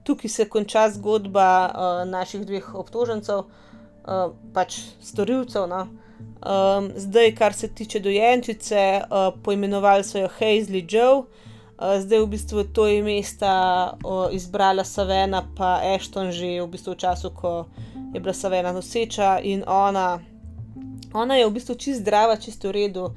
tukaj 0.03 0.29
se 0.29 0.49
konča 0.49 0.89
zgodba 0.89 1.47
uh, 1.69 2.09
naših 2.09 2.45
dveh 2.45 2.75
obtožencev, 2.75 3.39
uh, 3.39 4.33
pač 4.53 4.79
storilcev. 5.01 5.67
No. 5.69 5.87
Zdaj, 6.95 7.35
kar 7.35 7.53
se 7.53 7.67
tiče 7.67 7.99
dojenčice, 7.99 9.01
uh, 9.01 9.33
poimenovali 9.43 10.03
so 10.03 10.19
jo 10.19 10.29
Hazley 10.39 10.85
Joe, 10.89 11.17
uh, 11.17 11.25
zdaj 11.99 12.21
v 12.21 12.27
bistvu 12.27 12.63
to 12.73 12.87
ime 12.87 13.23
sta 13.23 13.93
uh, 14.05 14.27
izbrala 14.31 14.83
Savena, 14.83 15.43
pa 15.57 15.81
Ashton 15.95 16.31
že 16.31 16.61
v, 16.61 16.67
bistvu 16.67 16.93
v 16.93 16.97
času, 16.97 17.29
ko 17.29 17.65
je 18.13 18.19
bila 18.19 18.33
Savena 18.33 18.71
noseča 18.73 19.39
in 19.43 19.63
ona, 19.67 20.19
ona 21.13 21.35
je 21.35 21.45
v 21.45 21.53
bistvu 21.53 21.75
čist 21.75 22.01
zdrava, 22.01 22.37
čist 22.37 22.63
v 22.63 22.71
redu. 22.71 23.09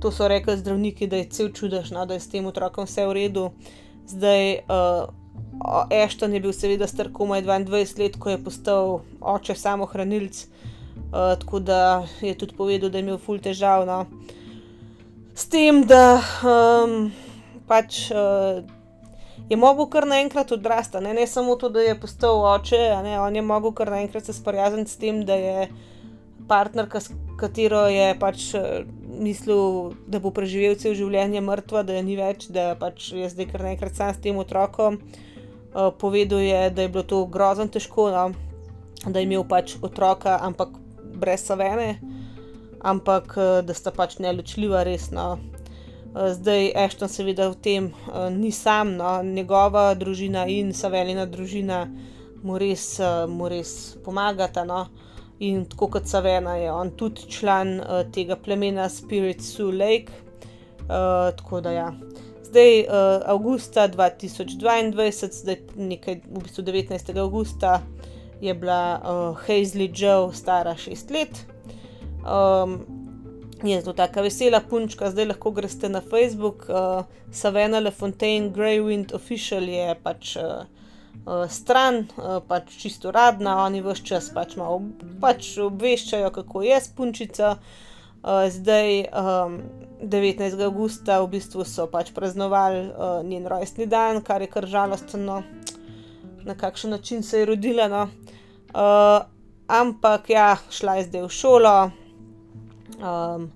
To 0.00 0.10
so 0.10 0.28
rekli 0.28 0.56
zdravniki, 0.56 1.06
da 1.06 1.16
je 1.16 1.30
cel 1.30 1.52
čudež, 1.52 1.90
no, 1.90 2.06
da 2.06 2.14
je 2.14 2.20
s 2.20 2.28
tem 2.28 2.46
otrokom 2.46 2.84
vse 2.84 3.06
v 3.06 3.12
redu. 3.12 3.52
Zdaj, 4.12 4.52
uh, 4.68 5.08
Ashton 6.04 6.34
je 6.34 6.40
bil 6.40 6.52
seveda 6.52 6.86
star 6.86 7.08
komaj 7.12 7.42
22 7.46 7.98
let, 7.98 8.18
ko 8.20 8.32
je 8.32 8.40
postal 8.44 9.00
oče 9.20 9.54
samohranilc, 9.56 10.44
uh, 10.44 11.32
tako 11.40 11.60
da 11.60 12.06
je 12.20 12.34
tudi 12.38 12.56
povedal, 12.56 12.90
da 12.90 12.98
je 12.98 13.06
imel 13.06 13.18
ful 13.18 13.40
težav. 13.40 13.86
No. 13.88 14.04
S 15.34 15.48
tem, 15.48 15.84
da 15.88 16.20
um, 16.44 17.08
pač 17.68 18.10
uh, 18.12 18.60
je 19.48 19.56
mogel 19.56 19.88
kar 19.88 20.06
naenkrat 20.08 20.52
odrasti, 20.52 21.00
ne? 21.00 21.14
ne 21.14 21.26
samo 21.26 21.56
to, 21.56 21.72
da 21.72 21.80
je 21.80 21.96
postal 22.00 22.44
oče, 22.52 22.82
ne? 23.04 23.16
on 23.20 23.36
je 23.36 23.42
mogel 23.42 23.72
kar 23.72 23.90
naenkrat 23.90 24.28
se 24.28 24.36
sprijazniti 24.36 24.90
s 24.90 25.00
tem, 25.00 25.24
da 25.24 25.34
je 25.40 25.68
partnerka, 26.52 27.00
s 27.00 27.16
katero 27.40 27.86
je 27.88 28.12
pač 28.20 28.52
mislil, 29.22 29.92
da 30.06 30.20
bo 30.20 30.32
preživel 30.34 30.76
cel 30.80 30.96
življenje 30.98 31.40
mrtva, 31.44 31.84
da 31.86 31.96
je 31.96 32.04
ni 32.04 32.16
več, 32.18 32.48
da 32.52 32.72
pač 32.78 33.12
je 33.16 33.28
zdaj 33.32 33.48
kar 33.52 33.64
naenkrat 33.66 33.96
sam 33.96 34.12
s 34.12 34.20
tem 34.22 34.38
otrokom. 34.40 34.98
Uh, 35.72 35.88
povedal 35.96 36.42
je, 36.44 36.58
da 36.76 36.84
je 36.84 36.92
bilo 36.92 37.04
to 37.08 37.22
grozno 37.32 37.64
težko, 37.72 38.10
no? 38.12 38.26
da 39.06 39.18
je 39.18 39.24
imel 39.24 39.46
pač 39.48 39.78
otroka, 39.80 40.36
ampak 40.44 40.74
brez 41.16 41.46
savene, 41.48 41.96
ampak 42.84 43.32
uh, 43.38 43.52
da 43.64 43.76
sta 43.76 43.92
pač 43.94 44.18
neločljiva, 44.20 44.84
resno. 44.84 45.38
Uh, 46.12 46.28
zdaj, 46.36 46.74
Ešton, 46.84 47.08
seveda, 47.08 47.48
v 47.54 47.60
tem 47.64 47.88
uh, 47.88 48.28
ni 48.28 48.52
sam, 48.52 48.92
no? 49.00 49.14
njegova 49.24 49.92
družina 49.96 50.44
in 50.52 50.74
savelina 50.76 51.24
družina 51.24 51.86
mu 52.44 52.60
res, 52.60 52.98
uh, 53.00 53.24
mu 53.30 53.48
res 53.48 53.96
pomagata. 54.04 54.66
No? 54.68 54.84
In 55.42 55.64
tako 55.66 55.88
kot 55.96 56.06
Savena 56.06 56.54
je 56.60 56.70
on 56.72 56.92
tudi 56.94 57.26
član 57.30 57.80
uh, 57.80 58.02
tega 58.14 58.36
plemena 58.38 58.88
Spirit 58.88 59.42
Sioux 59.42 59.74
Lake. 59.74 60.12
Uh, 60.82 61.32
tako 61.36 61.60
da 61.60 61.72
ja 61.72 61.88
zdaj, 62.52 62.80
uh, 62.80 63.22
avgusta 63.26 63.88
2022, 63.88 65.28
zdaj 65.32 65.56
nekaj, 65.76 66.20
v 66.28 66.42
bistvu 66.44 66.64
19. 66.64 67.16
augusta, 67.18 67.80
je 68.40 68.54
bila 68.54 69.00
uh, 69.00 69.38
Hazley 69.46 69.88
Joe 69.94 70.34
stara 70.34 70.74
6 70.76 71.12
let. 71.12 71.46
Um, 72.22 72.80
je 73.64 73.80
to 73.82 73.92
tako 73.92 74.26
vesela 74.26 74.60
punčka, 74.60 75.10
zdaj 75.10 75.30
lahko 75.32 75.50
greste 75.50 75.88
na 75.88 76.00
Facebook, 76.00 76.68
uh, 76.68 77.06
Savannah 77.30 77.82
Le 77.82 77.90
Fontaine, 77.90 78.52
Greywind 78.52 79.14
Official 79.14 79.68
je 79.68 79.96
pač. 80.02 80.36
Uh, 80.36 80.81
stran, 81.48 82.06
uh, 82.16 82.40
pač 82.48 82.74
čisto 82.78 83.10
radna, 83.14 83.62
oni 83.64 83.82
vse 83.82 84.04
čas 84.04 84.30
pač, 84.34 84.56
malo, 84.58 84.82
pač 85.22 85.54
obveščajo, 85.62 86.32
kako 86.34 86.62
je 86.66 86.80
spunčica. 86.82 87.56
Uh, 88.22 88.46
zdaj, 88.50 89.06
um, 89.10 89.58
19. 90.02 90.58
augusta, 90.66 91.20
v 91.22 91.38
bistvu 91.38 91.66
so 91.66 91.86
pač 91.86 92.10
praznovali 92.14 92.90
njen 93.26 93.46
rojstni 93.46 93.86
dan, 93.86 94.18
kar 94.22 94.42
je 94.42 94.50
kar 94.50 94.66
žalostno, 94.66 95.42
na 96.42 96.54
kakšen 96.58 96.90
način 96.90 97.22
se 97.22 97.38
je 97.38 97.46
rodila. 97.46 97.86
No. 97.86 98.08
Ampak 99.70 100.30
ja, 100.30 100.56
šla 100.70 100.96
je 100.98 101.06
zdaj 101.06 101.22
v 101.22 101.30
šolo. 101.30 101.76
Um, 102.98 103.46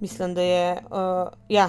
mislim, 0.00 0.32
da 0.34 0.42
je 0.42 0.72
uh, 0.88 1.28
ja, 1.48 1.68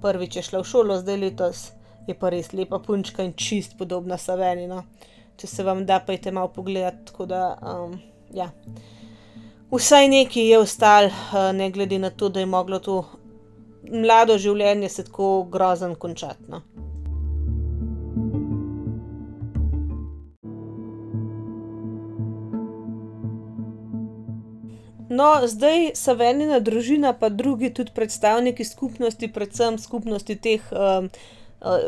prvič 0.00 0.36
je 0.36 0.48
šla 0.48 0.64
v 0.64 0.68
šolo, 0.72 0.96
zdaj 1.04 1.20
letos 1.20 1.60
je 2.06 2.14
pa 2.18 2.30
res 2.30 2.52
lepa 2.52 2.78
punčka 2.78 3.22
in 3.22 3.34
čist 3.34 3.78
podobna 3.78 4.18
Savenino. 4.18 4.82
Če 5.36 5.46
se 5.46 5.64
vam 5.64 5.86
da, 5.86 6.00
pa 6.00 6.12
je 6.12 6.22
te 6.26 6.32
malo 6.32 6.52
pogledati. 6.52 7.12
Da, 7.26 7.56
um, 7.62 7.98
ja. 8.34 8.50
Vsaj 9.72 10.08
nekaj 10.08 10.50
je 10.50 10.58
ostalo, 10.58 11.08
uh, 11.08 11.50
ne 11.56 11.70
glede 11.70 11.98
na 11.98 12.10
to, 12.10 12.28
da 12.28 12.40
je 12.40 12.46
moglo 12.46 12.78
to 12.78 13.02
mlado 13.92 14.38
življenje 14.38 14.88
se 14.88 15.04
tako 15.04 15.44
grozno 15.50 15.94
končati. 15.94 16.48
No. 16.48 16.62
No, 25.12 25.26
zdaj 25.44 25.90
Savenina 25.94 26.56
družina, 26.64 27.10
pa 27.12 27.28
drugi 27.28 27.68
tudi 27.76 27.92
predstavniki 27.92 28.64
skupnosti, 28.64 29.28
predvsem 29.28 29.76
skupnosti 29.78 30.36
teh 30.40 30.70
um, 30.72 31.10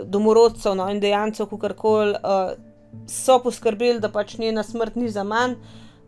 domorodcev 0.06 0.76
no, 0.76 0.88
in 0.90 1.00
dejancev, 1.00 1.46
kako 1.50 1.74
koli, 1.78 2.14
uh, 2.22 2.52
so 3.10 3.38
poskrbeli, 3.42 4.00
da 4.00 4.10
pač 4.12 4.38
njena 4.38 4.62
smrt 4.62 4.96
ni 4.96 5.08
za 5.10 5.24
manj, 5.24 5.56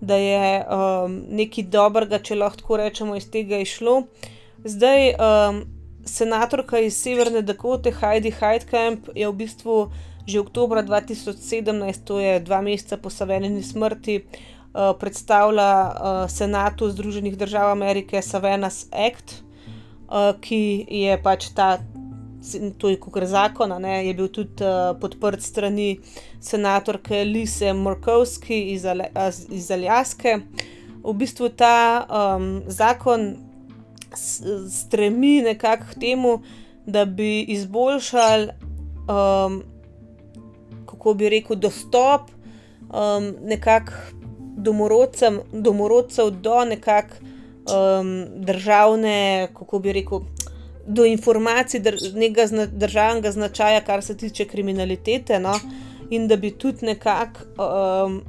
da 0.00 0.16
je 0.16 0.64
um, 0.66 1.22
nekaj 1.38 1.64
dobrega, 1.72 2.18
če 2.18 2.36
lahko 2.36 2.60
tako 2.60 2.76
rečemo, 2.82 3.16
iz 3.16 3.30
tega 3.32 3.58
išlo. 3.58 4.02
Zdaj, 4.64 5.14
um, 5.14 5.62
senatorka 6.06 6.78
iz 6.84 6.98
Severne 7.00 7.42
Dakote, 7.42 7.92
Heidi 8.00 8.30
Heidkamp, 8.30 9.08
je 9.14 9.28
v 9.28 9.36
bistvu 9.44 9.86
že 10.26 10.40
oktober 10.42 10.82
2017, 10.82 12.02
to 12.02 12.18
je 12.18 12.40
dva 12.42 12.58
meseca 12.58 12.98
po 12.98 13.10
Savenini 13.14 13.62
smrti, 13.62 14.26
uh, 14.26 14.90
predstavila 14.98 15.70
uh, 15.70 16.30
Senatu 16.30 16.90
Združenih 16.90 17.38
držav 17.38 17.70
Amerike 17.70 18.22
Savenas 18.22 18.88
Act, 18.90 19.38
uh, 20.10 20.34
ki 20.42 20.86
je 20.90 21.14
pač 21.22 21.54
ta 21.54 21.78
to 22.78 22.88
je 22.88 23.00
kot 23.00 23.24
zakon, 23.24 23.74
ne, 23.82 24.06
je 24.06 24.14
bil 24.14 24.28
tudi 24.28 24.64
uh, 24.64 24.94
podprt 25.00 25.42
strani 25.42 25.98
senatorke 26.40 27.24
Lise 27.24 27.72
Morkovski 27.72 28.60
iz, 28.72 28.86
iz 29.50 29.70
Aljaske. 29.70 30.38
V 31.04 31.14
bistvu 31.14 31.48
ta 31.48 32.06
um, 32.06 32.62
zakon 32.66 33.36
stremi 34.70 35.40
nekako 35.42 35.84
k 35.92 36.00
temu, 36.00 36.40
da 36.86 37.04
bi 37.04 37.40
izboljšali, 37.42 38.48
um, 39.10 39.62
kako 40.86 41.14
bi 41.14 41.28
rekel, 41.28 41.56
dostop 41.56 42.30
um, 42.90 43.32
domorodcem, 44.56 45.40
domorodcev 45.52 46.30
do 46.30 46.64
nekakšne 46.64 47.36
um, 47.66 48.26
državne, 48.36 49.48
kako 49.54 49.78
bi 49.78 49.92
rekel 49.92 50.20
do 50.86 51.04
informacij 51.04 51.82
nekega 52.14 52.46
zna, 52.46 52.66
državnega 52.66 53.32
značaja, 53.32 53.80
kar 53.80 54.02
se 54.02 54.16
tiče 54.16 54.44
kriminalitete, 54.44 55.40
no, 55.40 55.54
in 56.10 56.28
da 56.28 56.36
bi 56.36 56.50
tudi 56.50 56.86
nekako 56.86 57.40
um, 57.58 58.22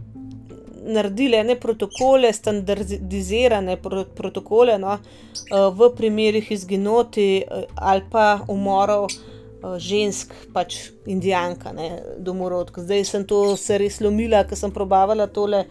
naredili 0.87 1.37
ene 1.37 1.55
protokole, 1.59 2.33
standardizirane 2.33 3.77
pro, 3.81 4.05
protokole 4.15 4.77
no, 4.77 4.97
uh, 4.97 5.67
v 5.77 5.91
primerih 5.95 6.51
izginoti 6.51 7.43
uh, 7.43 7.63
ali 7.75 8.03
pa 8.11 8.39
umorov. 8.47 9.05
Uh, 9.05 9.35
žensk, 9.81 10.33
pač 10.53 10.91
indijanka, 11.09 11.71
ne, 11.73 11.89
domorodka. 12.21 12.83
Zdaj 12.85 13.05
sem 13.09 13.25
to 13.25 13.57
se 13.57 13.77
res 13.81 13.97
lomila, 14.05 14.43
ker 14.45 14.57
sem 14.59 14.71
probavala 14.71 15.25
tole 15.27 15.63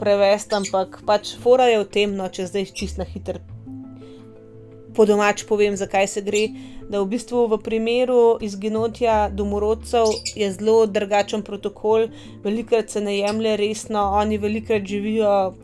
prevesti, 0.00 0.56
ampak 0.56 1.02
pač 1.06 1.34
fora 1.42 1.68
je 1.68 1.82
v 1.82 1.90
tem, 1.92 2.16
no, 2.16 2.30
če 2.32 2.48
zdaj 2.48 2.72
čist 2.72 2.98
na 2.98 3.04
hiter 3.04 3.42
po 4.96 5.04
domač 5.06 5.44
povem, 5.48 5.76
zakaj 5.76 6.08
se 6.08 6.22
gre. 6.22 6.48
Da 6.88 7.00
v 7.00 7.08
bistvu 7.14 7.46
v 7.48 7.58
primeru 7.64 8.36
izginotja 8.44 9.30
domorodcev 9.32 10.12
je 10.36 10.50
zelo 10.52 10.84
drugačen 10.86 11.42
protokol, 11.42 12.10
velikokrat 12.44 12.90
se 12.90 13.00
ne 13.00 13.18
jemlje 13.18 13.56
resno, 13.56 14.02
oni 14.20 14.38
velikokrat 14.38 14.84
živijo 14.86 15.54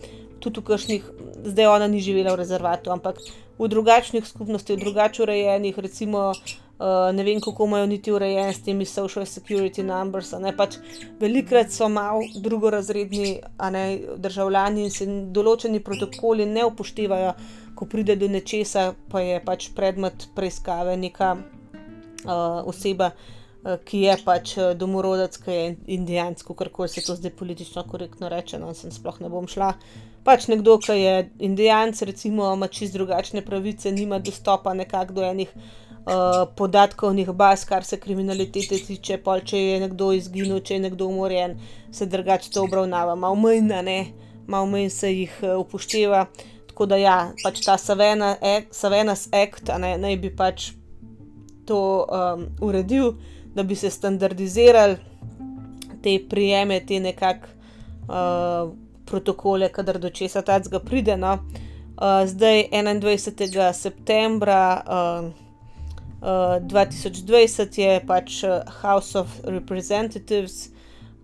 tudi 0.41 0.61
v 0.61 0.64
kakšnih, 0.64 1.12
zdaj 1.45 1.68
ona 1.68 1.87
ni 1.93 2.01
živela 2.01 2.33
v 2.33 2.41
rezervatu, 2.41 2.91
ampak 2.91 3.20
v 3.61 3.68
drugačnih 3.68 4.24
skupnostih, 4.24 4.78
v 4.78 4.89
drugače 4.89 5.22
urejenih, 5.22 5.78
recimo. 5.78 6.33
Uh, 6.81 7.12
ne 7.12 7.20
vem, 7.20 7.37
kako 7.45 7.66
imajo 7.68 7.87
niti 7.87 8.12
urejen 8.12 8.55
s 8.55 8.62
temi 8.64 8.87
social 8.89 9.26
security 9.28 9.83
numbers. 9.85 10.31
Pač 10.57 10.78
velikrat 11.20 11.68
so 11.68 11.91
malo 11.93 12.22
drugorazredni 12.41 13.35
ne, 13.72 13.83
državljani 14.16 14.87
in 14.87 14.95
se 14.95 15.05
določeni 15.28 15.83
protokoli 15.85 16.47
ne 16.49 16.64
upoštevajo, 16.64 17.35
ko 17.75 17.87
pride 17.87 18.16
do 18.16 18.29
nečesa, 18.29 18.93
pa 19.11 19.21
je 19.25 19.41
pač 19.45 19.71
predmet 19.77 20.29
preiskave 20.37 20.97
neka 20.97 21.35
uh, 21.37 22.68
oseba, 22.68 23.11
uh, 23.14 23.77
ki 23.85 24.05
je 24.07 24.16
pač 24.25 24.55
domorodec, 24.77 25.37
ki 25.45 25.57
je 25.57 25.66
indijansko, 25.97 26.55
kar 26.55 26.71
koli 26.73 26.89
se 26.89 27.05
to 27.07 27.16
zdaj 27.16 27.35
politično 27.37 27.85
korektno 27.89 28.29
reče, 28.29 28.59
no 28.59 28.75
sem 28.75 28.93
sploh 28.93 29.21
ne 29.21 29.33
bom 29.33 29.49
šla. 29.49 29.75
Pač 30.25 30.49
nekdo, 30.53 30.77
ki 30.79 30.99
je 31.01 31.14
indijanc, 31.49 32.03
recimo, 32.03 32.53
ima 32.55 32.68
čist 32.68 32.93
drugačne 32.93 33.45
pravice, 33.45 33.93
nima 33.93 34.18
dostopa 34.18 34.75
nekako 34.75 35.21
do 35.21 35.25
enih. 35.25 35.55
Uh, 36.01 36.49
podatkovnih 36.57 37.29
baz, 37.37 37.66
kar 37.68 37.85
se 37.85 37.99
kriminalitete 38.01 38.79
tiče, 38.87 39.18
pol, 39.21 39.43
če 39.45 39.59
je 39.59 39.81
nekdo 39.83 40.14
izginil, 40.16 40.62
če 40.64 40.79
je 40.79 40.85
nekdo 40.87 41.11
umorjen, 41.12 41.59
se 41.93 42.07
drugače 42.09 42.49
to 42.55 42.62
obravnava, 42.64 43.14
malo 43.21 43.37
manj, 43.37 43.68
malo 44.49 44.66
manj 44.66 44.89
se 44.91 45.12
jih 45.12 45.35
uh, 45.43 45.59
upošteva. 45.61 46.25
Tako 46.81 46.89
da, 46.89 46.97
ja, 46.97 47.33
pač 47.45 47.59
ta 47.61 47.74
Savenas 47.76 49.26
Act 49.37 49.68
ne, 49.83 49.99
naj 50.01 50.14
bi 50.16 50.31
pač 50.33 50.70
to 51.68 52.07
um, 52.09 52.47
uredil, 52.64 53.18
da 53.53 53.61
bi 53.68 53.76
se 53.76 53.91
standardizirali 53.93 54.97
te 56.01 56.16
prijeme, 56.31 56.81
te 56.89 57.03
nekakšne 57.05 57.53
uh, 58.09 58.72
protokole, 59.05 59.68
kadar 59.68 60.01
do 60.01 60.09
česa 60.09 60.41
tacga 60.41 60.81
pride. 60.81 61.20
No. 61.20 61.37
Uh, 62.01 62.24
zdaj, 62.24 62.70
21. 62.72 63.72
septembra 63.76 64.64
uh, 64.81 65.28
uh, 66.24 66.57
2020 66.64 67.81
je 67.85 68.05
pač 68.09 68.41
uh, 68.49 68.64
House 68.81 69.20
of 69.20 69.28
Representatives 69.45 70.70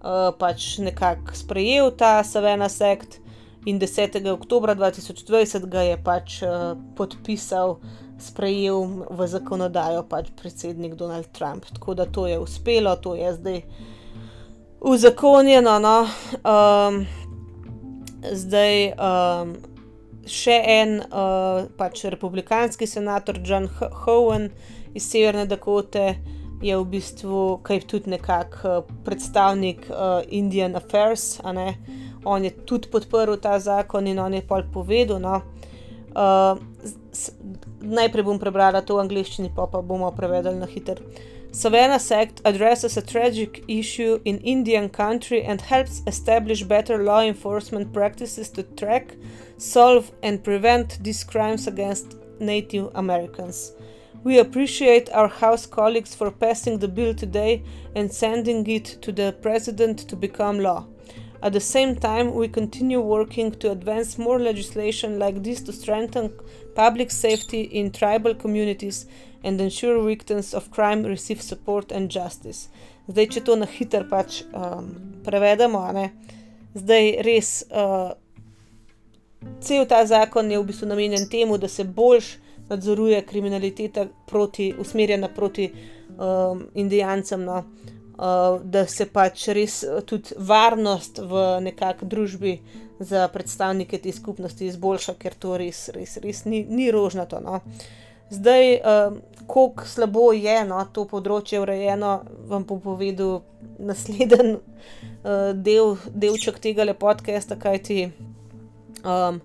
uh, 0.04 0.34
pač 0.36 0.74
nekako 0.84 1.32
sprejel 1.32 1.94
ta 1.96 2.20
Savenas 2.20 2.82
Act 2.84 3.24
in 3.66 3.78
10. 3.78 4.30
oktober 4.30 4.76
2020 4.76 5.66
ga 5.66 5.82
je 5.82 5.96
pač 5.98 6.38
uh, 6.46 6.78
podpisal, 6.94 7.80
sprejel 8.18 9.02
v 9.10 9.26
zakonodajo 9.26 10.04
pač 10.06 10.30
predsednik 10.38 10.94
Donald 10.94 11.26
Trump. 11.34 11.66
Tako 11.74 11.94
da 11.98 12.06
to 12.06 12.26
je 12.30 12.38
uspelo, 12.38 12.94
to 12.96 13.16
je 13.18 13.32
zdaj 13.34 13.62
uzakonjeno. 14.80 15.78
No? 15.82 16.06
Um, 16.46 17.02
zdaj 18.22 18.94
um, 18.94 19.58
še 20.22 20.56
en 20.78 21.02
uh, 21.02 21.66
pač 21.74 22.06
republikanski 22.06 22.86
senator 22.86 23.42
John 23.42 23.66
Howen 24.06 24.52
iz 24.94 25.10
Severne 25.10 25.46
Dakote. 25.50 26.14
Je 26.62 26.72
v 26.72 26.86
bistvu, 26.88 27.58
kaj 27.66 27.82
tudi 27.90 28.14
nekako 28.14 28.86
predstavnik 29.04 29.90
uh, 29.90 30.22
Indian 30.32 30.78
Affairs, 30.78 31.34
a 31.44 31.52
ne 31.52 31.68
uh, 31.74 32.05
on 32.26 32.44
je 32.44 32.50
tudi 32.50 32.90
podprl 32.90 33.38
ta 33.38 33.58
zakon 33.62 34.06
in 34.06 34.18
on 34.18 34.34
je 34.34 34.42
pol 34.42 34.66
povedal. 34.72 35.22
No, 35.22 35.40
uh, 36.18 36.58
najprej 37.80 38.26
bom 38.26 38.42
prebrala 38.42 38.82
to 38.82 38.98
v 38.98 39.06
angleščini, 39.06 39.54
pa 39.54 39.70
pa 39.70 39.82
bomo 39.82 40.10
prevedli 40.10 40.58
na 40.58 40.66
hiter. 40.66 41.00
Savannah 41.56 42.02
Act 42.10 42.42
addresses 42.44 42.98
a 42.98 43.02
tragic 43.02 43.64
issue 43.66 44.20
in 44.26 44.38
Indian 44.40 44.90
country 44.90 45.42
and 45.42 45.60
helps 45.62 46.02
establish 46.06 46.62
better 46.64 47.02
law 47.02 47.22
enforcement 47.22 47.94
practices 47.94 48.50
to 48.50 48.62
track, 48.62 49.16
solve, 49.56 50.12
and 50.22 50.44
prevent 50.44 51.02
these 51.02 51.24
crimes 51.24 51.66
against 51.66 52.16
Native 52.40 52.90
Americans. 52.94 53.72
We 54.22 54.38
appreciate 54.38 55.08
our 55.14 55.28
House 55.28 55.64
colleagues 55.64 56.14
for 56.14 56.30
passing 56.30 56.78
the 56.78 56.88
bill 56.88 57.14
today 57.14 57.62
and 57.94 58.12
sending 58.12 58.66
it 58.66 58.98
to 59.00 59.12
the 59.12 59.34
President 59.40 60.00
to 60.10 60.16
become 60.16 60.58
law. 60.58 60.84
At 61.46 61.52
the 61.52 61.60
same 61.60 61.94
time, 61.94 62.34
we 62.34 62.48
continue 62.48 63.00
working 63.00 63.52
to 63.60 63.70
advance 63.70 64.18
more 64.18 64.40
legislation 64.40 65.20
like 65.20 65.44
this 65.44 65.60
to 65.60 65.72
strengthen 65.72 66.32
public 66.74 67.12
safety 67.12 67.60
in 67.60 67.92
tribal 67.92 68.34
communities 68.34 69.06
and 69.44 69.60
ensure 69.60 70.02
victims 70.02 70.52
of 70.54 70.72
crime 70.72 71.04
receive 71.04 71.40
support 71.40 71.92
and 71.92 72.10
justice. 72.10 72.66
Zdaj, 73.06 73.26
če 73.30 73.44
to 73.46 73.54
na 73.62 73.70
hiter 73.70 74.08
pač 74.10 74.40
um, 74.50 74.90
prevedemo, 75.22 75.84
ne? 75.94 76.08
zdaj 76.74 77.12
res 77.22 77.50
uh, 77.70 78.18
cel 79.62 79.86
ta 79.86 80.02
zakon 80.02 80.50
je 80.50 80.58
v 80.58 80.66
bistvu 80.66 80.90
namenjen 80.90 81.30
temu, 81.30 81.62
da 81.62 81.70
se 81.70 81.86
boljš 81.86 82.40
nadzoruje 82.66 83.22
kriminaliteta 83.22 84.08
proti, 84.26 84.72
usmerjena 84.74 85.30
proti 85.30 85.70
um, 85.70 86.66
indijancem. 86.74 87.46
No? 87.46 87.62
uh, 87.62 87.95
da 88.62 88.86
se 88.86 89.06
pač 89.12 89.48
res 89.48 89.82
uh, 89.84 90.00
tudi 90.06 90.36
varnost 90.38 91.18
v 91.18 91.46
nekakšni 91.68 92.08
družbi 92.08 92.58
za 92.98 93.28
predstavnike 93.28 93.98
te 93.98 94.12
skupnosti 94.12 94.66
izboljša, 94.66 95.14
ker 95.20 95.34
to 95.38 95.56
res, 95.60 95.88
res, 95.92 96.16
res 96.24 96.44
ni, 96.48 96.64
ni 96.64 96.90
rožnato. 96.90 97.40
No. 97.44 97.60
Zdaj, 98.30 98.72
uh, 98.74 99.18
kako 99.46 99.84
slabo 99.86 100.30
je 100.32 100.56
no, 100.66 100.80
to 100.92 101.04
področje 101.10 101.60
urejeno, 101.62 102.14
vam 102.48 102.64
bom 102.66 102.80
povedal 102.80 103.42
naslednji 103.78 104.56
uh, 104.56 105.52
del, 105.52 105.94
delček 106.08 106.58
tega 106.62 106.88
lepodkesta, 106.88 107.60
kajti. 107.60 108.08
Um, 109.04 109.42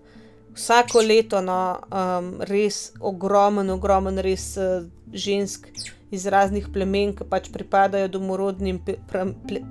Vsako 0.54 1.00
leto, 1.02 1.40
no, 1.42 1.80
um, 1.92 2.34
res 2.44 2.92
ogromen, 3.00 3.70
ogromen, 3.72 4.20
res 4.20 4.58
uh, 4.60 4.84
žensk 5.14 5.70
iz 6.12 6.26
raznih 6.28 6.68
plemen, 6.74 7.14
ki 7.16 7.28
pač 7.32 7.48
pripadajo 7.54 8.10
domorodnim 8.12 8.82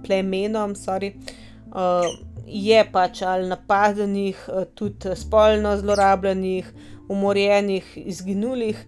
plemenom, 0.06 0.72
sorry, 0.78 1.12
uh, 1.74 2.08
je 2.46 2.80
pač 2.92 3.20
ali 3.28 3.50
napadenih, 3.50 4.40
uh, 4.48 4.64
tudi 4.74 5.12
spolno 5.20 5.76
zlorabljenih, 5.82 6.72
umorjenih, 7.12 7.94
izginulih. 8.00 8.80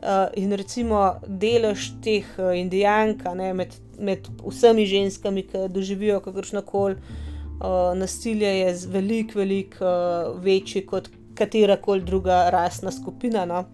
Uh, 0.00 0.30
in 0.38 0.54
recimo 0.56 1.18
delež 1.26 1.90
teh 2.00 2.24
uh, 2.38 2.54
indijank 2.56 3.26
med, 3.36 3.74
med 3.98 4.30
vsemi 4.46 4.86
ženskami, 4.86 5.42
ki 5.50 5.66
doživijo 5.68 6.22
kakršno 6.24 6.62
koli 6.62 6.96
uh, 6.96 7.90
nasilje, 7.98 8.48
je 8.62 8.76
veliko, 8.88 9.42
veliko 9.42 9.84
uh, 9.84 10.38
večji 10.40 10.86
kot 10.86 11.10
katera 11.40 11.76
koli 11.80 12.04
druga 12.04 12.44
rasna 12.52 12.92
skupina. 12.92 13.44
No. 13.48 13.64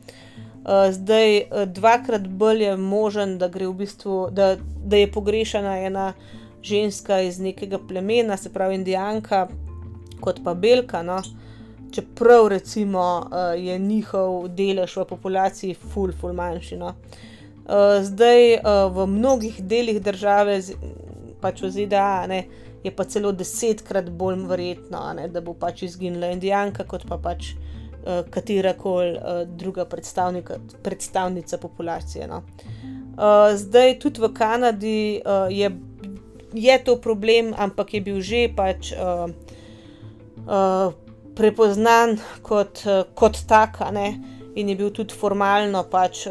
Uh, 0.67 0.87
zdaj, 0.93 1.43
dvakrat 1.67 2.29
bolj 2.29 2.65
je 2.65 2.77
možen, 2.77 3.37
da, 3.39 3.47
v 3.47 3.73
bistvu, 3.75 4.29
da, 4.31 4.57
da 4.85 4.97
je 5.03 5.13
pogrešana 5.13 5.79
ena 5.87 6.13
ženska 6.63 7.21
iz 7.23 7.39
nekega 7.39 7.79
plemena, 7.89 8.37
se 8.37 8.53
pravi 8.53 8.75
Indijanka, 8.75 9.47
kot 10.21 10.41
pa 10.45 10.55
Belka. 10.55 11.03
No. 11.03 11.21
Čeprav 11.95 12.49
recimo, 12.49 13.07
uh, 13.27 13.55
je 13.61 13.79
njihov 13.79 14.49
delež 14.49 14.97
v 14.97 15.09
populaciji 15.09 15.75
ful, 15.75 16.13
ful 16.21 16.35
manjši. 16.35 16.79
No. 16.83 16.95
Uh, 17.67 17.99
zdaj, 18.03 18.55
uh, 18.55 18.87
v 18.95 19.07
mnogih 19.07 19.63
delih 19.63 20.03
države, 20.03 20.61
pač 21.41 21.63
v 21.63 21.71
ZDA, 21.71 22.27
ne, 22.31 22.45
uh, 22.47 22.66
je 22.87 22.93
pa 22.95 23.05
celo 23.05 23.33
desetkrat 23.35 24.11
bolj 24.11 24.45
verjetno, 24.47 25.01
ne, 25.19 25.27
da 25.29 25.43
bo 25.43 25.55
pač 25.59 25.83
izginila 25.89 26.31
Indijanka, 26.31 26.87
kot 26.87 27.07
pa 27.09 27.19
pač 27.19 27.53
uh, 27.55 28.23
katera 28.31 28.77
koli 28.79 29.17
uh, 29.17 29.43
druga 29.47 29.87
predstavnica 29.91 31.59
populacije. 31.59 32.29
No. 32.31 32.43
Uh, 33.17 33.51
zdaj 33.59 33.99
tudi 33.99 34.23
v 34.23 34.31
Kanadi 34.37 35.01
uh, 35.19 35.51
je, 35.51 35.73
je 36.55 36.79
to 36.85 36.97
problem, 37.03 37.51
ampak 37.59 37.95
je 37.95 38.05
bil 38.07 38.23
že 38.23 38.47
pač 38.55 38.93
uh, 38.95 39.27
uh, 40.47 40.95
prepoznan 41.37 42.17
kot, 42.43 42.87
kot 43.15 43.43
taka. 43.49 43.91
Ne. 43.91 44.09
In 44.57 44.71
je 44.73 44.77
bil 44.79 44.89
tudi 44.95 45.13
formalno 45.13 45.83
pač, 45.91 46.23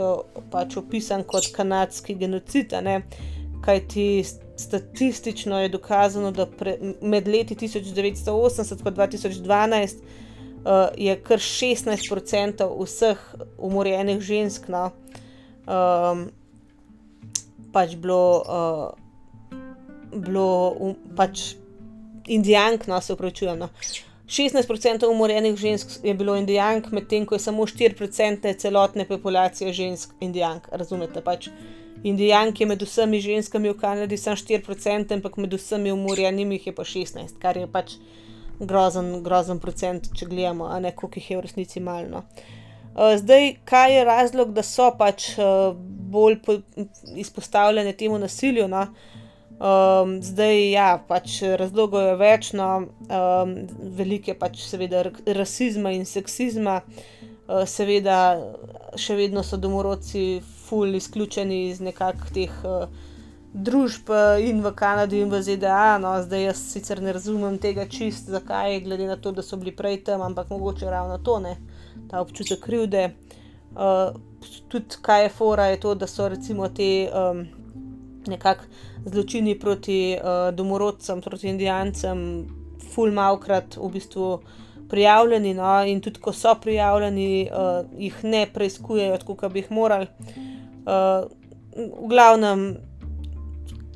pač 0.50 0.80
opisan 0.82 1.22
kot 1.30 1.52
kanadski 1.54 2.16
genocid, 2.18 2.74
kajti 3.62 4.08
statistično 4.58 5.60
je 5.60 5.70
dokazano, 5.70 6.32
da 6.32 6.46
pre, 6.46 6.78
med 7.02 7.28
leti 7.28 7.56
1980 7.56 8.72
in 8.72 8.96
2012 8.96 9.96
uh, 10.66 10.72
je 10.98 11.16
kar 11.24 11.40
16% 11.40 12.84
vseh 12.84 13.18
umorjenih 13.58 14.20
žensk 14.20 14.68
no, 14.68 14.90
um, 15.68 16.26
pač 17.74 17.96
bilo, 17.96 18.44
uh, 18.48 19.60
bilo 20.14 20.76
um, 20.80 20.96
pač 21.16 21.54
indijank, 22.28 22.88
no 22.88 23.02
se 23.02 23.14
upravičujem. 23.14 23.60
No. 23.60 23.70
16% 24.28 25.06
umorjenih 25.06 25.56
žensk 25.56 26.00
je 26.04 26.14
bilo 26.14 26.36
indijank, 26.36 26.92
medtem 26.92 27.26
ko 27.26 27.36
je 27.36 27.40
samo 27.40 27.66
4% 27.66 28.58
celotne 28.58 29.06
populacije 29.08 29.74
žensk 29.74 30.16
indijank. 30.20 30.68
Razumete 30.72 31.22
pač? 31.22 31.50
Indijank 32.06 32.60
je 32.62 32.68
med 32.70 32.84
vsemi 32.86 33.20
ženskami 33.22 33.72
v 33.72 33.78
Kanadi 33.80 34.18
samo 34.18 34.38
4%, 34.38 35.14
ampak 35.14 35.38
med 35.42 35.54
vsemi 35.54 35.92
umorjenimi 35.92 36.60
je 36.66 36.76
pa 36.76 36.84
16%, 36.86 37.40
kar 37.42 37.58
je 37.58 37.68
pač 37.68 37.96
grozen, 38.60 39.24
grozen 39.24 39.60
procent, 39.60 40.12
če 40.14 40.28
gledamo, 40.30 40.70
a 40.70 40.80
ne 40.80 40.92
koliko 40.96 41.20
jih 41.20 41.32
je 41.32 41.40
v 41.40 41.46
resnici 41.48 41.82
malno. 41.82 42.22
Uh, 42.96 43.18
zdaj, 43.18 43.56
kaj 43.66 43.98
je 43.98 44.06
razlog, 44.06 44.54
da 44.54 44.64
so 44.64 44.92
pač 45.00 45.34
uh, 45.42 45.74
bolj 46.14 46.38
izpostavljene 47.18 47.92
temu 47.98 48.20
nasilju? 48.22 48.68
No? 48.72 48.86
Um, 49.56 50.18
zdaj, 50.24 50.62
ja, 50.72 50.90
pač 51.08 51.42
razlogov 51.58 52.06
je 52.06 52.16
več, 52.22 52.52
no, 52.54 52.70
um, 53.08 53.56
veliko 53.98 54.32
je 54.32 54.38
pač 54.40 54.62
seveda 54.68 55.08
rasizma 55.26 55.92
in 55.96 56.06
seksizma, 56.06 56.82
uh, 56.86 57.64
seveda 57.66 58.20
še 59.00 59.18
vedno 59.18 59.44
so 59.44 59.58
domorodci 59.58 60.26
ful 60.66 60.96
izključeni 60.96 61.68
iz 61.70 61.82
nekakšnih 61.82 62.34
teh 62.34 62.64
uh, 62.66 62.88
družb 63.56 64.10
eh, 64.12 64.50
in 64.50 64.60
v 64.62 64.72
Kanadi 64.76 65.22
in 65.24 65.32
v 65.32 65.42
ZDA. 65.42 65.98
No, 66.02 66.16
zdaj 66.22 66.44
jaz 66.50 66.62
sicer 66.74 67.02
ne 67.02 67.14
razumem 67.16 67.58
tega 67.62 67.88
čist, 67.88 68.28
zakaj, 68.30 68.82
glede 68.84 69.08
na 69.08 69.16
to, 69.16 69.32
da 69.32 69.44
so 69.44 69.58
bili 69.58 69.72
prej 69.76 70.04
tam, 70.04 70.22
ampak 70.22 70.52
mogoče 70.52 70.90
ravno 70.92 71.18
to 71.24 71.40
ne, 71.40 71.56
ta 72.12 72.22
občutek 72.22 72.60
krivde. 72.64 73.14
Uh, 73.76 74.16
tudi 74.72 75.00
kaj 75.02 75.24
je 75.24 75.32
fora, 75.38 75.70
je 75.72 75.80
to, 75.80 75.96
da 75.96 76.08
so 76.08 76.28
recimo 76.32 76.68
te 76.70 77.08
um, 77.12 77.46
nekakšni 78.28 78.84
zločini 79.06 79.56
proti 79.60 80.16
uh, 80.18 80.50
domorodcem, 80.56 81.22
proti 81.22 81.50
indijancem, 81.52 82.22
ful 82.94 83.12
malkrat 83.16 83.78
v 83.78 83.92
bistvu. 83.96 84.30
Prijavljeni, 84.86 85.56
no, 85.58 85.66
in 85.90 85.98
tudi 85.98 86.22
ko 86.22 86.30
so 86.30 86.52
prijavljeni, 86.62 87.48
uh, 87.50 87.88
jih 87.98 88.20
ne 88.24 88.44
preizkujejo, 88.54 89.18
kot 89.26 89.48
bi 89.50 89.64
jih 89.64 89.72
morali. 89.74 90.06
Uh, 90.86 91.26
v 91.76 92.10
glavnem, 92.10 92.66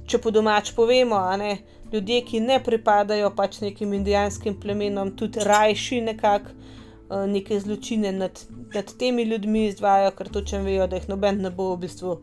če 0.10 0.20
po 0.20 0.34
domač 0.34 0.74
povemo, 0.76 1.20
ne, 1.40 1.60
ljudje, 1.94 2.22
ki 2.26 2.42
ne 2.44 2.60
pripadajo 2.64 3.30
pač 3.38 3.62
nekim 3.64 3.94
indijanskim 3.94 4.58
plemenom, 4.60 5.14
tudi 5.18 5.46
rajši 5.46 6.02
nekako 6.10 6.56
uh, 6.56 7.26
neke 7.30 7.60
zločine 7.60 8.12
nad, 8.12 8.42
nad 8.74 8.94
temi 9.00 9.24
ljudmi 9.30 9.68
izvajo, 9.70 10.12
ker 10.18 10.34
točno 10.34 10.64
vejo, 10.66 10.90
da 10.90 11.00
jih 11.00 11.10
noben 11.14 11.44
ne 11.46 11.54
bo 11.54 11.72
v 11.76 11.86
bistvu 11.86 12.18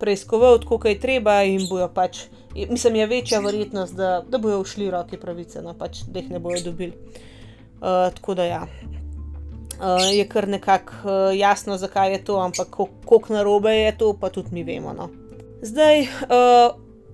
preiskoval, 0.00 0.60
tako 0.62 0.78
kot 0.80 0.92
je 0.92 1.00
treba, 1.00 1.40
in 1.44 1.66
bojo 1.68 1.88
pač, 1.94 2.26
mislim, 2.54 3.00
je 3.02 3.10
večja 3.10 3.40
verjetnost, 3.44 3.96
da, 3.96 4.20
da 4.28 4.38
bojo 4.38 4.62
ušli 4.62 4.92
roki 4.92 5.20
pravice, 5.20 5.64
no 5.64 5.76
pač, 5.76 6.04
da 6.08 6.22
jih 6.22 6.32
ne 6.36 6.40
bojo 6.40 6.62
dobili. 6.64 6.96
Uh, 7.80 8.08
tako 8.12 8.36
da 8.36 8.44
ja 8.44 8.64
uh, 9.80 10.14
je 10.14 10.28
kar 10.28 10.48
nekako 10.48 10.92
uh, 11.04 11.38
jasno, 11.38 11.76
zakaj 11.76 12.12
je 12.12 12.24
to, 12.24 12.36
ampak 12.40 12.68
koliko 13.04 13.32
narobe 13.32 13.74
je 13.74 13.98
to, 13.98 14.12
pa 14.20 14.30
tudi 14.30 14.48
mi 14.52 14.64
vemo. 14.64 14.92
No. 14.92 15.08
Zdaj, 15.62 16.00
uh, 16.00 16.08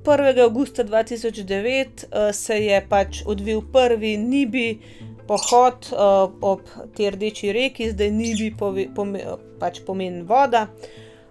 1. 0.04 0.42
augusta 0.42 0.84
2009 0.84 2.04
uh, 2.04 2.34
se 2.34 2.64
je 2.64 2.86
pač 2.88 3.22
odvil 3.26 3.62
prvi 3.72 4.16
Nibi 4.16 4.78
pohod 5.26 5.90
uh, 5.92 6.30
ob 6.40 6.60
tej 6.94 7.10
rdeči 7.10 7.52
reki, 7.52 7.90
zdaj 7.90 8.10
Nibi 8.10 8.52
pove, 8.58 8.86
pome, 8.94 9.24
pač 9.58 9.80
pomeni 9.86 10.22
voda. 10.22 10.68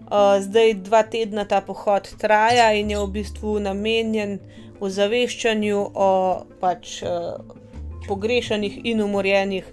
Uh, 0.06 0.38
zdaj 0.44 0.74
dva 0.86 1.04
tedna 1.04 1.46
ta 1.46 1.62
pohod 1.62 2.10
traja 2.20 2.74
in 2.76 2.92
je 2.92 3.00
v 3.00 3.08
bistvu 3.16 3.60
namenjen 3.64 4.40
ozaveščanju 4.84 5.80
o 5.96 6.12
pač, 6.60 7.00
uh, 7.02 7.40
pogrešanih 8.08 8.84
in 8.84 9.02
umorjenih 9.02 9.72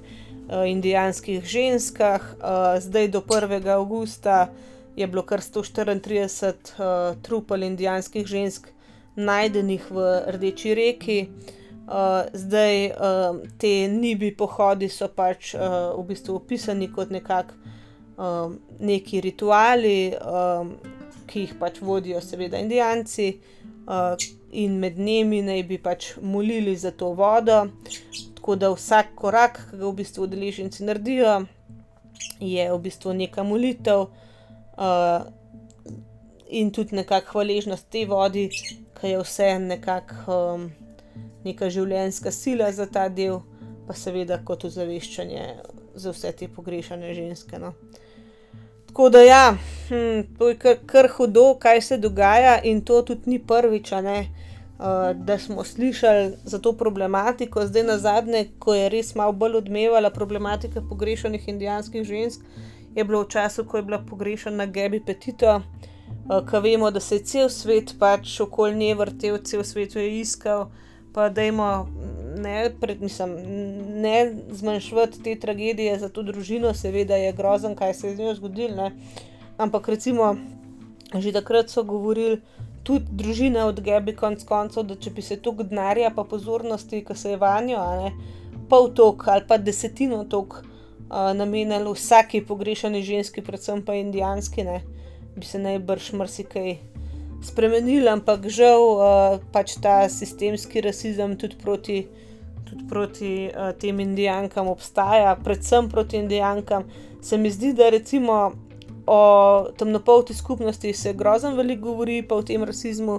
indijanskih 0.67 1.45
ženskah. 1.45 2.35
Uh, 2.39 2.81
zdaj 2.81 3.09
do 3.09 3.21
1. 3.21 3.69
avgusta 3.69 4.49
je 4.97 5.07
bilo 5.07 5.23
kar 5.23 5.41
134 5.41 6.53
uh, 6.53 7.23
trupel 7.23 7.63
indijanskih 7.63 8.27
žensk 8.27 8.69
najdenih 9.17 9.91
v 9.91 10.23
Rdeči 10.27 10.75
reki. 10.75 11.29
Zdaj 12.33 12.91
te 13.59 13.89
nibi 13.91 14.31
pohodi 14.37 14.89
so 14.89 15.09
pač 15.13 15.51
v 15.59 16.05
bistvu 16.09 16.37
opisani 16.39 16.87
kot 16.89 17.11
nekak, 17.11 17.51
uh, 18.17 18.55
neki 18.81 19.21
rituali, 19.21 20.15
ki 21.27 21.41
jih 21.41 21.55
pač 21.61 21.81
vodijo, 21.83 22.21
seveda, 22.23 22.59
indijanci, 22.63 23.29
in 24.53 24.79
med 24.79 24.99
njimi 24.99 25.43
naj 25.43 25.63
bi 25.69 25.79
pač 25.79 26.13
molili 26.23 26.77
za 26.77 26.91
to 26.91 27.13
vodo. 27.19 27.67
Tako 28.43 28.57
da 28.57 28.73
vsak 28.75 29.07
korak, 29.15 29.59
ki 29.71 29.77
ga 29.79 29.87
v 29.87 29.95
bistvu 30.01 30.25
udeleženci 30.27 30.83
naredijo, 30.83 31.45
je 32.43 32.65
v 32.73 32.79
bistvu 32.83 33.13
neka 33.15 33.45
molitev 33.47 34.01
uh, 34.03 35.29
in 36.51 36.73
tudi 36.75 36.99
nekakšna 36.99 37.31
hvaležnost 37.31 37.87
te 37.87 38.03
vodi, 38.03 38.49
ki 38.99 39.13
je 39.13 39.21
vse 39.23 39.47
nekako 39.63 40.41
um, 40.57 40.67
neka 41.47 41.71
življenjska 41.71 42.35
sila 42.35 42.73
za 42.75 42.91
ta 42.91 43.07
del, 43.07 43.45
pa 43.87 43.95
seveda 43.95 44.41
kot 44.43 44.67
ozaveščanje 44.67 45.47
za 45.95 46.11
vse 46.11 46.35
te 46.35 46.51
pogrešane 46.51 47.15
ženske. 47.15 47.63
No. 47.63 47.77
Tako 48.91 49.13
da 49.15 49.23
ja, 49.23 49.45
hm, 49.87 50.35
to 50.35 50.51
je 50.51 50.59
kar, 50.59 50.83
kar 50.83 51.15
hudo, 51.15 51.53
kaj 51.63 51.81
se 51.81 52.03
dogaja 52.03 52.59
in 52.67 52.83
to 52.83 53.05
tudi 53.07 53.37
ni 53.37 53.39
prvič, 53.39 53.95
ne. 54.03 54.19
Eh, 54.19 54.43
da 55.15 55.39
smo 55.39 55.65
slišali 55.65 56.33
za 56.45 56.59
to 56.59 56.73
problematiko. 56.73 57.67
Zdaj, 57.67 57.83
na 57.83 57.99
zadnje, 57.99 58.49
ko 58.59 58.75
je 58.75 58.89
res 58.89 59.15
malo 59.15 59.33
bolj 59.33 59.57
odmevala 59.57 60.11
problematika 60.11 60.83
pogrešanih 60.89 61.49
indijanskih 61.49 62.05
žensk, 62.05 62.41
je 62.95 63.05
bilo 63.05 63.23
v 63.23 63.29
času, 63.29 63.65
ko 63.65 63.77
je 63.77 63.83
bila 63.83 63.99
pogrešana 63.99 64.67
Gabi 64.67 65.01
Petito, 65.01 65.57
uh, 65.57 66.43
ki 66.51 66.63
vemo, 66.63 66.91
da 66.91 67.01
se 67.01 67.17
je 67.17 67.25
cel 67.25 67.49
svet 67.49 67.95
pač 67.99 68.41
okoli 68.41 68.75
nje 68.77 68.95
vrtel, 68.95 69.39
cel 69.45 69.65
svet 69.65 69.97
je 69.97 70.21
iskal. 70.21 70.71
Pa 71.13 71.29
da 71.29 71.43
jim 71.43 71.59
ne, 72.41 72.73
ne 74.03 74.33
zmanjšati 74.51 75.23
te 75.23 75.35
tragedije 75.41 75.99
za 75.99 76.09
to 76.09 76.23
družino, 76.23 76.75
seveda 76.75 77.17
je 77.17 77.33
grozen, 77.33 77.75
kaj 77.77 77.95
se 77.95 78.09
je 78.09 78.17
z 78.17 78.19
njo 78.19 78.35
zgodilo. 78.35 78.91
Ampak 79.59 79.89
recimo, 79.89 80.37
že 81.15 81.33
takrat 81.33 81.69
so 81.69 81.85
govorili, 81.85 82.41
tudi 82.83 83.07
družina 83.11 83.67
od 83.67 83.81
Gabi 83.81 84.15
konc 84.17 84.45
koncev, 84.45 84.87
da 84.89 84.97
če 84.99 85.11
bi 85.15 85.23
se 85.23 85.39
toliko 85.43 85.67
denarja 85.69 86.11
pa 86.15 86.25
pozornosti, 86.29 87.03
ki 87.07 87.17
se 87.19 87.35
je 87.35 87.41
vanjo, 87.41 87.83
ne, 88.03 88.13
pol 88.71 88.91
tok 88.97 89.27
ali 89.29 89.47
pa 89.49 89.59
desetino 89.59 90.25
tok 90.31 90.59
uh, 90.63 91.31
namenili 91.37 91.93
vsaki 91.95 92.43
pogrešani 92.49 93.03
ženski, 93.07 93.45
predvsem 93.45 93.85
pa 93.87 93.95
indijanski, 93.99 94.65
ne, 94.67 94.81
bi 95.37 95.47
se 95.47 95.61
najbrž 95.63 96.13
marsikaj 96.19 96.75
spremenili, 97.43 98.09
ampak 98.11 98.49
žal 98.51 98.89
uh, 98.91 99.39
pač 99.55 99.79
ta 99.83 100.03
sistemski 100.09 100.85
rasizem 100.85 101.39
tudi 101.39 101.59
proti. 101.63 102.03
Tudi 102.73 102.87
proti 102.89 103.31
uh, 103.51 103.75
tem 103.77 103.99
indijankam 104.01 104.71
obstaja, 104.73 105.35
predvsem 105.45 105.91
proti 105.93 106.17
indijankam. 106.17 106.87
Se 107.21 107.37
mi 107.37 107.51
zdi, 107.53 107.75
da 107.77 107.91
recimo 107.93 108.55
o 109.13 109.69
temnopolti 109.77 110.35
skupnosti 110.35 110.93
se 110.93 111.13
grozno 111.13 111.55
veliko 111.57 111.83
govori, 111.91 112.23
pa 112.29 112.35
o 112.35 112.43
tem 112.43 112.65
rasizmu, 112.65 113.19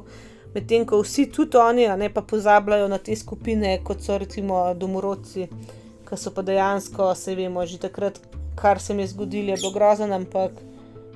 medtem 0.55 0.85
ko 0.89 1.01
vsi 1.03 1.27
tudi 1.31 1.57
oni, 1.57 1.85
ne 1.97 2.09
pa 2.13 2.21
pozabljajo 2.21 2.87
na 2.89 2.97
te 2.97 3.15
skupine, 3.15 3.75
kot 3.85 4.01
so 4.01 4.17
recimo 4.17 4.63
domorodci, 4.73 5.47
ki 6.07 6.17
so 6.17 6.33
pa 6.33 6.41
dejansko, 6.41 7.11
se 7.15 7.35
vemo, 7.37 7.65
že 7.69 7.77
takrat, 7.85 8.17
kar 8.57 8.81
se 8.81 8.93
jim 8.93 9.03
je 9.03 9.07
zgodilo, 9.13 9.53
je 9.53 9.61
bilo 9.61 9.73
grozno, 9.75 10.09
ampak 10.15 10.57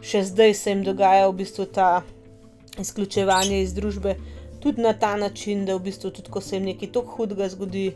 še 0.01 0.21
zdaj 0.29 0.53
se 0.53 0.73
jim 0.75 0.83
dogaja 0.85 1.25
v 1.29 1.37
bistvu 1.41 1.65
ta 1.73 1.89
izključevanje 2.77 3.61
iz 3.63 3.73
družbe. 3.73 4.13
Tudi 4.61 4.81
na 4.81 4.93
ta 4.93 5.15
način, 5.17 5.65
da 5.65 5.77
v 5.77 5.87
bistvu, 5.89 6.11
tudi 6.13 6.29
ko 6.33 6.41
se 6.41 6.57
jim 6.57 6.69
nekaj 6.69 6.93
tako 6.93 7.17
hudega 7.17 7.49
zgodi, 7.49 7.87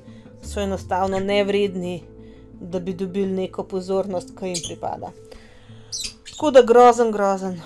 so 0.41 0.61
enostavno 0.61 1.19
nevredni, 1.21 1.99
da 2.61 2.79
bi 2.79 2.97
dobili 2.97 3.29
neko 3.43 3.67
pozornost, 3.69 4.33
ki 4.37 4.55
jim 4.55 4.63
pripada. 4.65 5.13
Tako 6.41 6.51
da 6.51 6.61
grozen, 6.61 7.11
grozen. 7.11 7.59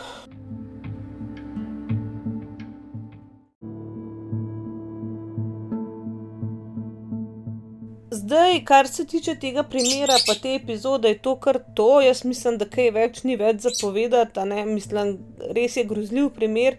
Zdaj, 8.12 8.66
kar 8.66 8.88
se 8.88 9.06
tiče 9.06 9.36
tega 9.36 9.64
primera, 9.64 10.18
pa 10.28 10.34
te 10.42 10.56
epizode, 10.56 11.08
je 11.08 11.18
to 11.18 11.38
kar 11.40 11.60
to. 11.76 12.02
Jaz 12.02 12.26
mislim, 12.26 12.58
da 12.58 12.68
kaj 12.68 12.92
več 12.92 13.24
ni 13.24 13.38
več 13.40 13.64
zapovedati. 13.64 14.44
Mislim, 14.66 15.16
res 15.56 15.80
je 15.80 15.88
grozljiv 15.88 16.30
primer. 16.36 16.76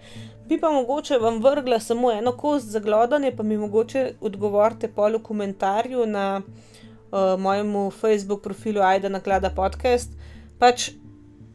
Bi 0.49 0.61
pa 0.61 0.75
mogoče 0.77 1.17
vam 1.25 1.41
vrgla 1.41 1.81
samo 1.81 2.13
eno 2.13 2.37
kost 2.37 2.77
za 2.77 2.85
glodanje, 2.85 3.33
pa 3.37 3.43
mi 3.43 3.57
mogoče 3.57 4.05
odgovorite 4.21 4.93
pol 4.93 5.17
v 5.17 5.23
komentarju 5.23 6.05
na 6.07 6.43
uh, 6.43 7.41
mojem 7.41 7.75
Facebook 7.91 8.45
profilu 8.45 8.85
Aida 8.85 9.09
Naklada 9.09 9.55
podcast. 9.57 10.13
Pač 10.61 10.91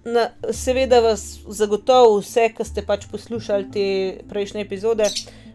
na, 0.05 0.29
seveda 0.51 0.99
vas 0.99 1.39
zagotovo 1.47 2.19
vse, 2.19 2.49
ki 2.55 2.65
ste 2.65 2.83
pač 2.85 3.05
poslušali 3.11 3.69
te 3.71 3.85
prejšnje 4.29 4.63
epizode, 4.65 5.07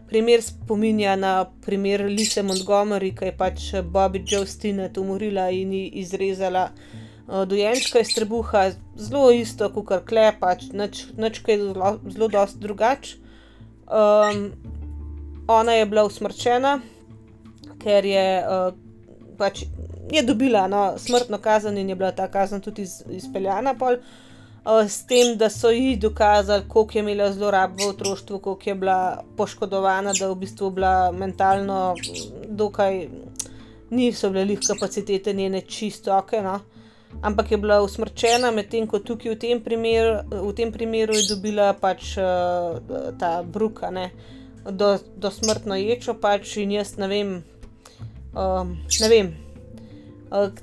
primer 0.07 0.41
spominja 0.41 1.15
na 1.19 1.33
primer 1.65 2.05
Lise 2.07 2.43
Montgomery, 2.43 3.11
ki 3.15 3.31
je 3.31 3.37
pač 3.37 3.65
Bobby 3.83 4.23
Joe 4.23 4.47
Stinet 4.47 4.97
umorila 4.97 5.49
in 5.51 5.73
ji 5.73 5.83
izrezala 6.03 6.69
uh, 6.71 7.43
dojenčka 7.43 7.99
iz 7.99 8.13
trebuha, 8.15 8.69
zelo 8.95 9.31
isto 9.35 9.69
kot 9.75 9.87
kar 9.89 10.05
kle, 10.07 10.29
pač 10.39 10.69
nič 10.71 11.41
kaj 11.43 11.59
zelo, 11.63 11.97
zelo 12.07 12.29
dosti 12.31 12.63
drugače. 12.63 13.17
Um, 13.87 14.51
ona 15.47 15.75
je 15.77 15.85
bila 15.87 16.03
usmrčena, 16.07 16.79
ker 17.83 18.05
je 18.05 18.27
uh, 18.43 18.71
pač. 19.37 19.67
Je 20.07 20.21
dobila 20.23 20.69
no, 20.71 20.93
smrtno 20.95 21.35
kazen 21.43 21.75
in 21.77 21.89
je 21.91 21.95
bila 21.99 22.13
ta 22.15 22.29
kazen 22.31 22.61
tudi 22.63 22.85
iz, 22.87 23.01
izpeljana. 23.11 23.73
Pol. 23.75 23.99
Eh, 23.99 24.26
s 24.87 25.05
tem, 25.07 25.37
da 25.37 25.49
so 25.49 25.69
ji 25.71 25.95
dokazali, 25.95 26.63
koliko 26.67 26.97
je 26.97 26.99
imela 26.99 27.31
zlorab 27.33 27.79
v 27.79 27.87
otroštvu, 27.87 28.39
koliko 28.39 28.69
je 28.69 28.75
bila 28.75 29.23
poškodovana, 29.37 30.13
da 30.13 30.25
je 30.25 30.31
v 30.31 30.35
bistvu 30.35 30.69
bila 30.69 31.11
mentalno, 31.11 31.95
dokaj 32.47 33.07
niso 33.89 34.29
bile 34.29 34.45
njih 34.45 34.59
kapacitete 34.67 35.33
njene 35.33 35.61
čisto 35.61 36.17
ok. 36.17 36.31
No? 36.43 36.59
Ampak 37.21 37.51
je 37.51 37.57
bila 37.57 37.81
usmrčena, 37.81 38.51
medtem 38.51 38.87
ko 38.87 38.99
tukaj 38.99 39.31
v 39.31 39.39
tem, 39.39 39.63
primer, 39.63 40.21
v 40.31 40.53
tem 40.53 40.71
primeru 40.71 41.15
je 41.15 41.29
dobila 41.29 41.73
pač 41.73 42.17
uh, 42.17 42.77
ta 43.19 43.43
bruka, 43.43 43.91
ne? 43.91 44.11
do, 44.71 44.97
do 45.15 45.31
smrtno 45.31 45.75
ječo 45.75 46.13
pač 46.19 46.57
in 46.57 46.75
jaz 46.75 46.97
ne 46.97 47.07
vem. 47.07 47.35
Um, 48.35 48.75
ne 48.99 49.09
vem, 49.09 49.31
Eh, 49.31 49.46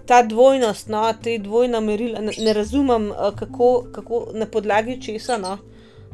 ta 0.06 0.22
dvojnost, 0.22 0.88
no, 0.88 1.12
te 1.22 1.38
dvojna 1.38 1.80
merila, 1.80 2.20
ne, 2.20 2.32
ne 2.38 2.52
razumem, 2.52 3.10
eh, 3.10 3.30
kako, 3.36 3.84
kako 3.92 4.26
na 4.32 4.46
podlagi 4.46 5.00
česa 5.02 5.38
no, 5.38 5.58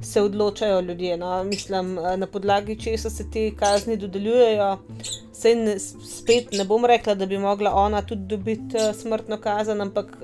se 0.03 0.23
odločajo 0.23 0.81
ljudje. 0.81 1.17
No. 1.17 1.45
Mislim, 1.45 1.99
eh, 1.99 2.17
na 2.17 2.27
podlagi 2.27 2.81
česa 2.81 3.11
se 3.11 3.31
te 3.31 3.51
kazni 3.57 3.97
dodeljujejo. 3.97 4.79
Sej 5.33 5.55
ne, 5.55 5.79
spet 6.19 6.53
ne 6.53 6.65
bom 6.65 6.85
rekla, 6.85 7.15
da 7.15 7.27
bi 7.27 7.39
mogla 7.39 7.75
ona 7.75 8.03
tudi 8.03 8.27
dobiti 8.27 8.79
smrtno 8.95 9.41
kazen, 9.41 9.81
ampak 9.81 10.17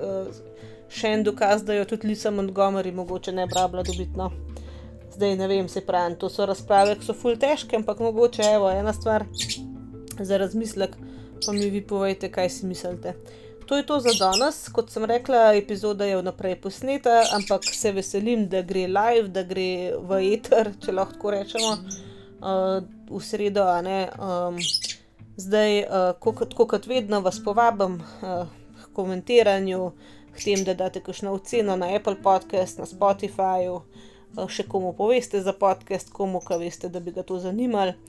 še 0.89 1.07
en 1.07 1.23
dokaz, 1.23 1.63
da 1.65 1.73
jo 1.73 1.85
tudi 1.85 2.07
Lisa 2.07 2.31
Montgomery 2.31 2.93
mogoče 2.93 3.31
ne 3.31 3.47
bi 3.47 3.55
rabila 3.55 3.83
dobiti. 3.83 4.13
No. 4.15 4.31
Zdaj 5.15 5.35
ne 5.35 5.47
vem, 5.47 5.67
se 5.67 5.81
pravi, 5.81 6.15
to 6.15 6.29
so 6.29 6.45
razprave, 6.45 6.95
ki 6.99 7.05
so 7.05 7.13
ful 7.17 7.35
težke, 7.41 7.75
ampak 7.75 7.99
mogoče 7.99 8.43
je 8.45 8.73
ena 8.79 8.93
stvar 8.93 9.25
za 10.19 10.37
razmislek 10.37 10.95
pa 11.45 11.51
mi 11.51 11.69
vi 11.69 11.81
povejte, 11.81 12.31
kaj 12.31 12.49
si 12.49 12.65
mislite. 12.65 13.13
To 13.67 13.77
je 13.77 13.85
to 13.85 13.99
za 13.99 14.13
danes. 14.19 14.69
Kot 14.69 14.91
sem 14.91 15.05
rekla, 15.05 15.53
epizoda 15.55 16.05
je 16.05 16.17
vnaprej 16.17 16.55
posneta, 16.61 17.23
ampak 17.35 17.65
se 17.75 17.91
veselim, 17.91 18.47
da 18.47 18.61
gre 18.61 18.85
live, 18.87 19.27
da 19.27 19.43
gre 19.43 19.97
v 19.99 20.19
eter, 20.33 20.71
če 20.85 20.95
lahko 20.95 21.33
rečemo, 21.35 21.73
uh, 22.39 22.77
v 23.09 23.19
sredo. 23.19 23.65
Um, 23.67 24.61
zdaj, 25.35 25.81
uh, 25.83 26.13
kot, 26.23 26.55
kot 26.55 26.87
vedno, 26.87 27.19
vas 27.21 27.41
povabim 27.43 27.99
uh, 27.99 28.47
k 28.79 28.87
komentiranju, 28.95 29.91
k 30.31 30.45
tem, 30.45 30.63
da 30.63 30.73
date 30.73 31.03
kakšno 31.03 31.35
oceno 31.35 31.75
na 31.75 31.91
Apple 31.95 32.21
Podcast, 32.23 32.79
na 32.79 32.87
Spotifyju, 32.87 33.81
uh, 33.81 34.47
še 34.47 34.63
komu 34.71 34.95
poveste 34.95 35.43
za 35.43 35.51
podcast, 35.51 36.15
komu, 36.15 36.39
ki 36.39 36.63
veste, 36.63 36.87
da 36.87 37.03
bi 37.03 37.11
ga 37.11 37.27
to 37.27 37.35
zanimalo. 37.43 37.99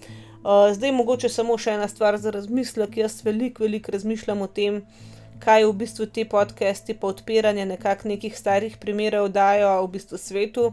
Uh, 0.49 0.72
zdaj, 0.72 0.94
mogoče 0.96 1.28
samo 1.28 1.59
še 1.61 1.74
ena 1.76 1.84
stvar 1.92 2.16
za 2.16 2.30
razmislek. 2.32 2.94
Jaz 2.96 3.18
veliko, 3.20 3.66
veliko 3.66 3.92
razmišljam 3.92 4.40
o 4.40 4.46
tem, 4.49 4.78
kaj 5.44 5.66
v 5.68 5.74
bistvu 5.82 6.07
te 6.09 6.24
podcasti, 6.24 6.96
pa 6.96 7.11
odpiranje 7.12 7.66
nekakšnih 7.68 8.32
starih 8.32 8.78
primerov 8.80 9.28
dajo 9.34 9.74
v 9.82 9.90
bistvu 9.99 10.16
svetu. 10.16 10.64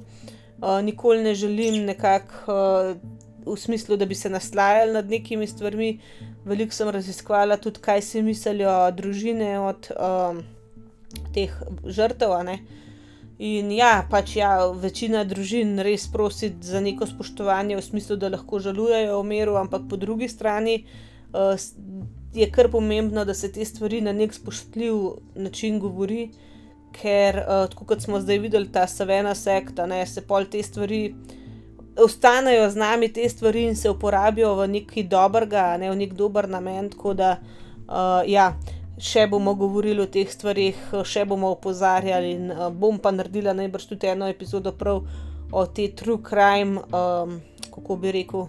Uh, 0.61 0.79
nikoli 0.79 1.25
ne 1.27 1.33
želim 1.35 1.81
nekako 1.89 2.55
uh, 2.55 2.95
v 3.43 3.57
smislu, 3.59 3.99
da 3.99 4.07
bi 4.07 4.15
se 4.15 4.31
naslajali 4.31 4.95
nad 4.95 5.11
nekimi 5.11 5.43
stvarmi. 5.47 5.97
Veliko 6.47 6.71
sem 6.71 6.95
raziskvala 6.95 7.59
tudi, 7.59 7.83
kaj 7.83 8.05
si 8.07 8.23
mislijo 8.23 8.77
družine 8.95 9.57
od 9.59 9.91
uh, 9.91 10.39
teh 11.35 11.51
žrtev. 11.83 12.31
Uh, 12.31 12.84
In 13.37 13.71
ja, 13.75 14.05
pač 14.07 14.37
ja, 14.37 14.53
večina 14.79 15.25
družin 15.27 15.75
res 15.83 16.05
prosi 16.07 16.53
za 16.63 16.79
neko 16.79 17.07
spoštovanje, 17.09 17.75
v 17.75 17.83
smislu, 17.83 18.15
da 18.15 18.29
lahko 18.31 18.61
žalujejo 18.63 19.17
o 19.19 19.23
miru, 19.27 19.57
ampak 19.59 19.89
po 19.89 19.99
drugi 19.99 20.29
strani 20.31 20.85
uh, 21.35 21.59
je 22.31 22.47
kar 22.51 22.69
pomembno, 22.71 23.25
da 23.25 23.33
se 23.33 23.51
te 23.51 23.65
stvari 23.65 23.99
na 24.01 24.13
nek 24.15 24.33
spoštljiv 24.33 25.01
način 25.35 25.79
govori, 25.83 26.29
ker 26.95 27.41
uh, 27.41 27.65
tako 27.71 27.89
kot 27.91 28.07
smo 28.07 28.21
zdaj 28.23 28.39
videli, 28.39 28.71
ta 28.71 28.87
savena 28.87 29.35
sekta, 29.35 29.85
ne, 29.85 30.05
se 30.07 30.23
pol 30.23 30.47
te 30.51 30.63
stvari. 30.63 31.09
Ostanejo 31.95 32.69
z 32.71 32.75
nami 32.75 33.07
te 33.15 33.23
stvari 33.29 33.61
in 33.69 33.75
se 33.75 33.89
uporabijo 33.89 34.49
v 34.55 34.65
neki 34.67 35.05
dobrega, 35.07 35.77
ne 35.79 35.91
v 35.91 35.95
nek 35.95 36.15
dober 36.15 36.47
namen. 36.51 36.89
Tako 36.91 37.13
da, 37.15 37.37
uh, 37.39 38.23
ja, 38.27 38.49
še 38.97 39.27
bomo 39.27 39.53
govorili 39.55 40.01
o 40.01 40.07
teh 40.07 40.29
stvarih, 40.31 40.77
še 41.03 41.25
bomo 41.27 41.51
opozarjali 41.55 42.31
in 42.35 42.51
uh, 42.51 42.69
bom 42.71 42.99
pa 42.99 43.11
naredila 43.11 43.53
najbrž 43.53 43.89
tudi 43.91 44.07
eno 44.07 44.29
epizodo 44.31 44.71
prav 44.71 45.03
o 45.51 45.65
tej 45.65 45.91
true 45.95 46.21
crime, 46.23 46.79
um, 46.91 47.41
kako 47.75 47.97
bi 47.99 48.13
rekel, 48.15 48.47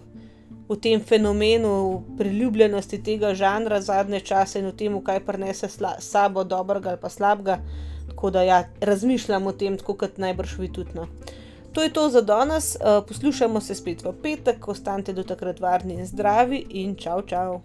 o 0.69 0.77
tem 0.77 1.01
fenomenu 1.01 2.03
priljubljenosti 2.19 3.03
tega 3.03 3.35
žanra 3.35 3.81
zadnje 3.81 4.21
čase 4.21 4.59
in 4.59 4.71
o 4.71 4.73
tem, 4.73 4.97
kaj 5.03 5.23
prenese 5.27 5.69
sabo 5.99 6.45
dobrega 6.45 6.95
ali 6.95 7.01
pa 7.03 7.11
slabega. 7.11 7.61
Tako 8.09 8.31
da 8.31 8.43
ja, 8.43 8.63
razmišljam 8.81 9.47
o 9.47 9.53
tem, 9.53 9.77
tako 9.79 9.95
kot 9.95 10.19
najbrž 10.19 10.59
vi 10.59 10.73
tudi. 10.73 10.95
No. 10.95 11.07
To 11.77 11.83
je 11.83 11.93
to 11.93 12.09
za 12.11 12.23
danes, 12.23 12.77
uh, 12.81 13.05
poslušamo 13.09 13.61
se 13.61 13.75
spet 13.75 14.03
v 14.03 14.15
petek, 14.23 14.69
ostanite 14.69 15.13
do 15.13 15.23
takrat 15.23 15.61
varni 15.61 16.01
in 16.01 16.07
zdravi 16.07 16.65
in 16.71 16.97
čau, 16.97 17.23
čau. 17.23 17.61